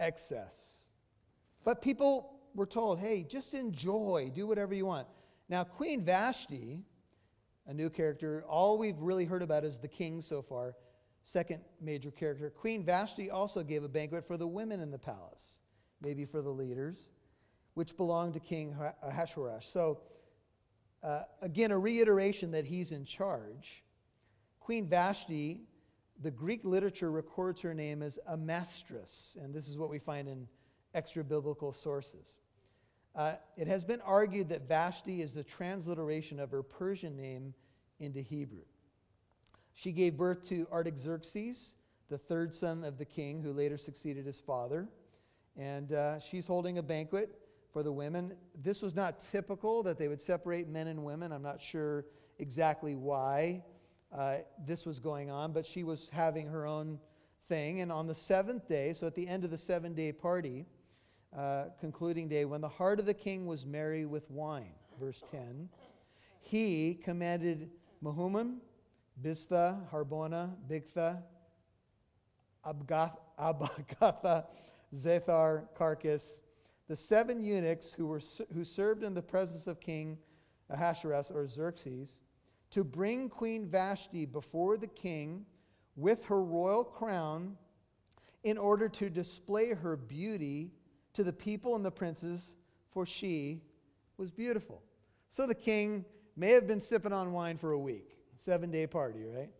Excess. 0.00 0.54
But 1.64 1.80
people 1.82 2.34
were 2.54 2.66
told, 2.66 2.98
hey, 2.98 3.22
just 3.28 3.54
enjoy, 3.54 4.32
do 4.34 4.46
whatever 4.46 4.74
you 4.74 4.86
want. 4.86 5.06
Now, 5.48 5.62
Queen 5.64 6.04
Vashti, 6.04 6.80
a 7.66 7.74
new 7.74 7.88
character, 7.90 8.44
all 8.48 8.78
we've 8.78 8.98
really 8.98 9.24
heard 9.24 9.42
about 9.42 9.64
is 9.64 9.78
the 9.78 9.88
king 9.88 10.20
so 10.20 10.42
far 10.42 10.74
second 11.32 11.60
major 11.80 12.10
character. 12.10 12.50
Queen 12.50 12.84
Vashti 12.84 13.30
also 13.30 13.62
gave 13.62 13.84
a 13.84 13.88
banquet 13.88 14.26
for 14.26 14.36
the 14.36 14.46
women 14.46 14.80
in 14.80 14.90
the 14.90 14.98
palace, 14.98 15.54
maybe 16.00 16.24
for 16.24 16.42
the 16.42 16.50
leaders, 16.50 17.08
which 17.74 17.96
belonged 17.96 18.34
to 18.34 18.40
King 18.40 18.74
Ahasuerus. 19.02 19.66
So, 19.66 20.00
uh, 21.02 21.22
again, 21.40 21.70
a 21.70 21.78
reiteration 21.78 22.50
that 22.50 22.64
he's 22.64 22.90
in 22.90 23.04
charge. 23.04 23.84
Queen 24.58 24.86
Vashti, 24.88 25.60
the 26.22 26.30
Greek 26.30 26.64
literature 26.64 27.10
records 27.10 27.60
her 27.60 27.74
name 27.74 28.02
as 28.02 28.18
Amestris, 28.28 29.36
and 29.36 29.54
this 29.54 29.68
is 29.68 29.78
what 29.78 29.88
we 29.88 29.98
find 29.98 30.28
in 30.28 30.48
extra 30.94 31.22
biblical 31.22 31.72
sources. 31.72 32.34
Uh, 33.14 33.34
it 33.56 33.66
has 33.66 33.84
been 33.84 34.00
argued 34.02 34.48
that 34.48 34.68
Vashti 34.68 35.22
is 35.22 35.32
the 35.32 35.44
transliteration 35.44 36.40
of 36.40 36.50
her 36.50 36.62
Persian 36.62 37.16
name 37.16 37.54
into 38.00 38.20
Hebrew. 38.20 38.62
She 39.74 39.92
gave 39.92 40.16
birth 40.16 40.46
to 40.48 40.66
Artaxerxes, 40.72 41.74
the 42.08 42.18
third 42.18 42.54
son 42.54 42.84
of 42.84 42.98
the 42.98 43.04
king, 43.04 43.40
who 43.42 43.52
later 43.52 43.78
succeeded 43.78 44.26
his 44.26 44.40
father. 44.40 44.88
And 45.56 45.92
uh, 45.92 46.18
she's 46.20 46.46
holding 46.46 46.78
a 46.78 46.82
banquet 46.82 47.38
for 47.72 47.82
the 47.82 47.92
women. 47.92 48.34
This 48.62 48.82
was 48.82 48.94
not 48.94 49.20
typical 49.30 49.82
that 49.84 49.98
they 49.98 50.08
would 50.08 50.20
separate 50.20 50.68
men 50.68 50.88
and 50.88 51.04
women. 51.04 51.32
I'm 51.32 51.42
not 51.42 51.60
sure 51.60 52.04
exactly 52.38 52.94
why 52.94 53.62
uh, 54.16 54.38
this 54.66 54.84
was 54.84 54.98
going 54.98 55.30
on, 55.30 55.52
but 55.52 55.66
she 55.66 55.84
was 55.84 56.08
having 56.12 56.46
her 56.48 56.66
own 56.66 56.98
thing. 57.48 57.80
And 57.80 57.92
on 57.92 58.06
the 58.06 58.14
seventh 58.14 58.68
day, 58.68 58.92
so 58.92 59.06
at 59.06 59.14
the 59.14 59.26
end 59.26 59.44
of 59.44 59.50
the 59.50 59.58
seven 59.58 59.94
day 59.94 60.12
party, 60.12 60.66
uh, 61.36 61.66
concluding 61.78 62.28
day, 62.28 62.44
when 62.44 62.60
the 62.60 62.68
heart 62.68 62.98
of 62.98 63.06
the 63.06 63.14
king 63.14 63.46
was 63.46 63.64
merry 63.64 64.04
with 64.04 64.28
wine, 64.30 64.72
verse 64.98 65.22
10, 65.30 65.68
he 66.40 66.98
commanded 67.04 67.70
Mehuman, 68.02 68.56
Biztha, 69.22 69.80
Harbona, 69.92 70.50
Bigtha, 70.68 71.22
Abagtha, 72.66 74.44
Zethar, 74.94 75.64
Carcas, 75.74 76.40
the 76.88 76.96
seven 76.96 77.40
eunuchs 77.40 77.92
who, 77.92 78.06
were, 78.06 78.20
who 78.52 78.64
served 78.64 79.02
in 79.02 79.14
the 79.14 79.22
presence 79.22 79.66
of 79.66 79.80
King 79.80 80.18
Ahasuerus 80.68 81.30
or 81.30 81.46
Xerxes, 81.46 82.22
to 82.70 82.84
bring 82.84 83.28
Queen 83.28 83.66
Vashti 83.66 84.26
before 84.26 84.76
the 84.76 84.86
king 84.86 85.44
with 85.96 86.24
her 86.24 86.42
royal 86.42 86.84
crown 86.84 87.56
in 88.44 88.56
order 88.56 88.88
to 88.88 89.10
display 89.10 89.74
her 89.74 89.96
beauty 89.96 90.70
to 91.12 91.24
the 91.24 91.32
people 91.32 91.76
and 91.76 91.84
the 91.84 91.90
princes, 91.90 92.54
for 92.90 93.04
she 93.04 93.60
was 94.16 94.30
beautiful. 94.30 94.82
So 95.28 95.46
the 95.46 95.54
king 95.54 96.04
may 96.36 96.50
have 96.50 96.66
been 96.66 96.80
sipping 96.80 97.12
on 97.12 97.32
wine 97.32 97.58
for 97.58 97.72
a 97.72 97.78
week 97.78 98.19
seven 98.40 98.70
day 98.70 98.86
party, 98.86 99.24
right? 99.24 99.50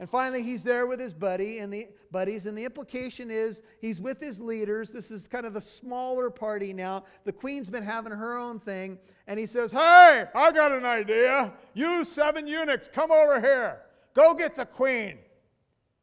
And 0.00 0.10
finally, 0.10 0.42
he's 0.42 0.64
there 0.64 0.86
with 0.86 0.98
his 0.98 1.14
buddy 1.14 1.58
and 1.58 1.72
the 1.72 1.86
buddies, 2.10 2.46
and 2.46 2.58
the 2.58 2.64
implication 2.64 3.30
is 3.30 3.62
he's 3.80 4.00
with 4.00 4.20
his 4.20 4.40
leaders. 4.40 4.90
This 4.90 5.10
is 5.12 5.28
kind 5.28 5.46
of 5.46 5.54
the 5.54 5.60
smaller 5.60 6.30
party 6.30 6.72
now. 6.72 7.04
The 7.24 7.32
queen's 7.32 7.70
been 7.70 7.84
having 7.84 8.12
her 8.12 8.36
own 8.36 8.58
thing, 8.58 8.98
and 9.28 9.38
he 9.38 9.46
says, 9.46 9.70
Hey, 9.70 10.24
I 10.34 10.52
got 10.52 10.72
an 10.72 10.84
idea. 10.84 11.52
You 11.74 12.04
seven 12.04 12.46
eunuchs, 12.46 12.88
come 12.92 13.12
over 13.12 13.40
here. 13.40 13.82
Go 14.14 14.34
get 14.34 14.56
the 14.56 14.66
queen. 14.66 15.18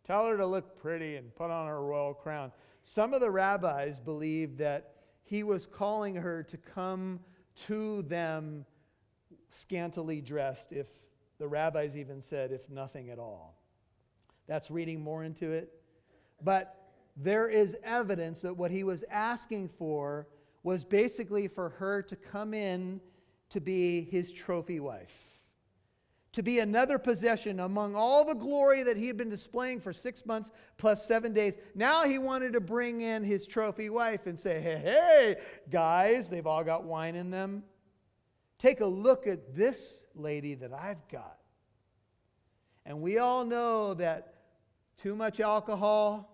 Tell 0.05 0.25
her 0.25 0.37
to 0.37 0.45
look 0.45 0.81
pretty 0.81 1.17
and 1.17 1.33
put 1.35 1.51
on 1.51 1.67
her 1.67 1.83
royal 1.83 2.13
crown. 2.13 2.51
Some 2.83 3.13
of 3.13 3.19
the 3.21 3.29
rabbis 3.29 3.99
believed 3.99 4.57
that 4.59 4.95
he 5.23 5.43
was 5.43 5.67
calling 5.67 6.15
her 6.15 6.43
to 6.43 6.57
come 6.57 7.19
to 7.67 8.01
them 8.03 8.65
scantily 9.51 10.21
dressed, 10.21 10.71
if 10.71 10.87
the 11.41 11.47
rabbis 11.47 11.97
even 11.97 12.21
said, 12.21 12.51
if 12.51 12.69
nothing 12.69 13.09
at 13.09 13.17
all. 13.17 13.57
That's 14.45 14.69
reading 14.69 15.01
more 15.01 15.23
into 15.23 15.51
it. 15.51 15.73
But 16.43 16.91
there 17.17 17.49
is 17.49 17.75
evidence 17.83 18.41
that 18.41 18.55
what 18.55 18.69
he 18.69 18.83
was 18.83 19.03
asking 19.09 19.69
for 19.69 20.27
was 20.61 20.85
basically 20.85 21.47
for 21.47 21.69
her 21.69 22.03
to 22.03 22.15
come 22.15 22.53
in 22.53 23.01
to 23.49 23.59
be 23.59 24.03
his 24.03 24.31
trophy 24.31 24.79
wife, 24.79 25.15
to 26.33 26.43
be 26.43 26.59
another 26.59 26.99
possession 26.99 27.59
among 27.59 27.95
all 27.95 28.23
the 28.23 28.35
glory 28.35 28.83
that 28.83 28.95
he 28.95 29.07
had 29.07 29.17
been 29.17 29.27
displaying 29.27 29.79
for 29.79 29.91
six 29.91 30.27
months 30.27 30.51
plus 30.77 31.03
seven 31.03 31.33
days. 31.33 31.57
Now 31.73 32.03
he 32.03 32.19
wanted 32.19 32.53
to 32.53 32.61
bring 32.61 33.01
in 33.01 33.23
his 33.23 33.47
trophy 33.47 33.89
wife 33.89 34.27
and 34.27 34.39
say, 34.39 34.61
hey, 34.61 34.79
hey, 34.83 35.37
guys, 35.71 36.29
they've 36.29 36.45
all 36.45 36.63
got 36.63 36.83
wine 36.83 37.15
in 37.15 37.31
them. 37.31 37.63
Take 38.59 38.81
a 38.81 38.85
look 38.85 39.25
at 39.25 39.55
this 39.55 40.00
lady 40.15 40.55
that 40.55 40.73
I've 40.73 41.07
got. 41.09 41.37
And 42.85 43.01
we 43.01 43.17
all 43.17 43.45
know 43.45 43.93
that 43.95 44.35
too 44.97 45.15
much 45.15 45.39
alcohol 45.39 46.27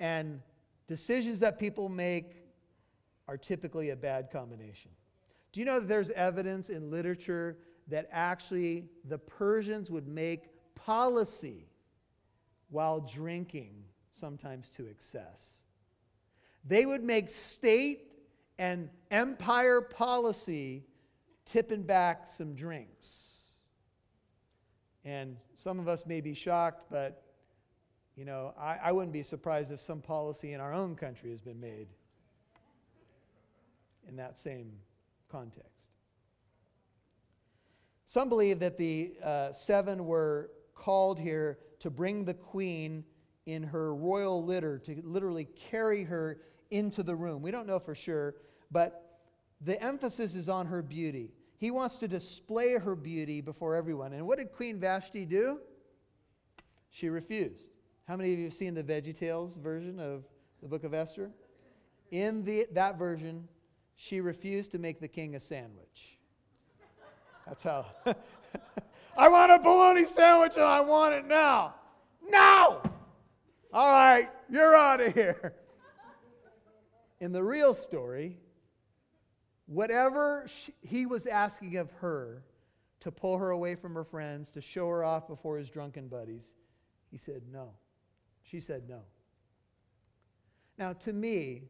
and 0.00 0.40
decisions 0.86 1.38
that 1.40 1.58
people 1.58 1.88
make 1.88 2.36
are 3.28 3.36
typically 3.36 3.90
a 3.90 3.96
bad 3.96 4.30
combination. 4.30 4.90
Do 5.52 5.60
you 5.60 5.66
know 5.66 5.80
that 5.80 5.88
there's 5.88 6.10
evidence 6.10 6.68
in 6.68 6.90
literature 6.90 7.58
that 7.88 8.08
actually 8.10 8.86
the 9.04 9.18
Persians 9.18 9.90
would 9.90 10.08
make 10.08 10.48
policy 10.74 11.68
while 12.70 13.00
drinking, 13.00 13.84
sometimes 14.14 14.68
to 14.76 14.86
excess? 14.86 15.60
They 16.64 16.86
would 16.86 17.04
make 17.04 17.30
state 17.30 18.10
and 18.58 18.88
empire 19.10 19.80
policy 19.80 20.84
tipping 21.44 21.82
back 21.82 22.26
some 22.26 22.54
drinks. 22.54 23.20
And 25.04 25.36
some 25.56 25.78
of 25.78 25.88
us 25.88 26.06
may 26.06 26.20
be 26.20 26.34
shocked, 26.34 26.90
but 26.90 27.22
you 28.16 28.24
know, 28.24 28.54
I, 28.58 28.78
I 28.84 28.92
wouldn't 28.92 29.12
be 29.12 29.22
surprised 29.22 29.72
if 29.72 29.80
some 29.80 30.00
policy 30.00 30.52
in 30.52 30.60
our 30.60 30.72
own 30.72 30.94
country 30.94 31.30
has 31.30 31.40
been 31.40 31.60
made 31.60 31.88
in 34.08 34.16
that 34.16 34.38
same 34.38 34.72
context. 35.30 35.70
Some 38.06 38.28
believe 38.28 38.60
that 38.60 38.78
the 38.78 39.14
uh, 39.22 39.52
seven 39.52 40.06
were 40.06 40.50
called 40.74 41.18
here 41.18 41.58
to 41.80 41.90
bring 41.90 42.24
the 42.24 42.34
queen 42.34 43.04
in 43.46 43.62
her 43.62 43.94
royal 43.94 44.44
litter, 44.44 44.78
to 44.78 45.02
literally 45.04 45.48
carry 45.70 46.04
her 46.04 46.40
into 46.70 47.02
the 47.02 47.14
room. 47.14 47.42
We 47.42 47.50
don't 47.50 47.66
know 47.66 47.78
for 47.78 47.94
sure, 47.94 48.36
but 48.70 49.03
the 49.60 49.80
emphasis 49.82 50.34
is 50.34 50.48
on 50.48 50.66
her 50.66 50.82
beauty. 50.82 51.32
He 51.58 51.70
wants 51.70 51.96
to 51.96 52.08
display 52.08 52.72
her 52.74 52.94
beauty 52.94 53.40
before 53.40 53.74
everyone. 53.74 54.12
And 54.12 54.26
what 54.26 54.38
did 54.38 54.52
Queen 54.52 54.78
Vashti 54.78 55.24
do? 55.24 55.60
She 56.90 57.08
refused. 57.08 57.68
How 58.06 58.16
many 58.16 58.32
of 58.32 58.38
you 58.38 58.44
have 58.46 58.54
seen 58.54 58.74
the 58.74 58.82
VeggieTales 58.82 59.56
version 59.56 59.98
of 59.98 60.24
the 60.62 60.68
book 60.68 60.84
of 60.84 60.92
Esther? 60.92 61.30
In 62.10 62.44
the, 62.44 62.66
that 62.72 62.98
version, 62.98 63.48
she 63.96 64.20
refused 64.20 64.72
to 64.72 64.78
make 64.78 65.00
the 65.00 65.08
king 65.08 65.34
a 65.36 65.40
sandwich. 65.40 66.18
That's 67.46 67.62
how. 67.62 67.86
I 69.16 69.28
want 69.28 69.52
a 69.52 69.58
bologna 69.58 70.04
sandwich 70.04 70.52
and 70.56 70.64
I 70.64 70.80
want 70.80 71.14
it 71.14 71.26
now. 71.26 71.74
Now! 72.28 72.82
All 73.72 73.92
right, 73.92 74.28
you're 74.50 74.76
out 74.76 75.00
of 75.00 75.14
here. 75.14 75.54
In 77.20 77.32
the 77.32 77.42
real 77.42 77.74
story, 77.74 78.36
whatever 79.66 80.46
she, 80.46 80.72
he 80.82 81.06
was 81.06 81.26
asking 81.26 81.76
of 81.76 81.90
her 81.92 82.42
to 83.00 83.10
pull 83.10 83.38
her 83.38 83.50
away 83.50 83.74
from 83.74 83.94
her 83.94 84.04
friends, 84.04 84.50
to 84.50 84.60
show 84.60 84.88
her 84.88 85.04
off 85.04 85.28
before 85.28 85.58
his 85.58 85.70
drunken 85.70 86.08
buddies, 86.08 86.52
he 87.10 87.18
said 87.18 87.42
no. 87.52 87.70
She 88.42 88.60
said 88.60 88.88
no. 88.88 89.00
Now, 90.78 90.92
to 90.94 91.12
me, 91.12 91.64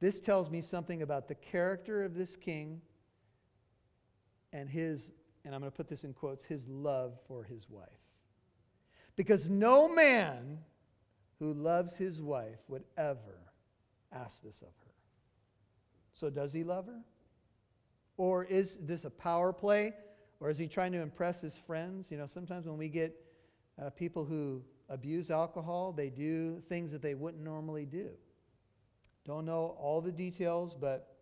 this 0.00 0.20
tells 0.20 0.50
me 0.50 0.60
something 0.60 1.02
about 1.02 1.28
the 1.28 1.34
character 1.34 2.04
of 2.04 2.14
this 2.14 2.36
king 2.36 2.80
and 4.52 4.68
his, 4.68 5.10
and 5.44 5.54
I'm 5.54 5.60
going 5.60 5.70
to 5.70 5.76
put 5.76 5.88
this 5.88 6.04
in 6.04 6.12
quotes, 6.12 6.44
his 6.44 6.66
love 6.68 7.18
for 7.26 7.42
his 7.42 7.68
wife. 7.68 7.88
Because 9.16 9.48
no 9.48 9.88
man 9.88 10.58
who 11.38 11.52
loves 11.54 11.94
his 11.94 12.20
wife 12.20 12.60
would 12.68 12.84
ever 12.96 13.38
ask 14.12 14.42
this 14.42 14.62
of 14.62 14.68
her. 14.84 14.85
So, 16.16 16.30
does 16.30 16.52
he 16.52 16.64
love 16.64 16.86
her? 16.86 17.02
Or 18.16 18.44
is 18.44 18.78
this 18.80 19.04
a 19.04 19.10
power 19.10 19.52
play? 19.52 19.92
Or 20.40 20.50
is 20.50 20.58
he 20.58 20.66
trying 20.66 20.92
to 20.92 21.00
impress 21.00 21.40
his 21.40 21.56
friends? 21.56 22.10
You 22.10 22.16
know, 22.16 22.26
sometimes 22.26 22.66
when 22.66 22.78
we 22.78 22.88
get 22.88 23.14
uh, 23.80 23.90
people 23.90 24.24
who 24.24 24.62
abuse 24.88 25.30
alcohol, 25.30 25.92
they 25.92 26.08
do 26.08 26.62
things 26.68 26.90
that 26.92 27.02
they 27.02 27.14
wouldn't 27.14 27.44
normally 27.44 27.84
do. 27.84 28.08
Don't 29.24 29.44
know 29.44 29.76
all 29.78 30.00
the 30.00 30.12
details, 30.12 30.74
but 30.74 31.16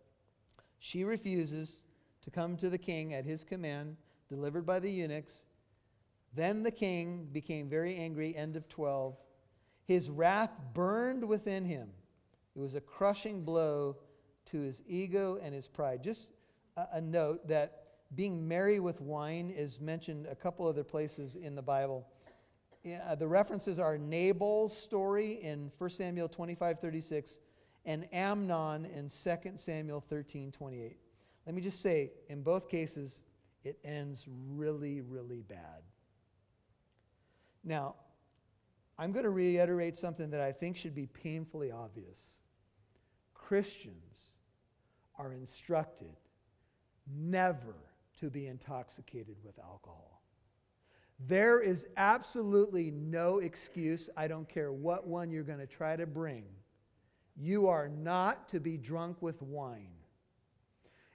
she 0.79 1.03
refuses 1.03 1.81
to 2.23 2.31
come 2.31 2.55
to 2.57 2.69
the 2.69 2.77
king 2.77 3.13
at 3.13 3.25
his 3.25 3.43
command, 3.43 3.97
delivered 4.29 4.65
by 4.65 4.79
the 4.79 4.89
eunuchs. 4.89 5.33
Then 6.33 6.63
the 6.63 6.71
king 6.71 7.27
became 7.31 7.69
very 7.69 7.95
angry. 7.97 8.35
End 8.35 8.55
of 8.55 8.67
12. 8.69 9.15
His 9.85 10.09
wrath 10.09 10.51
burned 10.73 11.23
within 11.23 11.65
him. 11.65 11.89
It 12.55 12.59
was 12.59 12.75
a 12.75 12.81
crushing 12.81 13.43
blow 13.43 13.97
to 14.51 14.59
his 14.59 14.81
ego 14.87 15.39
and 15.41 15.53
his 15.53 15.67
pride. 15.67 16.03
Just 16.03 16.29
a, 16.77 16.87
a 16.93 17.01
note 17.01 17.47
that 17.47 17.83
being 18.15 18.47
merry 18.47 18.79
with 18.79 19.01
wine 19.01 19.49
is 19.49 19.79
mentioned 19.79 20.27
a 20.27 20.35
couple 20.35 20.67
other 20.67 20.83
places 20.83 21.35
in 21.35 21.55
the 21.55 21.61
Bible. 21.61 22.07
Uh, 22.85 23.15
the 23.15 23.27
references 23.27 23.79
are 23.79 23.97
Nabal's 23.97 24.75
story 24.77 25.41
in 25.41 25.71
1 25.77 25.89
Samuel 25.89 26.29
25 26.29 26.79
36 26.79 27.39
and 27.85 28.07
Amnon 28.13 28.85
in 28.85 29.09
2 29.09 29.53
Samuel 29.57 30.03
13 30.07 30.51
28. 30.51 30.97
Let 31.45 31.55
me 31.55 31.61
just 31.61 31.81
say, 31.81 32.11
in 32.29 32.41
both 32.41 32.69
cases, 32.69 33.21
it 33.63 33.77
ends 33.83 34.25
really, 34.27 35.01
really 35.01 35.41
bad. 35.41 35.83
Now, 37.63 37.95
I'm 38.97 39.11
going 39.11 39.25
to 39.25 39.31
reiterate 39.31 39.95
something 39.95 40.29
that 40.31 40.41
I 40.41 40.51
think 40.51 40.77
should 40.77 40.95
be 40.95 41.07
painfully 41.07 41.71
obvious. 41.71 42.17
Christians 43.33 44.04
are 45.17 45.33
instructed 45.33 46.15
never 47.07 47.75
to 48.19 48.29
be 48.29 48.47
intoxicated 48.47 49.35
with 49.43 49.59
alcohol. 49.59 50.21
There 51.27 51.61
is 51.61 51.85
absolutely 51.97 52.91
no 52.91 53.39
excuse. 53.39 54.09
I 54.17 54.27
don't 54.27 54.49
care 54.49 54.71
what 54.71 55.07
one 55.07 55.31
you're 55.31 55.43
going 55.43 55.59
to 55.59 55.67
try 55.67 55.95
to 55.95 56.05
bring. 56.05 56.43
You 57.37 57.67
are 57.67 57.87
not 57.87 58.49
to 58.49 58.59
be 58.59 58.77
drunk 58.77 59.21
with 59.21 59.41
wine. 59.41 59.91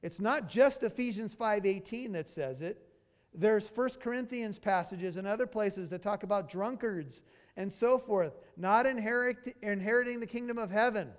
It's 0.03 0.21
not 0.21 0.49
just 0.49 0.83
Ephesians 0.83 1.35
5:18 1.35 2.13
that 2.13 2.29
says 2.29 2.63
it. 2.63 2.87
There's 3.35 3.69
1 3.69 4.01
Corinthians 4.01 4.59
passages 4.59 5.17
and 5.17 5.27
other 5.27 5.47
places 5.47 5.89
that 5.91 6.03
talk 6.03 6.23
about 6.23 6.51
drunkards 6.51 7.23
and 7.57 7.73
so 7.73 7.99
forth, 7.99 8.39
not 8.57 8.87
inherit, 8.87 9.55
inheriting 9.63 10.19
the 10.19 10.27
kingdom 10.27 10.59
of 10.59 10.71
heaven. 10.71 11.13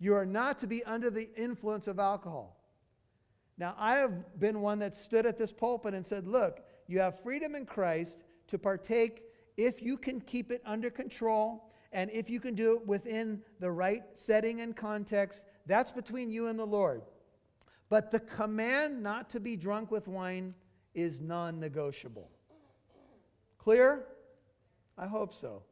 You 0.00 0.14
are 0.14 0.26
not 0.26 0.58
to 0.60 0.66
be 0.66 0.82
under 0.84 1.10
the 1.10 1.28
influence 1.36 1.86
of 1.86 1.98
alcohol. 1.98 2.56
Now, 3.58 3.76
I 3.78 3.96
have 3.96 4.40
been 4.40 4.62
one 4.62 4.78
that 4.78 4.96
stood 4.96 5.26
at 5.26 5.38
this 5.38 5.52
pulpit 5.52 5.92
and 5.92 6.04
said, 6.04 6.26
Look, 6.26 6.62
you 6.88 6.98
have 6.98 7.20
freedom 7.20 7.54
in 7.54 7.66
Christ 7.66 8.18
to 8.48 8.58
partake 8.58 9.22
if 9.58 9.82
you 9.82 9.98
can 9.98 10.20
keep 10.22 10.50
it 10.50 10.62
under 10.64 10.90
control 10.90 11.70
and 11.92 12.10
if 12.10 12.30
you 12.30 12.40
can 12.40 12.54
do 12.54 12.74
it 12.76 12.86
within 12.86 13.42
the 13.58 13.70
right 13.70 14.02
setting 14.14 14.62
and 14.62 14.74
context. 14.74 15.44
That's 15.66 15.90
between 15.90 16.30
you 16.30 16.46
and 16.46 16.58
the 16.58 16.66
Lord. 16.66 17.02
But 17.90 18.10
the 18.10 18.20
command 18.20 19.02
not 19.02 19.28
to 19.30 19.40
be 19.40 19.56
drunk 19.56 19.90
with 19.90 20.08
wine 20.08 20.54
is 20.94 21.20
non 21.20 21.60
negotiable. 21.60 22.30
Clear? 23.58 24.06
I 24.96 25.06
hope 25.06 25.34
so. 25.34 25.62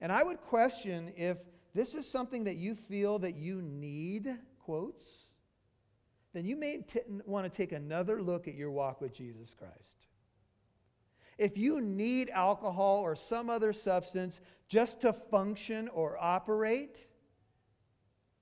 And 0.00 0.12
I 0.12 0.22
would 0.22 0.40
question 0.40 1.12
if 1.16 1.38
this 1.74 1.94
is 1.94 2.08
something 2.08 2.44
that 2.44 2.56
you 2.56 2.74
feel 2.74 3.18
that 3.20 3.36
you 3.36 3.62
need, 3.62 4.36
quotes, 4.58 5.04
then 6.32 6.44
you 6.44 6.56
may 6.56 6.78
t- 6.78 7.00
want 7.26 7.50
to 7.50 7.56
take 7.56 7.72
another 7.72 8.22
look 8.22 8.48
at 8.48 8.54
your 8.54 8.70
walk 8.70 9.00
with 9.00 9.14
Jesus 9.14 9.54
Christ. 9.54 10.06
If 11.38 11.56
you 11.56 11.80
need 11.80 12.30
alcohol 12.30 13.00
or 13.00 13.16
some 13.16 13.50
other 13.50 13.72
substance 13.72 14.40
just 14.68 15.00
to 15.00 15.12
function 15.12 15.88
or 15.88 16.16
operate, 16.20 17.06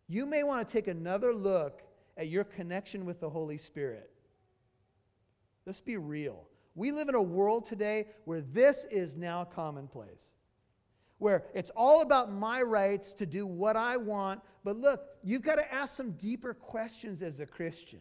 you 0.08 0.26
may 0.26 0.42
want 0.42 0.66
to 0.66 0.72
take 0.72 0.88
another 0.88 1.32
look 1.32 1.82
at 2.16 2.28
your 2.28 2.44
connection 2.44 3.06
with 3.06 3.20
the 3.20 3.30
Holy 3.30 3.58
Spirit. 3.58 4.10
Let's 5.66 5.80
be 5.80 5.96
real. 5.96 6.46
We 6.74 6.92
live 6.92 7.08
in 7.08 7.14
a 7.14 7.22
world 7.22 7.64
today 7.64 8.08
where 8.24 8.40
this 8.40 8.86
is 8.90 9.16
now 9.16 9.44
commonplace, 9.44 10.24
where 11.20 11.44
it's 11.54 11.70
all 11.76 12.00
about 12.00 12.32
my 12.32 12.62
rights 12.62 13.12
to 13.12 13.26
do 13.26 13.46
what 13.46 13.76
I 13.76 13.98
want. 13.98 14.40
But 14.64 14.78
look, 14.78 15.04
you've 15.22 15.42
got 15.42 15.56
to 15.56 15.72
ask 15.72 15.94
some 15.94 16.12
deeper 16.12 16.54
questions 16.54 17.22
as 17.22 17.40
a 17.40 17.46
Christian. 17.46 18.00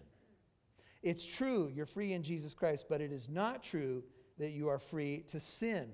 It's 1.04 1.26
true, 1.26 1.70
you're 1.76 1.86
free 1.86 2.14
in 2.14 2.24
Jesus 2.24 2.54
Christ, 2.54 2.86
but 2.90 3.02
it 3.02 3.12
is 3.12 3.28
not 3.30 3.62
true 3.62 4.04
that 4.40 4.52
you 4.52 4.70
are 4.70 4.80
free 4.80 5.26
to 5.28 5.40
sin 5.40 5.92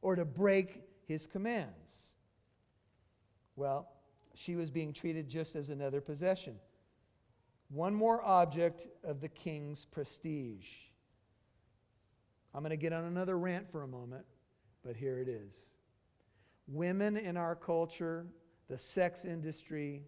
or 0.00 0.16
to 0.16 0.24
break 0.24 0.82
his 1.06 1.26
commands. 1.26 1.92
Well, 3.54 3.88
she 4.34 4.56
was 4.56 4.70
being 4.70 4.94
treated 4.94 5.28
just 5.28 5.54
as 5.54 5.68
another 5.68 6.00
possession. 6.00 6.56
One 7.68 7.94
more 7.94 8.24
object 8.24 8.86
of 9.04 9.20
the 9.20 9.28
king's 9.28 9.84
prestige. 9.84 10.66
I'm 12.54 12.62
going 12.62 12.70
to 12.70 12.76
get 12.76 12.94
on 12.94 13.04
another 13.04 13.38
rant 13.38 13.70
for 13.70 13.82
a 13.82 13.86
moment, 13.86 14.24
but 14.82 14.96
here 14.96 15.18
it 15.18 15.28
is. 15.28 15.71
Women 16.68 17.16
in 17.16 17.36
our 17.36 17.54
culture, 17.54 18.26
the 18.68 18.78
sex 18.78 19.24
industry, 19.24 20.02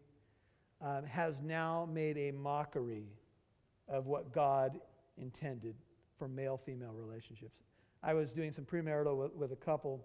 um, 0.80 1.04
has 1.04 1.40
now 1.40 1.88
made 1.92 2.16
a 2.16 2.30
mockery 2.30 3.06
of 3.88 4.06
what 4.06 4.32
God 4.32 4.80
intended 5.18 5.74
for 6.18 6.28
male 6.28 6.56
female 6.56 6.92
relationships. 6.92 7.62
I 8.02 8.14
was 8.14 8.32
doing 8.32 8.52
some 8.52 8.64
premarital 8.64 9.16
with, 9.16 9.34
with 9.34 9.52
a 9.52 9.56
couple, 9.56 10.04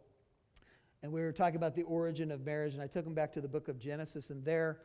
and 1.04 1.12
we 1.12 1.22
were 1.22 1.32
talking 1.32 1.58
about 1.58 1.76
the 1.76 1.84
origin 1.84 2.32
of 2.32 2.46
marriage, 2.46 2.74
and 2.74 2.82
I 2.82 2.88
took 2.88 3.04
them 3.04 3.14
back 3.14 3.32
to 3.34 3.42
the 3.42 3.48
book 3.48 3.68
of 3.68 3.78
Genesis, 3.78 4.30
and 4.30 4.44
there, 4.44 4.80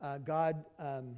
uh, 0.00 0.18
God, 0.18 0.64
um, 0.78 1.16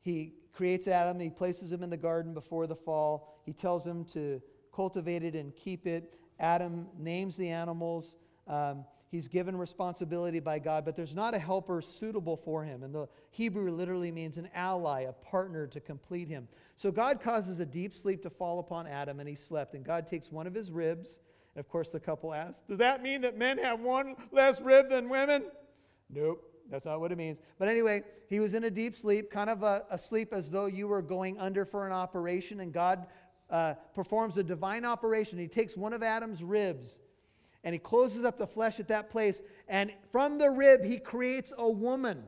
He 0.00 0.34
creates 0.52 0.86
Adam, 0.88 1.20
He 1.20 1.30
places 1.30 1.70
him 1.72 1.82
in 1.82 1.90
the 1.90 1.96
garden 1.96 2.32
before 2.32 2.66
the 2.66 2.76
fall, 2.76 3.40
He 3.44 3.52
tells 3.52 3.86
him 3.86 4.04
to 4.06 4.40
cultivate 4.74 5.22
it 5.22 5.34
and 5.34 5.54
keep 5.54 5.86
it. 5.86 6.14
Adam 6.40 6.86
names 6.98 7.36
the 7.36 7.48
animals. 7.48 8.16
Um, 8.48 8.84
He's 9.14 9.28
given 9.28 9.56
responsibility 9.56 10.40
by 10.40 10.58
God, 10.58 10.84
but 10.84 10.96
there's 10.96 11.14
not 11.14 11.34
a 11.34 11.38
helper 11.38 11.80
suitable 11.80 12.36
for 12.36 12.64
him. 12.64 12.82
And 12.82 12.92
the 12.92 13.06
Hebrew 13.30 13.70
literally 13.70 14.10
means 14.10 14.38
an 14.38 14.48
ally, 14.56 15.02
a 15.02 15.12
partner 15.12 15.68
to 15.68 15.78
complete 15.78 16.26
him. 16.26 16.48
So 16.74 16.90
God 16.90 17.20
causes 17.20 17.60
a 17.60 17.64
deep 17.64 17.94
sleep 17.94 18.24
to 18.24 18.30
fall 18.30 18.58
upon 18.58 18.88
Adam, 18.88 19.20
and 19.20 19.28
he 19.28 19.36
slept. 19.36 19.74
And 19.74 19.84
God 19.84 20.08
takes 20.08 20.32
one 20.32 20.48
of 20.48 20.54
his 20.54 20.72
ribs. 20.72 21.20
And 21.54 21.64
of 21.64 21.68
course, 21.68 21.90
the 21.90 22.00
couple 22.00 22.34
asks, 22.34 22.62
Does 22.66 22.78
that 22.78 23.04
mean 23.04 23.20
that 23.20 23.38
men 23.38 23.56
have 23.58 23.78
one 23.78 24.16
less 24.32 24.60
rib 24.60 24.88
than 24.88 25.08
women? 25.08 25.44
Nope, 26.10 26.42
that's 26.68 26.84
not 26.84 26.98
what 26.98 27.12
it 27.12 27.16
means. 27.16 27.38
But 27.56 27.68
anyway, 27.68 28.02
he 28.28 28.40
was 28.40 28.52
in 28.52 28.64
a 28.64 28.70
deep 28.70 28.96
sleep, 28.96 29.30
kind 29.30 29.48
of 29.48 29.62
a, 29.62 29.84
a 29.92 29.96
sleep 29.96 30.32
as 30.32 30.50
though 30.50 30.66
you 30.66 30.88
were 30.88 31.02
going 31.02 31.38
under 31.38 31.64
for 31.64 31.86
an 31.86 31.92
operation, 31.92 32.58
and 32.58 32.72
God 32.72 33.06
uh, 33.48 33.74
performs 33.94 34.38
a 34.38 34.42
divine 34.42 34.84
operation. 34.84 35.38
He 35.38 35.46
takes 35.46 35.76
one 35.76 35.92
of 35.92 36.02
Adam's 36.02 36.42
ribs 36.42 36.98
and 37.64 37.72
he 37.72 37.78
closes 37.78 38.24
up 38.24 38.38
the 38.38 38.46
flesh 38.46 38.78
at 38.78 38.88
that 38.88 39.10
place. 39.10 39.40
And 39.68 39.90
from 40.12 40.38
the 40.38 40.50
rib, 40.50 40.84
he 40.84 40.98
creates 40.98 41.52
a 41.56 41.68
woman. 41.68 42.22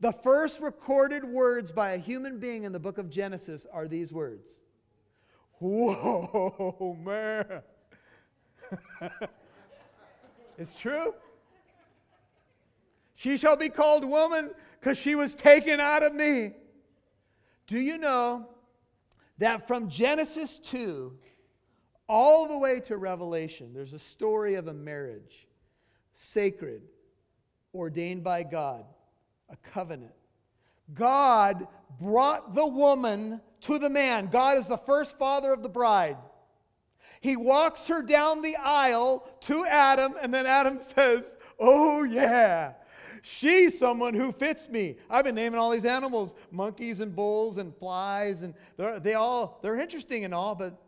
The 0.00 0.12
first 0.12 0.60
recorded 0.60 1.24
words 1.24 1.72
by 1.72 1.92
a 1.92 1.98
human 1.98 2.38
being 2.38 2.62
in 2.64 2.72
the 2.72 2.78
book 2.78 2.98
of 2.98 3.10
Genesis 3.10 3.66
are 3.72 3.88
these 3.88 4.12
words 4.12 4.48
Whoa, 5.58 6.96
man. 7.04 7.62
it's 10.58 10.74
true. 10.74 11.14
She 13.14 13.38
shall 13.38 13.56
be 13.56 13.70
called 13.70 14.04
woman 14.04 14.50
because 14.78 14.98
she 14.98 15.14
was 15.14 15.34
taken 15.34 15.80
out 15.80 16.02
of 16.02 16.14
me. 16.14 16.52
Do 17.66 17.78
you 17.78 17.96
know 17.96 18.48
that 19.38 19.66
from 19.66 19.88
Genesis 19.88 20.58
2 20.58 21.16
all 22.08 22.46
the 22.48 22.58
way 22.58 22.80
to 22.80 22.96
Revelation, 22.96 23.72
there's 23.74 23.92
a 23.92 23.98
story 23.98 24.54
of 24.54 24.68
a 24.68 24.74
marriage, 24.74 25.46
sacred, 26.14 26.82
ordained 27.74 28.22
by 28.22 28.42
God, 28.42 28.84
a 29.50 29.56
covenant. 29.70 30.12
God 30.94 31.66
brought 32.00 32.54
the 32.54 32.66
woman 32.66 33.40
to 33.62 33.78
the 33.78 33.90
man. 33.90 34.28
God 34.28 34.58
is 34.58 34.66
the 34.66 34.78
first 34.78 35.18
father 35.18 35.52
of 35.52 35.62
the 35.62 35.68
bride. 35.68 36.16
He 37.20 37.34
walks 37.34 37.88
her 37.88 38.02
down 38.02 38.42
the 38.42 38.56
aisle 38.56 39.28
to 39.42 39.66
Adam, 39.66 40.14
and 40.20 40.32
then 40.32 40.46
Adam 40.46 40.78
says, 40.94 41.36
Oh, 41.58 42.04
yeah, 42.04 42.74
she's 43.22 43.78
someone 43.78 44.14
who 44.14 44.30
fits 44.30 44.68
me. 44.68 44.96
I've 45.10 45.24
been 45.24 45.34
naming 45.34 45.58
all 45.58 45.70
these 45.70 45.84
animals 45.84 46.34
monkeys 46.52 47.00
and 47.00 47.16
bulls 47.16 47.56
and 47.56 47.74
flies, 47.76 48.42
and 48.42 48.54
they're, 48.76 49.00
they 49.00 49.14
all, 49.14 49.58
they're 49.62 49.78
interesting 49.78 50.24
and 50.24 50.32
all, 50.32 50.54
but 50.54 50.80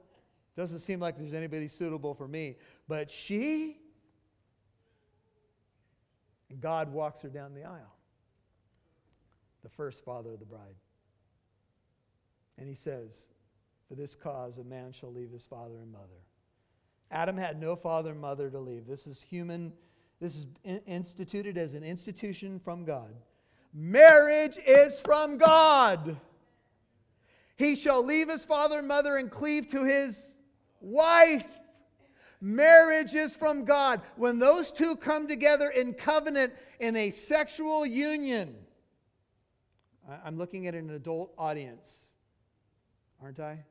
doesn't 0.58 0.80
seem 0.80 0.98
like 0.98 1.16
there's 1.16 1.34
anybody 1.34 1.68
suitable 1.68 2.14
for 2.14 2.26
me. 2.26 2.56
But 2.88 3.08
she, 3.08 3.76
God 6.60 6.92
walks 6.92 7.20
her 7.20 7.28
down 7.28 7.54
the 7.54 7.62
aisle, 7.62 7.94
the 9.62 9.68
first 9.68 10.04
father 10.04 10.32
of 10.32 10.40
the 10.40 10.44
bride. 10.44 10.74
And 12.58 12.68
he 12.68 12.74
says, 12.74 13.26
For 13.88 13.94
this 13.94 14.16
cause 14.16 14.58
a 14.58 14.64
man 14.64 14.90
shall 14.90 15.12
leave 15.12 15.30
his 15.30 15.44
father 15.44 15.76
and 15.80 15.92
mother. 15.92 16.08
Adam 17.12 17.36
had 17.36 17.60
no 17.60 17.76
father 17.76 18.10
and 18.10 18.20
mother 18.20 18.50
to 18.50 18.58
leave. 18.58 18.84
This 18.84 19.06
is 19.06 19.22
human, 19.22 19.72
this 20.20 20.34
is 20.34 20.46
instituted 20.86 21.56
as 21.56 21.74
an 21.74 21.84
institution 21.84 22.58
from 22.58 22.84
God. 22.84 23.14
Marriage 23.72 24.58
is 24.66 25.00
from 25.02 25.38
God. 25.38 26.16
He 27.54 27.76
shall 27.76 28.04
leave 28.04 28.28
his 28.28 28.44
father 28.44 28.80
and 28.80 28.88
mother 28.88 29.18
and 29.18 29.30
cleave 29.30 29.68
to 29.68 29.84
his 29.84 30.32
wife. 30.80 31.46
Marriage 32.40 33.14
is 33.14 33.34
from 33.34 33.64
God. 33.64 34.00
When 34.16 34.38
those 34.38 34.70
two 34.70 34.96
come 34.96 35.26
together 35.26 35.68
in 35.70 35.94
covenant 35.94 36.52
in 36.78 36.94
a 36.96 37.10
sexual 37.10 37.84
union, 37.84 38.54
I'm 40.24 40.38
looking 40.38 40.66
at 40.66 40.74
an 40.74 40.90
adult 40.90 41.32
audience, 41.36 41.90
aren't 43.22 43.40
I? 43.40 43.64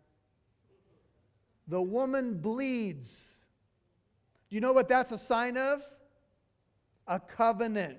The 1.68 1.82
woman 1.82 2.40
bleeds. 2.40 3.46
Do 4.50 4.56
you 4.56 4.62
know 4.62 4.74
what 4.74 4.88
that's 4.88 5.12
a 5.12 5.18
sign 5.18 5.58
of? 5.58 5.84
A 7.08 7.20
covenant. 7.20 7.98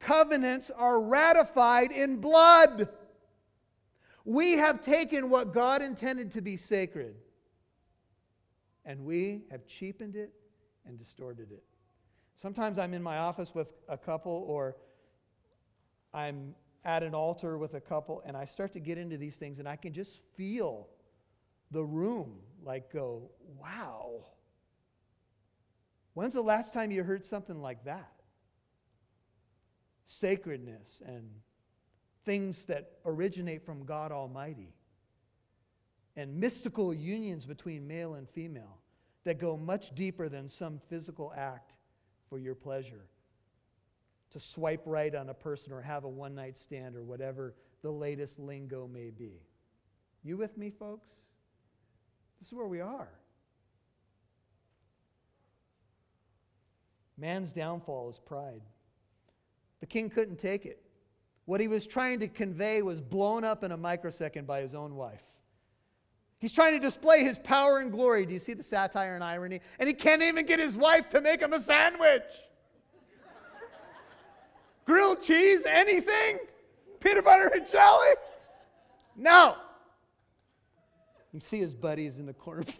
Covenants 0.00 0.70
are 0.70 1.00
ratified 1.00 1.92
in 1.92 2.16
blood. 2.16 2.88
We 4.24 4.52
have 4.52 4.80
taken 4.80 5.30
what 5.30 5.52
God 5.52 5.82
intended 5.82 6.32
to 6.32 6.40
be 6.40 6.56
sacred 6.56 7.16
and 8.84 9.04
we 9.04 9.44
have 9.50 9.66
cheapened 9.66 10.16
it 10.16 10.32
and 10.86 10.98
distorted 10.98 11.52
it. 11.52 11.62
Sometimes 12.36 12.78
I'm 12.78 12.94
in 12.94 13.02
my 13.02 13.18
office 13.18 13.54
with 13.54 13.72
a 13.88 13.96
couple, 13.96 14.44
or 14.48 14.76
I'm 16.12 16.54
at 16.84 17.02
an 17.02 17.14
altar 17.14 17.58
with 17.58 17.74
a 17.74 17.80
couple, 17.80 18.22
and 18.26 18.36
I 18.36 18.44
start 18.44 18.72
to 18.72 18.80
get 18.80 18.98
into 18.98 19.16
these 19.16 19.36
things, 19.36 19.58
and 19.58 19.68
I 19.68 19.76
can 19.76 19.92
just 19.92 20.18
feel 20.36 20.88
the 21.70 21.84
room 21.84 22.40
like 22.64 22.92
go, 22.92 23.30
wow. 23.60 24.24
When's 26.14 26.34
the 26.34 26.42
last 26.42 26.72
time 26.72 26.90
you 26.90 27.02
heard 27.02 27.24
something 27.24 27.60
like 27.60 27.84
that? 27.84 28.12
Sacredness 30.04 31.00
and 31.06 31.30
things 32.24 32.64
that 32.66 32.98
originate 33.04 33.64
from 33.64 33.84
God 33.84 34.12
Almighty 34.12 34.74
and 36.16 36.38
mystical 36.38 36.92
unions 36.92 37.46
between 37.46 37.86
male 37.86 38.14
and 38.14 38.28
female 38.28 38.78
that 39.24 39.38
go 39.38 39.56
much 39.56 39.94
deeper 39.94 40.28
than 40.28 40.48
some 40.48 40.80
physical 40.88 41.32
act 41.36 41.74
for 42.28 42.38
your 42.38 42.54
pleasure. 42.54 43.06
To 44.32 44.40
swipe 44.40 44.82
right 44.86 45.14
on 45.14 45.28
a 45.28 45.34
person 45.34 45.72
or 45.72 45.80
have 45.80 46.04
a 46.04 46.08
one 46.08 46.34
night 46.34 46.56
stand 46.56 46.96
or 46.96 47.02
whatever 47.02 47.54
the 47.82 47.90
latest 47.90 48.38
lingo 48.38 48.88
may 48.92 49.10
be. 49.10 49.42
You 50.24 50.36
with 50.36 50.56
me, 50.56 50.70
folks? 50.70 51.10
This 52.38 52.48
is 52.48 52.54
where 52.54 52.66
we 52.66 52.80
are. 52.80 53.08
Man's 57.18 57.52
downfall 57.52 58.10
is 58.10 58.18
pride. 58.18 58.62
The 59.80 59.86
king 59.86 60.10
couldn't 60.10 60.38
take 60.38 60.64
it. 60.64 60.82
What 61.44 61.60
he 61.60 61.68
was 61.68 61.86
trying 61.86 62.20
to 62.20 62.28
convey 62.28 62.82
was 62.82 63.00
blown 63.00 63.44
up 63.44 63.64
in 63.64 63.72
a 63.72 63.76
microsecond 63.76 64.46
by 64.46 64.60
his 64.60 64.74
own 64.74 64.94
wife. 64.94 65.22
He's 66.42 66.52
trying 66.52 66.72
to 66.72 66.80
display 66.80 67.22
his 67.22 67.38
power 67.38 67.78
and 67.78 67.92
glory. 67.92 68.26
Do 68.26 68.32
you 68.32 68.40
see 68.40 68.54
the 68.54 68.64
satire 68.64 69.14
and 69.14 69.22
irony? 69.22 69.60
And 69.78 69.86
he 69.86 69.94
can't 69.94 70.22
even 70.22 70.44
get 70.44 70.58
his 70.58 70.74
wife 70.74 71.08
to 71.10 71.20
make 71.20 71.40
him 71.40 71.52
a 71.52 71.60
sandwich. 71.60 72.24
Grilled 74.84 75.22
cheese, 75.22 75.62
anything? 75.64 76.40
Peanut 76.98 77.24
butter 77.24 77.48
and 77.54 77.64
jelly? 77.70 78.08
No. 79.14 79.54
You 81.32 81.38
see 81.38 81.60
his 81.60 81.74
buddies 81.74 82.18
in 82.18 82.26
the 82.26 82.34
corner. 82.34 82.64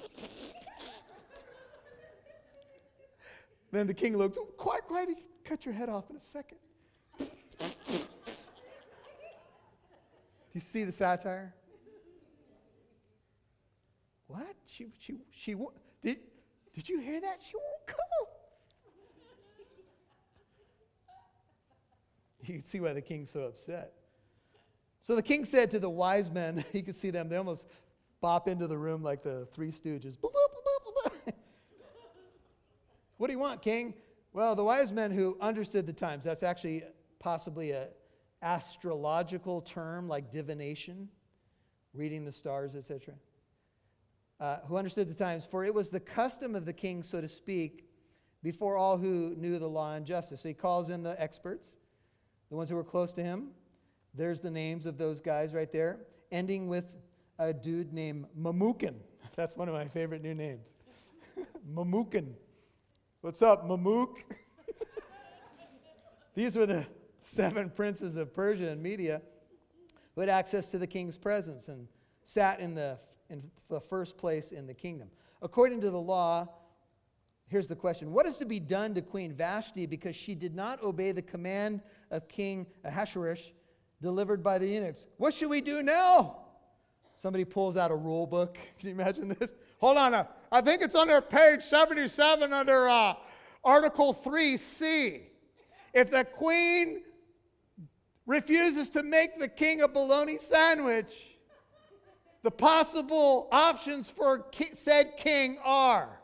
then 3.70 3.86
the 3.86 3.94
king 3.94 4.16
looks, 4.16 4.36
oh, 4.40 4.46
quiet, 4.56 4.88
quiet, 4.88 5.08
cut 5.44 5.64
your 5.64 5.74
head 5.74 5.88
off 5.88 6.10
in 6.10 6.16
a 6.16 6.20
second. 6.20 6.58
Do 7.20 7.26
you 10.52 10.60
see 10.60 10.82
the 10.82 10.90
satire? 10.90 11.54
What? 14.32 14.56
She, 14.64 14.86
she, 14.98 15.16
she, 15.30 15.54
did, 16.00 16.16
did 16.74 16.88
you 16.88 17.00
hear 17.00 17.20
that? 17.20 17.40
She 17.46 17.54
won't 17.54 17.86
come. 17.86 17.98
You 22.44 22.54
can 22.54 22.64
see 22.64 22.80
why 22.80 22.92
the 22.92 23.00
king's 23.00 23.30
so 23.30 23.42
upset. 23.42 23.92
So 25.00 25.14
the 25.14 25.22
king 25.22 25.44
said 25.44 25.70
to 25.70 25.78
the 25.78 25.88
wise 25.88 26.28
men, 26.28 26.64
you 26.72 26.82
can 26.82 26.92
see 26.92 27.10
them, 27.10 27.28
they 27.28 27.36
almost 27.36 27.64
bop 28.20 28.48
into 28.48 28.66
the 28.66 28.76
room 28.76 29.00
like 29.00 29.22
the 29.22 29.46
three 29.54 29.70
stooges. 29.70 30.16
what 33.18 33.28
do 33.28 33.32
you 33.32 33.38
want, 33.38 33.62
king? 33.62 33.94
Well, 34.32 34.56
the 34.56 34.64
wise 34.64 34.90
men 34.90 35.12
who 35.12 35.36
understood 35.40 35.86
the 35.86 35.92
times, 35.92 36.24
that's 36.24 36.42
actually 36.42 36.82
possibly 37.20 37.70
a 37.70 37.86
astrological 38.42 39.60
term 39.60 40.08
like 40.08 40.32
divination, 40.32 41.08
reading 41.94 42.24
the 42.24 42.32
stars, 42.32 42.74
etc 42.74 43.14
uh, 44.42 44.56
who 44.66 44.76
understood 44.76 45.08
the 45.08 45.14
times, 45.14 45.46
for 45.48 45.64
it 45.64 45.72
was 45.72 45.88
the 45.88 46.00
custom 46.00 46.56
of 46.56 46.64
the 46.64 46.72
king, 46.72 47.04
so 47.04 47.20
to 47.20 47.28
speak, 47.28 47.88
before 48.42 48.76
all 48.76 48.98
who 48.98 49.36
knew 49.36 49.56
the 49.56 49.68
law 49.68 49.94
and 49.94 50.04
justice. 50.04 50.40
So 50.40 50.48
he 50.48 50.54
calls 50.54 50.90
in 50.90 51.04
the 51.04 51.20
experts, 51.22 51.76
the 52.50 52.56
ones 52.56 52.68
who 52.68 52.74
were 52.74 52.82
close 52.82 53.12
to 53.12 53.22
him. 53.22 53.50
There's 54.14 54.40
the 54.40 54.50
names 54.50 54.84
of 54.84 54.98
those 54.98 55.20
guys 55.20 55.54
right 55.54 55.72
there, 55.72 56.00
ending 56.32 56.66
with 56.66 56.86
a 57.38 57.52
dude 57.52 57.92
named 57.92 58.26
Memucan. 58.36 58.94
That's 59.36 59.56
one 59.56 59.68
of 59.68 59.74
my 59.74 59.86
favorite 59.86 60.22
new 60.22 60.34
names. 60.34 60.66
Memucan. 61.72 62.32
What's 63.20 63.42
up, 63.42 63.68
Mamuk? 63.68 64.16
These 66.34 66.56
were 66.56 66.66
the 66.66 66.84
seven 67.20 67.70
princes 67.70 68.16
of 68.16 68.34
Persia 68.34 68.70
and 68.70 68.82
Media 68.82 69.22
who 70.16 70.20
had 70.20 70.28
access 70.28 70.66
to 70.72 70.78
the 70.78 70.86
king's 70.88 71.16
presence 71.16 71.68
and 71.68 71.86
sat 72.24 72.58
in 72.58 72.74
the 72.74 72.98
in 73.32 73.42
the 73.70 73.80
first 73.80 74.16
place 74.18 74.52
in 74.52 74.66
the 74.66 74.74
kingdom. 74.74 75.08
According 75.40 75.80
to 75.80 75.90
the 75.90 75.98
law, 75.98 76.48
here's 77.48 77.66
the 77.66 77.74
question 77.74 78.12
What 78.12 78.26
is 78.26 78.36
to 78.36 78.44
be 78.44 78.60
done 78.60 78.94
to 78.94 79.02
Queen 79.02 79.34
Vashti 79.34 79.86
because 79.86 80.14
she 80.14 80.34
did 80.34 80.54
not 80.54 80.82
obey 80.82 81.10
the 81.10 81.22
command 81.22 81.80
of 82.10 82.28
King 82.28 82.66
Ahasuerus 82.84 83.50
delivered 84.00 84.42
by 84.44 84.58
the 84.58 84.66
eunuchs? 84.66 85.06
What 85.16 85.34
should 85.34 85.48
we 85.48 85.62
do 85.62 85.82
now? 85.82 86.36
Somebody 87.16 87.44
pulls 87.44 87.76
out 87.76 87.90
a 87.90 87.96
rule 87.96 88.26
book. 88.26 88.58
Can 88.78 88.88
you 88.90 88.94
imagine 88.94 89.34
this? 89.40 89.54
Hold 89.78 89.96
on. 89.96 90.14
Uh, 90.14 90.24
I 90.50 90.60
think 90.60 90.82
it's 90.82 90.94
under 90.94 91.20
page 91.20 91.62
77 91.62 92.52
under 92.52 92.88
uh, 92.88 93.14
Article 93.64 94.14
3C. 94.14 95.22
If 95.94 96.10
the 96.10 96.24
queen 96.24 97.02
refuses 98.26 98.88
to 98.90 99.02
make 99.02 99.38
the 99.38 99.48
king 99.48 99.82
a 99.82 99.88
bologna 99.88 100.38
sandwich, 100.38 101.31
the 102.42 102.50
possible 102.50 103.48
options 103.52 104.10
for 104.10 104.46
said 104.74 105.16
king 105.16 105.58
are 105.64 106.18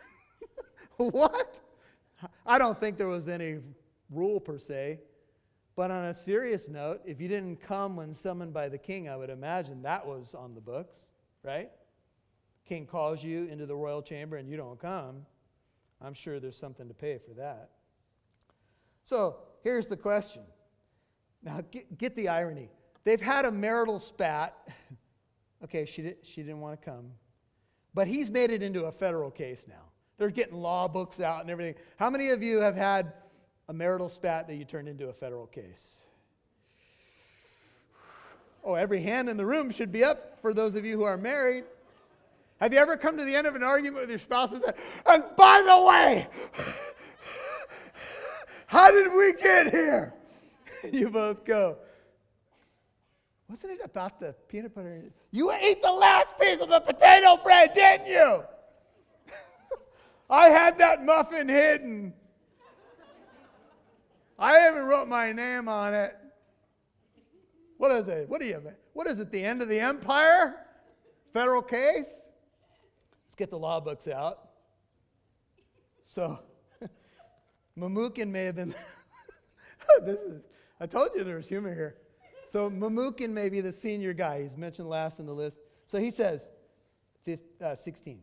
what? 0.96 1.60
I 2.44 2.58
don't 2.58 2.78
think 2.78 2.98
there 2.98 3.08
was 3.08 3.28
any 3.28 3.58
rule 4.10 4.40
per 4.40 4.58
se. 4.58 5.00
But 5.76 5.90
on 5.90 6.06
a 6.06 6.14
serious 6.14 6.68
note, 6.68 7.00
if 7.06 7.20
you 7.20 7.28
didn't 7.28 7.62
come 7.62 7.96
when 7.96 8.12
summoned 8.12 8.52
by 8.52 8.68
the 8.68 8.76
king, 8.76 9.08
I 9.08 9.16
would 9.16 9.30
imagine 9.30 9.82
that 9.82 10.06
was 10.06 10.34
on 10.34 10.54
the 10.54 10.60
books, 10.60 10.96
right? 11.42 11.70
King 12.68 12.86
calls 12.86 13.24
you 13.24 13.44
into 13.44 13.64
the 13.64 13.74
royal 13.74 14.02
chamber 14.02 14.36
and 14.36 14.48
you 14.48 14.56
don't 14.56 14.78
come. 14.78 15.24
I'm 16.02 16.12
sure 16.12 16.38
there's 16.40 16.56
something 16.56 16.88
to 16.88 16.94
pay 16.94 17.18
for 17.18 17.32
that. 17.34 17.70
So 19.04 19.36
here's 19.62 19.86
the 19.86 19.96
question. 19.96 20.42
Now, 21.42 21.62
get, 21.70 21.96
get 21.96 22.16
the 22.16 22.28
irony. 22.28 22.68
They've 23.04 23.20
had 23.20 23.44
a 23.44 23.50
marital 23.50 23.98
spat. 23.98 24.56
okay, 25.64 25.84
she, 25.84 26.02
did, 26.02 26.16
she 26.22 26.42
didn't 26.42 26.60
want 26.60 26.80
to 26.80 26.84
come. 26.84 27.10
But 27.94 28.06
he's 28.06 28.30
made 28.30 28.50
it 28.50 28.62
into 28.62 28.84
a 28.84 28.92
federal 28.92 29.30
case 29.30 29.64
now. 29.68 29.82
They're 30.18 30.30
getting 30.30 30.56
law 30.56 30.86
books 30.86 31.20
out 31.20 31.40
and 31.40 31.50
everything. 31.50 31.74
How 31.96 32.10
many 32.10 32.28
of 32.28 32.42
you 32.42 32.58
have 32.58 32.76
had 32.76 33.12
a 33.70 33.72
marital 33.72 34.08
spat 34.08 34.48
that 34.48 34.56
you 34.56 34.64
turned 34.64 34.88
into 34.88 35.10
a 35.10 35.12
federal 35.12 35.46
case. 35.46 35.94
Oh, 38.64 38.74
every 38.74 39.00
hand 39.00 39.28
in 39.28 39.36
the 39.36 39.46
room 39.46 39.70
should 39.70 39.92
be 39.92 40.02
up 40.02 40.40
for 40.42 40.52
those 40.52 40.74
of 40.74 40.84
you 40.84 40.96
who 40.96 41.04
are 41.04 41.16
married. 41.16 41.62
Have 42.58 42.72
you 42.72 42.80
ever 42.80 42.96
come 42.96 43.16
to 43.16 43.24
the 43.24 43.36
end 43.36 43.46
of 43.46 43.54
an 43.54 43.62
argument 43.62 44.00
with 44.00 44.10
your 44.10 44.18
spouse 44.18 44.50
and 44.50 44.60
said, 44.64 44.74
and 45.06 45.22
by 45.36 45.62
the 45.64 45.84
way, 45.84 46.26
how 48.66 48.90
did 48.90 49.12
we 49.16 49.34
get 49.34 49.70
here? 49.70 50.14
you 50.92 51.08
both 51.08 51.44
go, 51.44 51.76
wasn't 53.48 53.74
it 53.74 53.80
about 53.84 54.18
the 54.18 54.34
peanut 54.48 54.74
butter? 54.74 55.04
You 55.32 55.52
ate 55.52 55.80
the 55.80 55.92
last 55.92 56.38
piece 56.40 56.60
of 56.60 56.68
the 56.68 56.80
potato 56.80 57.38
bread, 57.42 57.72
didn't 57.72 58.06
you? 58.06 58.42
I 60.30 60.48
had 60.48 60.78
that 60.78 61.04
muffin 61.04 61.48
hidden. 61.48 62.12
I 64.38 64.58
haven't 64.58 64.84
wrote 64.84 65.06
my 65.06 65.32
name 65.32 65.68
on 65.68 65.94
it. 65.94 66.16
What 67.76 67.90
is 67.92 68.08
it? 68.08 68.28
What 68.28 68.40
do 68.40 68.46
you 68.46 68.60
What 68.94 69.06
is 69.06 69.18
it? 69.20 69.30
The 69.30 69.44
end 69.44 69.62
of 69.62 69.68
the 69.68 69.78
empire? 69.78 70.66
Federal 71.32 71.62
case? 71.62 72.08
Let's 73.26 73.36
get 73.36 73.50
the 73.50 73.58
law 73.58 73.80
books 73.80 74.08
out. 74.08 74.48
So, 76.04 76.40
Memucan 77.78 78.28
may 78.28 78.46
have 78.46 78.56
been. 78.56 78.74
this 80.04 80.18
is, 80.18 80.42
I 80.80 80.86
told 80.86 81.10
you 81.14 81.22
there 81.22 81.36
was 81.36 81.46
humor 81.46 81.72
here. 81.72 81.96
So, 82.50 82.68
Memucan 82.68 83.30
may 83.30 83.48
be 83.48 83.60
the 83.60 83.70
senior 83.70 84.12
guy. 84.12 84.42
He's 84.42 84.56
mentioned 84.56 84.88
last 84.88 85.20
in 85.20 85.26
the 85.26 85.32
list. 85.32 85.58
So 85.86 85.98
he 85.98 86.10
says, 86.10 86.50
15, 87.24 87.46
uh, 87.64 87.76
16. 87.76 88.14
And 88.14 88.22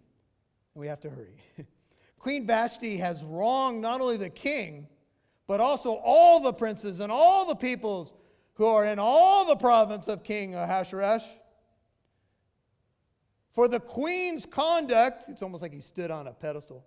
we 0.76 0.86
have 0.88 1.00
to 1.00 1.10
hurry. 1.10 1.38
Queen 2.20 2.46
Vashti 2.46 2.98
has 2.98 3.24
wronged 3.24 3.82
not 3.82 4.02
only 4.02 4.18
the 4.18 4.30
king, 4.30 4.86
but 5.48 5.62
also 5.62 5.94
all 6.04 6.42
the 6.42 6.52
princes 6.52 7.00
and 7.00 7.10
all 7.10 7.46
the 7.46 7.56
peoples 7.56 8.12
who 8.56 8.66
are 8.66 8.86
in 8.86 9.00
all 9.00 9.46
the 9.46 9.56
province 9.56 10.10
of 10.10 10.26
King 10.26 10.56
Ahasuerus. 10.56 11.24
For 13.54 13.70
the 13.70 13.80
queen's 13.80 14.46
conduct, 14.46 15.30
it's 15.30 15.42
almost 15.42 15.62
like 15.62 15.72
he 15.72 15.80
stood 15.80 16.12
on 16.12 16.28
a 16.28 16.34
pedestal, 16.34 16.84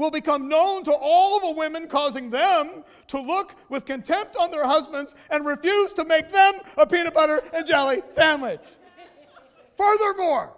will 0.00 0.10
become 0.10 0.48
known 0.48 0.82
to 0.84 0.92
all 0.92 1.38
the 1.40 1.52
women, 1.52 1.86
causing 1.86 2.30
them 2.30 2.82
to 3.08 3.20
look 3.20 3.54
with 3.68 3.84
contempt 3.84 4.34
on 4.36 4.50
their 4.50 4.64
husbands 4.64 5.14
and 5.30 5.44
refuse 5.44 5.92
to 5.92 6.04
make 6.04 6.32
them 6.32 6.54
a 6.76 6.86
peanut 6.86 7.14
butter 7.14 7.42
and 7.52 7.66
jelly 7.66 8.02
sandwich. 8.10 8.62
Furthermore, 9.76 10.54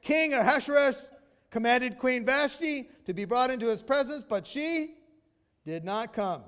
King 0.00 0.34
Ahasuerus 0.34 1.08
commanded 1.50 1.98
Queen 1.98 2.24
Vashti 2.24 2.88
to 3.06 3.12
be 3.12 3.24
brought 3.24 3.50
into 3.50 3.66
his 3.66 3.82
presence, 3.82 4.24
but 4.26 4.46
she 4.46 4.94
did 5.66 5.84
not 5.84 6.12
come. 6.12 6.42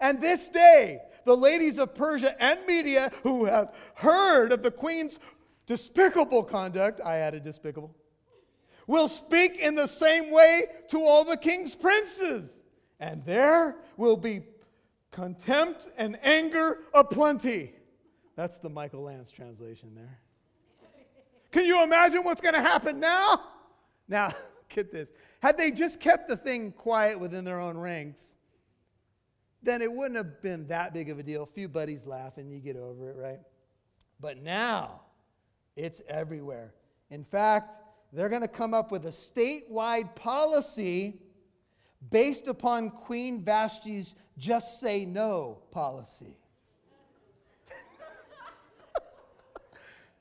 And 0.00 0.20
this 0.20 0.48
day, 0.48 1.00
the 1.24 1.36
ladies 1.36 1.78
of 1.78 1.94
Persia 1.94 2.40
and 2.42 2.64
Media 2.66 3.12
who 3.22 3.44
have 3.44 3.72
heard 3.94 4.52
of 4.52 4.62
the 4.62 4.70
queen's 4.70 5.18
despicable 5.66 6.42
conduct, 6.42 7.00
I 7.04 7.16
added 7.16 7.44
despicable, 7.44 7.94
will 8.90 9.08
speak 9.08 9.60
in 9.60 9.76
the 9.76 9.86
same 9.86 10.32
way 10.32 10.64
to 10.88 11.00
all 11.00 11.24
the 11.24 11.36
king's 11.36 11.76
princes. 11.76 12.50
And 12.98 13.24
there 13.24 13.76
will 13.96 14.16
be 14.16 14.42
contempt 15.12 15.86
and 15.96 16.18
anger 16.24 16.78
aplenty. 16.92 17.72
That's 18.34 18.58
the 18.58 18.68
Michael 18.68 19.02
Lance 19.02 19.30
translation 19.30 19.92
there. 19.94 20.18
Can 21.52 21.66
you 21.66 21.82
imagine 21.82 22.24
what's 22.24 22.40
going 22.40 22.54
to 22.54 22.60
happen 22.60 22.98
now? 22.98 23.40
Now, 24.08 24.34
get 24.68 24.92
this. 24.92 25.08
Had 25.40 25.56
they 25.56 25.70
just 25.70 26.00
kept 26.00 26.28
the 26.28 26.36
thing 26.36 26.72
quiet 26.72 27.18
within 27.18 27.44
their 27.44 27.60
own 27.60 27.78
ranks, 27.78 28.34
then 29.62 29.82
it 29.82 29.92
wouldn't 29.92 30.16
have 30.16 30.42
been 30.42 30.66
that 30.66 30.92
big 30.92 31.10
of 31.10 31.18
a 31.20 31.22
deal. 31.22 31.44
A 31.44 31.46
few 31.46 31.68
buddies 31.68 32.06
laugh 32.06 32.38
and 32.38 32.50
you 32.50 32.58
get 32.58 32.76
over 32.76 33.10
it, 33.10 33.16
right? 33.16 33.40
But 34.20 34.42
now, 34.42 35.02
it's 35.76 36.00
everywhere. 36.08 36.74
In 37.10 37.24
fact, 37.24 37.76
they're 38.12 38.28
going 38.28 38.42
to 38.42 38.48
come 38.48 38.74
up 38.74 38.90
with 38.90 39.06
a 39.06 39.10
statewide 39.10 40.14
policy 40.16 41.20
based 42.10 42.48
upon 42.48 42.90
Queen 42.90 43.44
Vashti's 43.44 44.14
just 44.38 44.80
say 44.80 45.04
no 45.04 45.58
policy. 45.70 46.36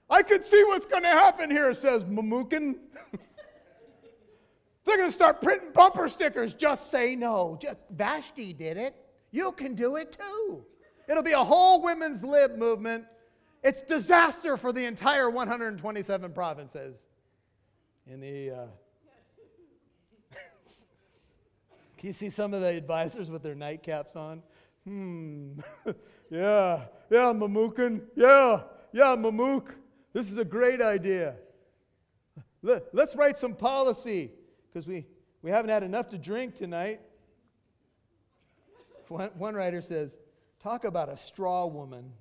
I 0.10 0.22
can 0.22 0.44
see 0.44 0.64
what's 0.66 0.86
going 0.86 1.04
to 1.04 1.10
happen 1.10 1.50
here, 1.50 1.74
says 1.74 2.04
Memucan. 2.04 2.76
They're 4.86 4.98
going 4.98 5.10
to 5.10 5.14
start 5.14 5.42
printing 5.42 5.72
bumper 5.72 6.10
stickers. 6.10 6.54
Just 6.54 6.92
say 6.92 7.16
no. 7.16 7.58
Just, 7.62 7.78
Vashti 7.92 8.54
did 8.54 8.76
it. 8.78 8.96
You 9.32 9.52
can 9.52 9.76
do 9.76 9.96
it 9.98 10.18
too. 10.20 10.66
It'll 11.08 11.24
be 11.24 11.34
a 11.34 11.44
whole 11.44 11.82
women's 11.82 12.24
lib 12.24 12.56
movement. 12.56 13.06
It's 13.64 13.82
disaster 13.82 14.58
for 14.58 14.72
the 14.74 14.86
entire 14.86 15.30
127 15.30 16.34
provinces. 16.34 16.98
The, 18.08 18.52
uh... 18.52 18.66
can 21.98 22.08
you 22.08 22.14
see 22.14 22.30
some 22.30 22.54
of 22.54 22.62
the 22.62 22.68
advisors 22.68 23.30
with 23.30 23.44
their 23.44 23.56
nightcaps 23.56 24.16
on? 24.16 24.42
Hmm. 24.86 25.60
yeah. 26.30 26.86
Yeah, 27.10 27.34
Memucan. 27.34 28.02
Yeah. 28.16 28.62
Yeah, 28.92 29.16
Mamuk. 29.16 29.68
This 30.14 30.32
is 30.32 30.38
a 30.38 30.46
great 30.46 30.82
idea. 30.82 31.36
Let's 32.62 33.16
write 33.16 33.38
some 33.38 33.54
policy 33.54 34.32
because 34.68 34.88
we, 34.88 35.06
we 35.42 35.52
haven't 35.52 35.70
had 35.70 35.84
enough 35.84 36.10
to 36.10 36.18
drink 36.18 36.56
tonight. 36.56 37.02
One, 39.08 39.32
one 39.38 39.56
writer 39.56 39.82
says, 39.82 40.18
Talk 40.60 40.84
about 40.84 41.10
a 41.10 41.16
straw 41.16 41.66
woman. 41.68 42.12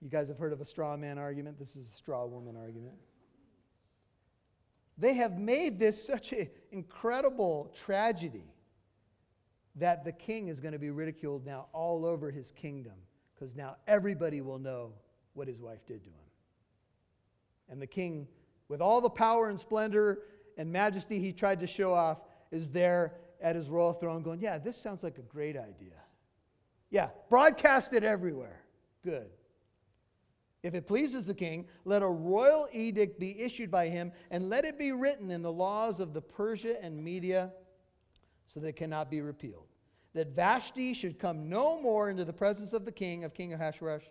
You 0.00 0.08
guys 0.08 0.28
have 0.28 0.38
heard 0.38 0.52
of 0.52 0.60
a 0.60 0.64
straw 0.64 0.96
man 0.96 1.18
argument? 1.18 1.58
This 1.58 1.76
is 1.76 1.86
a 1.86 1.94
straw 1.94 2.24
woman 2.26 2.56
argument. 2.56 2.94
They 4.98 5.14
have 5.14 5.38
made 5.38 5.78
this 5.78 6.04
such 6.04 6.32
an 6.32 6.48
incredible 6.70 7.74
tragedy 7.74 8.52
that 9.76 10.04
the 10.04 10.12
king 10.12 10.48
is 10.48 10.60
going 10.60 10.72
to 10.72 10.78
be 10.78 10.90
ridiculed 10.90 11.46
now 11.46 11.66
all 11.72 12.04
over 12.04 12.30
his 12.30 12.52
kingdom 12.52 12.92
because 13.34 13.56
now 13.56 13.76
everybody 13.86 14.40
will 14.40 14.58
know 14.58 14.92
what 15.34 15.48
his 15.48 15.60
wife 15.60 15.84
did 15.86 16.04
to 16.04 16.10
him. 16.10 16.16
And 17.70 17.80
the 17.80 17.86
king, 17.86 18.28
with 18.68 18.82
all 18.82 19.00
the 19.00 19.10
power 19.10 19.48
and 19.48 19.58
splendor 19.58 20.18
and 20.58 20.70
majesty 20.70 21.18
he 21.18 21.32
tried 21.32 21.60
to 21.60 21.66
show 21.66 21.94
off, 21.94 22.18
is 22.50 22.70
there 22.70 23.14
at 23.40 23.56
his 23.56 23.70
royal 23.70 23.94
throne 23.94 24.22
going, 24.22 24.40
Yeah, 24.40 24.58
this 24.58 24.76
sounds 24.76 25.02
like 25.02 25.18
a 25.18 25.22
great 25.22 25.56
idea. 25.56 25.96
Yeah, 26.90 27.08
broadcast 27.30 27.94
it 27.94 28.04
everywhere. 28.04 28.60
Good. 29.02 29.30
If 30.62 30.74
it 30.74 30.86
pleases 30.86 31.26
the 31.26 31.34
king, 31.34 31.66
let 31.84 32.02
a 32.02 32.08
royal 32.08 32.68
edict 32.72 33.18
be 33.18 33.40
issued 33.40 33.70
by 33.70 33.88
him, 33.88 34.12
and 34.30 34.48
let 34.48 34.64
it 34.64 34.78
be 34.78 34.92
written 34.92 35.30
in 35.30 35.42
the 35.42 35.52
laws 35.52 35.98
of 35.98 36.12
the 36.12 36.20
Persia 36.20 36.82
and 36.82 37.02
Media 37.02 37.50
so 38.46 38.60
that 38.60 38.68
it 38.68 38.76
cannot 38.76 39.10
be 39.10 39.20
repealed. 39.20 39.66
That 40.14 40.36
Vashti 40.36 40.94
should 40.94 41.18
come 41.18 41.48
no 41.48 41.80
more 41.80 42.10
into 42.10 42.24
the 42.24 42.32
presence 42.32 42.72
of 42.72 42.84
the 42.84 42.92
king, 42.92 43.24
of 43.24 43.34
King 43.34 43.54
Ahasuerus, 43.54 44.04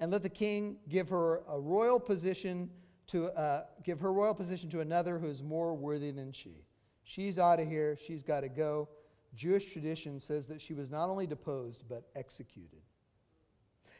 and 0.00 0.10
let 0.10 0.22
the 0.22 0.28
king 0.28 0.76
give 0.88 1.08
her 1.08 1.42
a 1.48 1.58
royal 1.58 1.98
position 1.98 2.68
to 3.08 3.28
uh, 3.28 3.64
give 3.82 3.98
her 4.00 4.12
royal 4.12 4.34
position 4.34 4.68
to 4.70 4.80
another 4.80 5.18
who 5.18 5.26
is 5.26 5.42
more 5.42 5.74
worthy 5.74 6.10
than 6.10 6.32
she. 6.32 6.64
She's 7.04 7.38
out 7.38 7.58
of 7.58 7.68
here. 7.68 7.96
She's 8.06 8.22
got 8.22 8.40
to 8.40 8.48
go. 8.48 8.88
Jewish 9.34 9.72
tradition 9.72 10.20
says 10.20 10.46
that 10.48 10.60
she 10.60 10.74
was 10.74 10.90
not 10.90 11.08
only 11.08 11.26
deposed, 11.26 11.84
but 11.88 12.04
executed. 12.14 12.82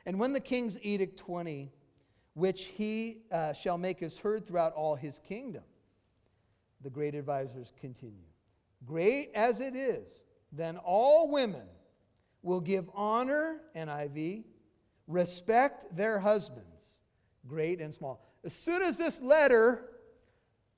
And 0.04 0.18
when 0.18 0.32
the 0.32 0.40
king's 0.40 0.78
edict 0.82 1.18
20, 1.18 1.70
which 2.38 2.66
he 2.76 3.18
uh, 3.32 3.52
shall 3.52 3.76
make 3.76 4.00
is 4.00 4.16
heard 4.16 4.46
throughout 4.46 4.72
all 4.74 4.94
his 4.94 5.20
kingdom, 5.28 5.64
the 6.82 6.90
great 6.90 7.16
advisors 7.16 7.72
continue. 7.80 8.28
Great 8.86 9.30
as 9.34 9.58
it 9.58 9.74
is, 9.74 10.22
then 10.52 10.76
all 10.76 11.28
women 11.28 11.66
will 12.42 12.60
give 12.60 12.88
honor, 12.94 13.60
NIV, 13.76 14.44
respect 15.08 15.96
their 15.96 16.20
husbands, 16.20 16.64
great 17.48 17.80
and 17.80 17.92
small. 17.92 18.24
As 18.44 18.52
soon 18.52 18.82
as 18.82 18.96
this 18.96 19.20
letter 19.20 19.88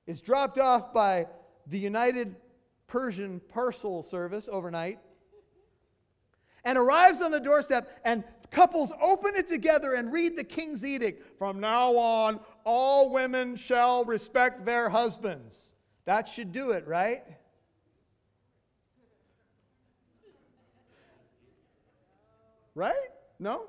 is 0.07 0.19
dropped 0.19 0.57
off 0.57 0.91
by 0.91 1.27
the 1.67 1.77
United 1.77 2.35
Persian 2.87 3.39
Parcel 3.49 4.01
Service 4.01 4.49
overnight 4.51 4.97
and 6.63 6.77
arrives 6.77 7.21
on 7.21 7.29
the 7.29 7.39
doorstep, 7.39 7.99
and 8.03 8.23
couples 8.51 8.91
open 9.01 9.31
it 9.35 9.47
together 9.47 9.93
and 9.93 10.11
read 10.11 10.35
the 10.37 10.43
king's 10.43 10.85
edict. 10.85 11.37
From 11.37 11.59
now 11.59 11.95
on, 11.97 12.39
all 12.63 13.09
women 13.09 13.55
shall 13.55 14.05
respect 14.05 14.65
their 14.65 14.89
husbands. 14.89 15.73
That 16.05 16.27
should 16.27 16.51
do 16.51 16.71
it, 16.71 16.85
right? 16.87 17.23
Right? 22.75 22.93
No? 23.39 23.67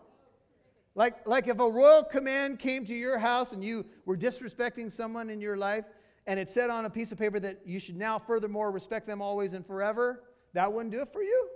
Like, 0.94 1.26
like 1.26 1.48
if 1.48 1.58
a 1.58 1.68
royal 1.68 2.04
command 2.04 2.58
came 2.58 2.84
to 2.86 2.94
your 2.94 3.18
house 3.18 3.52
and 3.52 3.64
you 3.64 3.86
were 4.04 4.16
disrespecting 4.16 4.92
someone 4.92 5.30
in 5.30 5.40
your 5.40 5.56
life, 5.56 5.84
and 6.26 6.38
it 6.38 6.50
said 6.50 6.70
on 6.70 6.84
a 6.84 6.90
piece 6.90 7.10
of 7.10 7.18
paper 7.18 7.40
that 7.40 7.60
you 7.64 7.80
should 7.80 7.96
now 7.96 8.18
furthermore 8.18 8.70
respect 8.70 9.06
them 9.06 9.20
always 9.20 9.54
and 9.54 9.66
forever, 9.66 10.22
that 10.52 10.72
wouldn't 10.72 10.92
do 10.92 11.00
it 11.00 11.12
for 11.12 11.22
you? 11.22 11.48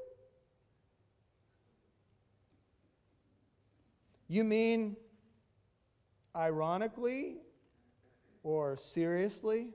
You 4.29 4.45
mean 4.45 4.97
ironically 6.35 7.37
or 8.43 8.77
seriously? 8.77 9.69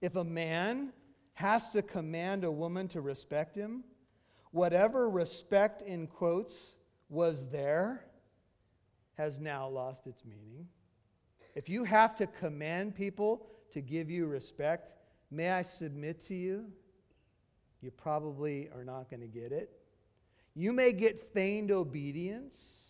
If 0.00 0.16
a 0.16 0.24
man 0.24 0.92
has 1.34 1.68
to 1.70 1.82
command 1.82 2.44
a 2.44 2.50
woman 2.50 2.88
to 2.88 3.00
respect 3.00 3.56
him, 3.56 3.84
whatever 4.52 5.08
respect 5.10 5.82
in 5.82 6.06
quotes 6.06 6.76
was 7.08 7.46
there 7.50 8.06
has 9.14 9.38
now 9.38 9.68
lost 9.68 10.06
its 10.06 10.24
meaning. 10.24 10.66
If 11.54 11.68
you 11.68 11.84
have 11.84 12.14
to 12.16 12.26
command 12.26 12.94
people 12.94 13.46
to 13.72 13.80
give 13.80 14.10
you 14.10 14.26
respect, 14.26 14.92
may 15.30 15.50
I 15.50 15.62
submit 15.62 16.20
to 16.26 16.34
you? 16.34 16.66
You 17.80 17.90
probably 17.90 18.70
are 18.74 18.84
not 18.84 19.10
going 19.10 19.20
to 19.20 19.26
get 19.26 19.52
it. 19.52 19.70
You 20.54 20.72
may 20.72 20.92
get 20.92 21.32
feigned 21.32 21.70
obedience. 21.70 22.81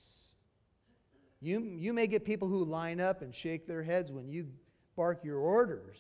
You, 1.42 1.60
you 1.60 1.92
may 1.92 2.06
get 2.06 2.24
people 2.24 2.46
who 2.46 2.64
line 2.64 3.00
up 3.00 3.20
and 3.20 3.34
shake 3.34 3.66
their 3.66 3.82
heads 3.82 4.12
when 4.12 4.28
you 4.28 4.46
bark 4.94 5.24
your 5.24 5.38
orders, 5.38 5.98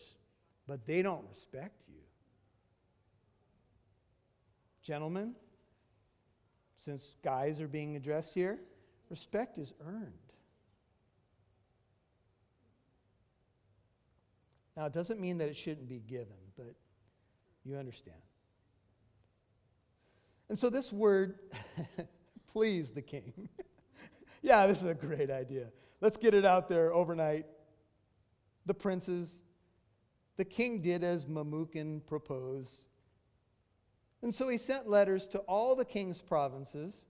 but 0.68 0.86
they 0.86 1.02
don't 1.02 1.24
respect 1.28 1.82
you. 1.88 1.98
Gentlemen, 4.84 5.34
since 6.78 7.16
guys 7.24 7.60
are 7.60 7.66
being 7.66 7.96
addressed 7.96 8.34
here, 8.34 8.60
respect 9.10 9.58
is 9.58 9.74
earned. 9.84 10.12
Now, 14.76 14.86
it 14.86 14.92
doesn't 14.92 15.20
mean 15.20 15.38
that 15.38 15.48
it 15.48 15.56
shouldn't 15.56 15.88
be 15.88 15.98
given, 15.98 16.38
but 16.56 16.74
you 17.64 17.76
understand. 17.76 18.16
And 20.48 20.56
so, 20.56 20.70
this 20.70 20.92
word, 20.92 21.40
please 22.52 22.92
the 22.92 23.02
king. 23.02 23.48
yeah, 24.42 24.66
this 24.66 24.80
is 24.82 24.86
a 24.86 24.94
great 24.94 25.30
idea. 25.30 25.66
Let's 26.00 26.16
get 26.16 26.34
it 26.34 26.44
out 26.44 26.68
there 26.68 26.92
overnight. 26.92 27.46
The 28.66 28.74
princes, 28.74 29.40
the 30.36 30.44
king 30.44 30.82
did 30.82 31.02
as 31.04 31.24
Memucan 31.26 32.04
proposed. 32.06 32.82
And 34.22 34.34
so 34.34 34.48
he 34.48 34.58
sent 34.58 34.88
letters 34.88 35.26
to 35.28 35.38
all 35.40 35.74
the 35.74 35.84
king's 35.84 36.20
provinces, 36.20 37.06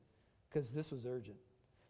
because 0.48 0.70
this 0.70 0.90
was 0.90 1.06
urgent. 1.06 1.36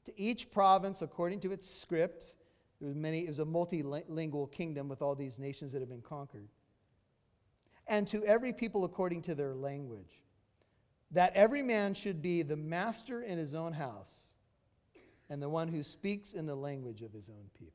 To 0.06 0.20
each 0.20 0.50
province 0.50 1.02
according 1.02 1.40
to 1.40 1.52
its 1.52 1.68
script 1.68 2.34
there 2.82 2.88
was 2.88 2.96
many, 2.96 3.20
it 3.20 3.28
was 3.28 3.38
a 3.38 3.44
multilingual 3.44 4.50
kingdom 4.50 4.88
with 4.88 5.02
all 5.02 5.14
these 5.14 5.38
nations 5.38 5.70
that 5.70 5.78
had 5.78 5.88
been 5.88 6.02
conquered. 6.02 6.48
And 7.86 8.08
to 8.08 8.24
every 8.24 8.52
people 8.52 8.84
according 8.84 9.22
to 9.22 9.36
their 9.36 9.54
language, 9.54 10.20
that 11.12 11.32
every 11.36 11.62
man 11.62 11.94
should 11.94 12.20
be 12.20 12.42
the 12.42 12.56
master 12.56 13.22
in 13.22 13.38
his 13.38 13.54
own 13.54 13.72
house 13.72 14.12
and 15.32 15.40
the 15.40 15.48
one 15.48 15.66
who 15.66 15.82
speaks 15.82 16.34
in 16.34 16.44
the 16.44 16.54
language 16.54 17.00
of 17.00 17.10
his 17.10 17.30
own 17.30 17.46
people. 17.58 17.72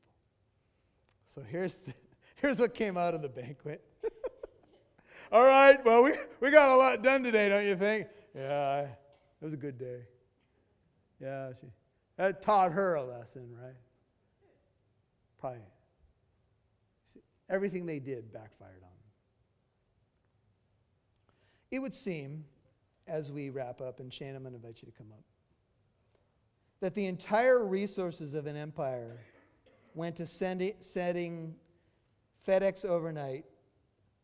So 1.26 1.42
here's, 1.42 1.78
the, 1.78 1.92
here's 2.36 2.60
what 2.60 2.72
came 2.72 2.96
out 2.96 3.14
of 3.14 3.22
the 3.22 3.28
banquet. 3.28 3.84
All 5.32 5.42
right, 5.42 5.84
well, 5.84 6.04
we, 6.04 6.12
we 6.38 6.52
got 6.52 6.68
a 6.68 6.76
lot 6.76 7.02
done 7.02 7.24
today, 7.24 7.48
don't 7.48 7.66
you 7.66 7.74
think? 7.74 8.06
Yeah, 8.32 8.82
it 8.82 8.88
was 9.40 9.54
a 9.54 9.56
good 9.56 9.76
day. 9.76 10.02
Yeah, 11.20 11.50
she, 11.60 11.66
that 12.16 12.42
taught 12.42 12.70
her 12.70 12.94
a 12.94 13.02
lesson, 13.02 13.48
right? 13.60 13.74
Probably. 15.40 15.58
Everything 17.50 17.86
they 17.86 17.98
did 17.98 18.32
backfired 18.32 18.70
on 18.76 18.82
them. 18.82 19.10
It 21.72 21.80
would 21.80 21.94
seem, 21.94 22.44
as 23.08 23.32
we 23.32 23.50
wrap 23.50 23.80
up, 23.80 23.98
and 23.98 24.12
Shannon, 24.12 24.36
I'm 24.36 24.42
going 24.44 24.52
to 24.52 24.58
invite 24.58 24.80
you 24.80 24.86
to 24.86 24.96
come 24.96 25.08
up, 25.10 25.24
that 26.80 26.94
the 26.94 27.06
entire 27.06 27.64
resources 27.64 28.34
of 28.34 28.46
an 28.46 28.56
empire 28.56 29.18
went 29.94 30.16
to 30.16 30.26
send 30.26 30.72
setting 30.80 31.54
FedEx 32.46 32.84
overnight 32.84 33.44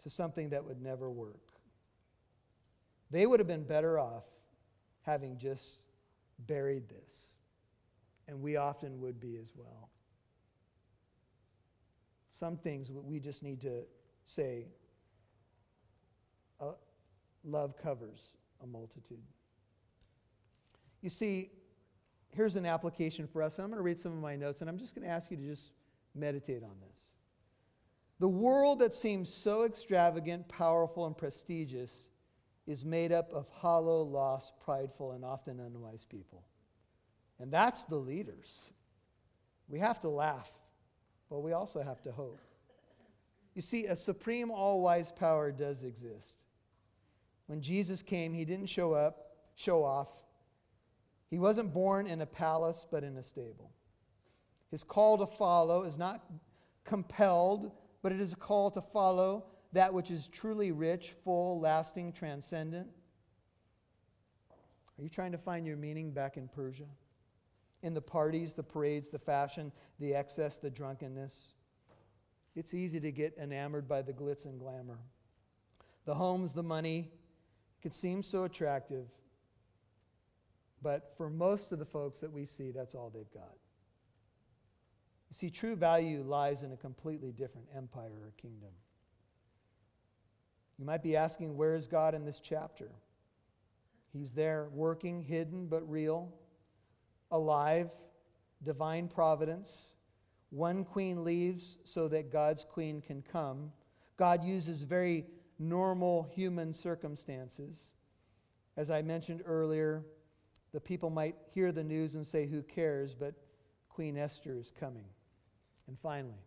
to 0.02 0.10
something 0.10 0.48
that 0.50 0.64
would 0.64 0.80
never 0.80 1.10
work. 1.10 1.40
They 3.10 3.26
would 3.26 3.40
have 3.40 3.46
been 3.46 3.64
better 3.64 3.98
off 3.98 4.24
having 5.02 5.38
just 5.38 5.84
buried 6.46 6.88
this. 6.88 7.26
And 8.28 8.40
we 8.40 8.56
often 8.56 9.00
would 9.00 9.20
be 9.20 9.36
as 9.36 9.52
well. 9.56 9.90
Some 12.32 12.56
things 12.56 12.90
we 12.90 13.20
just 13.20 13.42
need 13.42 13.60
to 13.60 13.82
say 14.24 14.66
uh, 16.60 16.72
love 17.44 17.76
covers 17.76 18.20
a 18.62 18.66
multitude. 18.66 19.18
You 21.02 21.10
see, 21.10 21.50
here's 22.34 22.56
an 22.56 22.66
application 22.66 23.26
for 23.26 23.42
us. 23.42 23.58
I'm 23.58 23.66
going 23.66 23.76
to 23.76 23.82
read 23.82 23.98
some 23.98 24.12
of 24.12 24.18
my 24.18 24.36
notes, 24.36 24.60
and 24.60 24.68
I'm 24.68 24.78
just 24.78 24.94
going 24.94 25.06
to 25.06 25.12
ask 25.12 25.30
you 25.30 25.36
to 25.36 25.42
just 25.42 25.72
meditate 26.14 26.62
on 26.62 26.76
this. 26.80 27.08
The 28.20 28.28
world 28.28 28.78
that 28.78 28.94
seems 28.94 29.32
so 29.32 29.64
extravagant, 29.64 30.48
powerful, 30.48 31.06
and 31.06 31.16
prestigious 31.16 31.92
is 32.66 32.84
made 32.84 33.12
up 33.12 33.32
of 33.32 33.48
hollow, 33.48 34.02
lost, 34.02 34.52
prideful, 34.64 35.12
and 35.12 35.24
often 35.24 35.60
unwise 35.60 36.04
people. 36.08 36.44
And 37.38 37.52
that's 37.52 37.84
the 37.84 37.96
leaders. 37.96 38.60
We 39.68 39.80
have 39.80 40.00
to 40.00 40.08
laugh 40.08 40.50
but 41.34 41.40
we 41.40 41.52
also 41.52 41.82
have 41.82 42.00
to 42.02 42.12
hope. 42.12 42.40
You 43.56 43.62
see, 43.62 43.86
a 43.86 43.96
supreme, 43.96 44.52
all 44.52 44.80
wise 44.80 45.10
power 45.10 45.50
does 45.50 45.82
exist. 45.82 46.34
When 47.46 47.60
Jesus 47.60 48.02
came, 48.02 48.32
he 48.32 48.44
didn't 48.44 48.66
show 48.66 48.92
up, 48.92 49.32
show 49.56 49.84
off. 49.84 50.06
He 51.30 51.38
wasn't 51.38 51.72
born 51.72 52.06
in 52.06 52.20
a 52.20 52.26
palace, 52.26 52.86
but 52.90 53.04
in 53.04 53.16
a 53.16 53.22
stable. 53.22 53.72
His 54.70 54.84
call 54.84 55.18
to 55.18 55.26
follow 55.26 55.82
is 55.82 55.98
not 55.98 56.24
compelled, 56.84 57.72
but 58.02 58.12
it 58.12 58.20
is 58.20 58.32
a 58.32 58.36
call 58.36 58.70
to 58.72 58.82
follow 58.82 59.46
that 59.72 59.92
which 59.92 60.10
is 60.10 60.28
truly 60.28 60.70
rich, 60.70 61.14
full, 61.24 61.60
lasting, 61.60 62.12
transcendent. 62.12 62.88
Are 64.98 65.02
you 65.02 65.08
trying 65.08 65.32
to 65.32 65.38
find 65.38 65.66
your 65.66 65.76
meaning 65.76 66.12
back 66.12 66.36
in 66.36 66.48
Persia? 66.48 66.86
in 67.84 67.92
the 67.92 68.00
parties, 68.00 68.54
the 68.54 68.62
parades, 68.62 69.10
the 69.10 69.18
fashion, 69.18 69.70
the 70.00 70.14
excess, 70.14 70.56
the 70.56 70.70
drunkenness. 70.70 71.34
It's 72.56 72.72
easy 72.72 72.98
to 72.98 73.12
get 73.12 73.36
enamored 73.38 73.86
by 73.86 74.00
the 74.00 74.12
glitz 74.12 74.46
and 74.46 74.58
glamour. 74.58 74.98
The 76.06 76.14
homes, 76.14 76.54
the 76.54 76.62
money, 76.62 77.10
it 77.10 77.82
could 77.82 77.94
seem 77.94 78.22
so 78.22 78.44
attractive, 78.44 79.06
but 80.84 81.14
for 81.16 81.30
most 81.30 81.72
of 81.72 81.78
the 81.78 81.84
folks 81.84 82.20
that 82.20 82.30
we 82.30 82.44
see, 82.44 82.70
that's 82.70 82.94
all 82.94 83.10
they've 83.12 83.32
got. 83.32 83.56
You 85.30 85.36
see, 85.36 85.50
true 85.50 85.74
value 85.74 86.22
lies 86.22 86.62
in 86.62 86.72
a 86.72 86.76
completely 86.76 87.32
different 87.32 87.66
empire 87.74 88.12
or 88.22 88.32
kingdom. 88.40 88.68
You 90.78 90.84
might 90.84 91.02
be 91.02 91.16
asking, 91.16 91.56
where 91.56 91.74
is 91.74 91.86
God 91.86 92.14
in 92.14 92.26
this 92.26 92.38
chapter? 92.38 92.90
He's 94.12 94.32
there, 94.32 94.68
working, 94.74 95.22
hidden, 95.22 95.66
but 95.66 95.88
real 95.90 96.30
alive, 97.30 97.90
divine 98.62 99.08
providence. 99.08 99.96
One 100.50 100.84
queen 100.84 101.24
leaves 101.24 101.78
so 101.84 102.08
that 102.08 102.30
God's 102.30 102.64
queen 102.64 103.00
can 103.00 103.22
come. 103.32 103.72
God 104.18 104.44
uses 104.44 104.82
very 104.82 105.24
normal 105.58 106.28
human 106.34 106.74
circumstances. 106.74 107.90
As 108.76 108.90
I 108.90 109.00
mentioned 109.02 109.42
earlier, 109.46 110.04
the 110.74 110.80
people 110.80 111.08
might 111.08 111.36
hear 111.54 111.70
the 111.70 111.84
news 111.84 112.16
and 112.16 112.26
say, 112.26 112.46
Who 112.46 112.60
cares? 112.60 113.14
But 113.14 113.34
Queen 113.88 114.18
Esther 114.18 114.58
is 114.58 114.72
coming. 114.78 115.06
And 115.86 115.96
finally, 116.02 116.42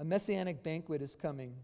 a 0.00 0.04
messianic 0.04 0.62
banquet 0.62 1.00
is 1.00 1.14
coming. 1.14 1.54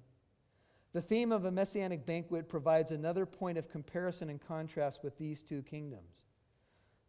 The 0.92 1.02
theme 1.02 1.32
of 1.32 1.44
a 1.44 1.50
messianic 1.50 2.06
banquet 2.06 2.48
provides 2.48 2.92
another 2.92 3.26
point 3.26 3.58
of 3.58 3.68
comparison 3.68 4.30
and 4.30 4.40
contrast 4.40 5.02
with 5.02 5.18
these 5.18 5.42
two 5.42 5.62
kingdoms. 5.62 6.22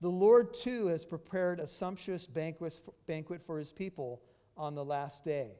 The 0.02 0.10
Lord, 0.10 0.54
too, 0.56 0.88
has 0.88 1.06
prepared 1.06 1.60
a 1.60 1.68
sumptuous 1.68 2.26
banquet 2.26 3.42
for 3.46 3.60
his 3.60 3.72
people 3.72 4.22
on 4.58 4.74
the 4.74 4.84
last 4.84 5.24
day. 5.24 5.52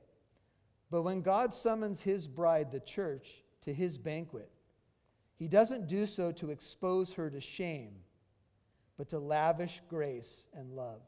But 0.90 1.04
when 1.04 1.22
God 1.22 1.54
summons 1.54 2.02
his 2.02 2.28
bride, 2.28 2.72
the 2.72 2.80
church, 2.80 3.44
to 3.62 3.74
his 3.74 3.98
banquet, 3.98 4.50
he 5.38 5.48
doesn't 5.48 5.88
do 5.88 6.08
so 6.08 6.32
to 6.34 6.50
expose 6.50 7.14
her 7.14 7.30
to 7.30 7.40
shame, 7.40 7.98
but 8.98 9.10
to 9.10 9.20
lavish 9.20 9.82
grace 9.90 10.48
and 10.54 10.74
love, 10.74 11.02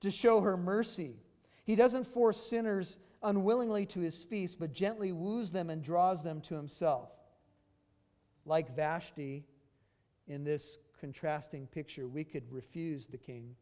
to 0.00 0.10
show 0.10 0.40
her 0.40 0.56
mercy. 0.56 1.16
He 1.64 1.76
doesn't 1.76 2.06
force 2.06 2.46
sinners 2.46 2.98
unwillingly 3.22 3.86
to 3.86 4.00
his 4.00 4.22
feast, 4.22 4.58
but 4.58 4.72
gently 4.72 5.12
woos 5.12 5.50
them 5.50 5.70
and 5.70 5.82
draws 5.82 6.22
them 6.22 6.40
to 6.42 6.54
himself. 6.54 7.08
Like 8.44 8.76
Vashti 8.76 9.44
in 10.28 10.44
this 10.44 10.78
contrasting 11.00 11.66
picture, 11.66 12.06
we 12.06 12.24
could 12.24 12.44
refuse 12.52 13.06
the 13.06 13.16
king. 13.16 13.56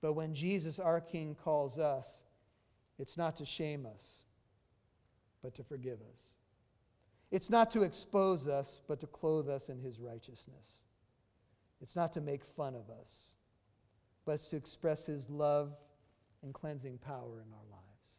But 0.00 0.14
when 0.14 0.34
Jesus, 0.34 0.78
our 0.78 1.00
king, 1.00 1.36
calls 1.42 1.78
us, 1.78 2.22
it's 2.98 3.16
not 3.16 3.36
to 3.36 3.44
shame 3.44 3.86
us, 3.86 4.04
but 5.42 5.54
to 5.54 5.62
forgive 5.62 5.98
us. 6.00 6.18
It's 7.30 7.50
not 7.50 7.70
to 7.72 7.82
expose 7.82 8.48
us, 8.48 8.80
but 8.88 9.00
to 9.00 9.06
clothe 9.06 9.48
us 9.48 9.68
in 9.68 9.80
his 9.80 10.00
righteousness. 10.00 10.82
It's 11.80 11.94
not 11.94 12.12
to 12.14 12.20
make 12.20 12.44
fun 12.44 12.74
of 12.74 12.90
us, 12.90 13.10
but 14.24 14.32
it's 14.32 14.48
to 14.48 14.56
express 14.56 15.04
his 15.04 15.28
love 15.30 15.72
and 16.42 16.52
cleansing 16.52 16.98
power 16.98 17.42
in 17.44 17.52
our 17.52 17.66
lives. 17.70 18.14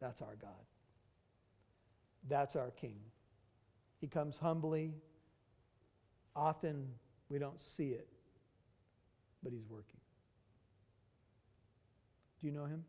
That's 0.00 0.22
our 0.22 0.36
God. 0.40 0.50
That's 2.28 2.56
our 2.56 2.70
King. 2.70 2.98
He 4.00 4.06
comes 4.06 4.38
humbly. 4.38 4.92
Often 6.36 6.86
we 7.28 7.38
don't 7.38 7.60
see 7.60 7.88
it, 7.88 8.08
but 9.42 9.52
he's 9.52 9.68
working. 9.68 10.00
Do 12.40 12.46
you 12.46 12.52
know 12.52 12.64
him? 12.64 12.84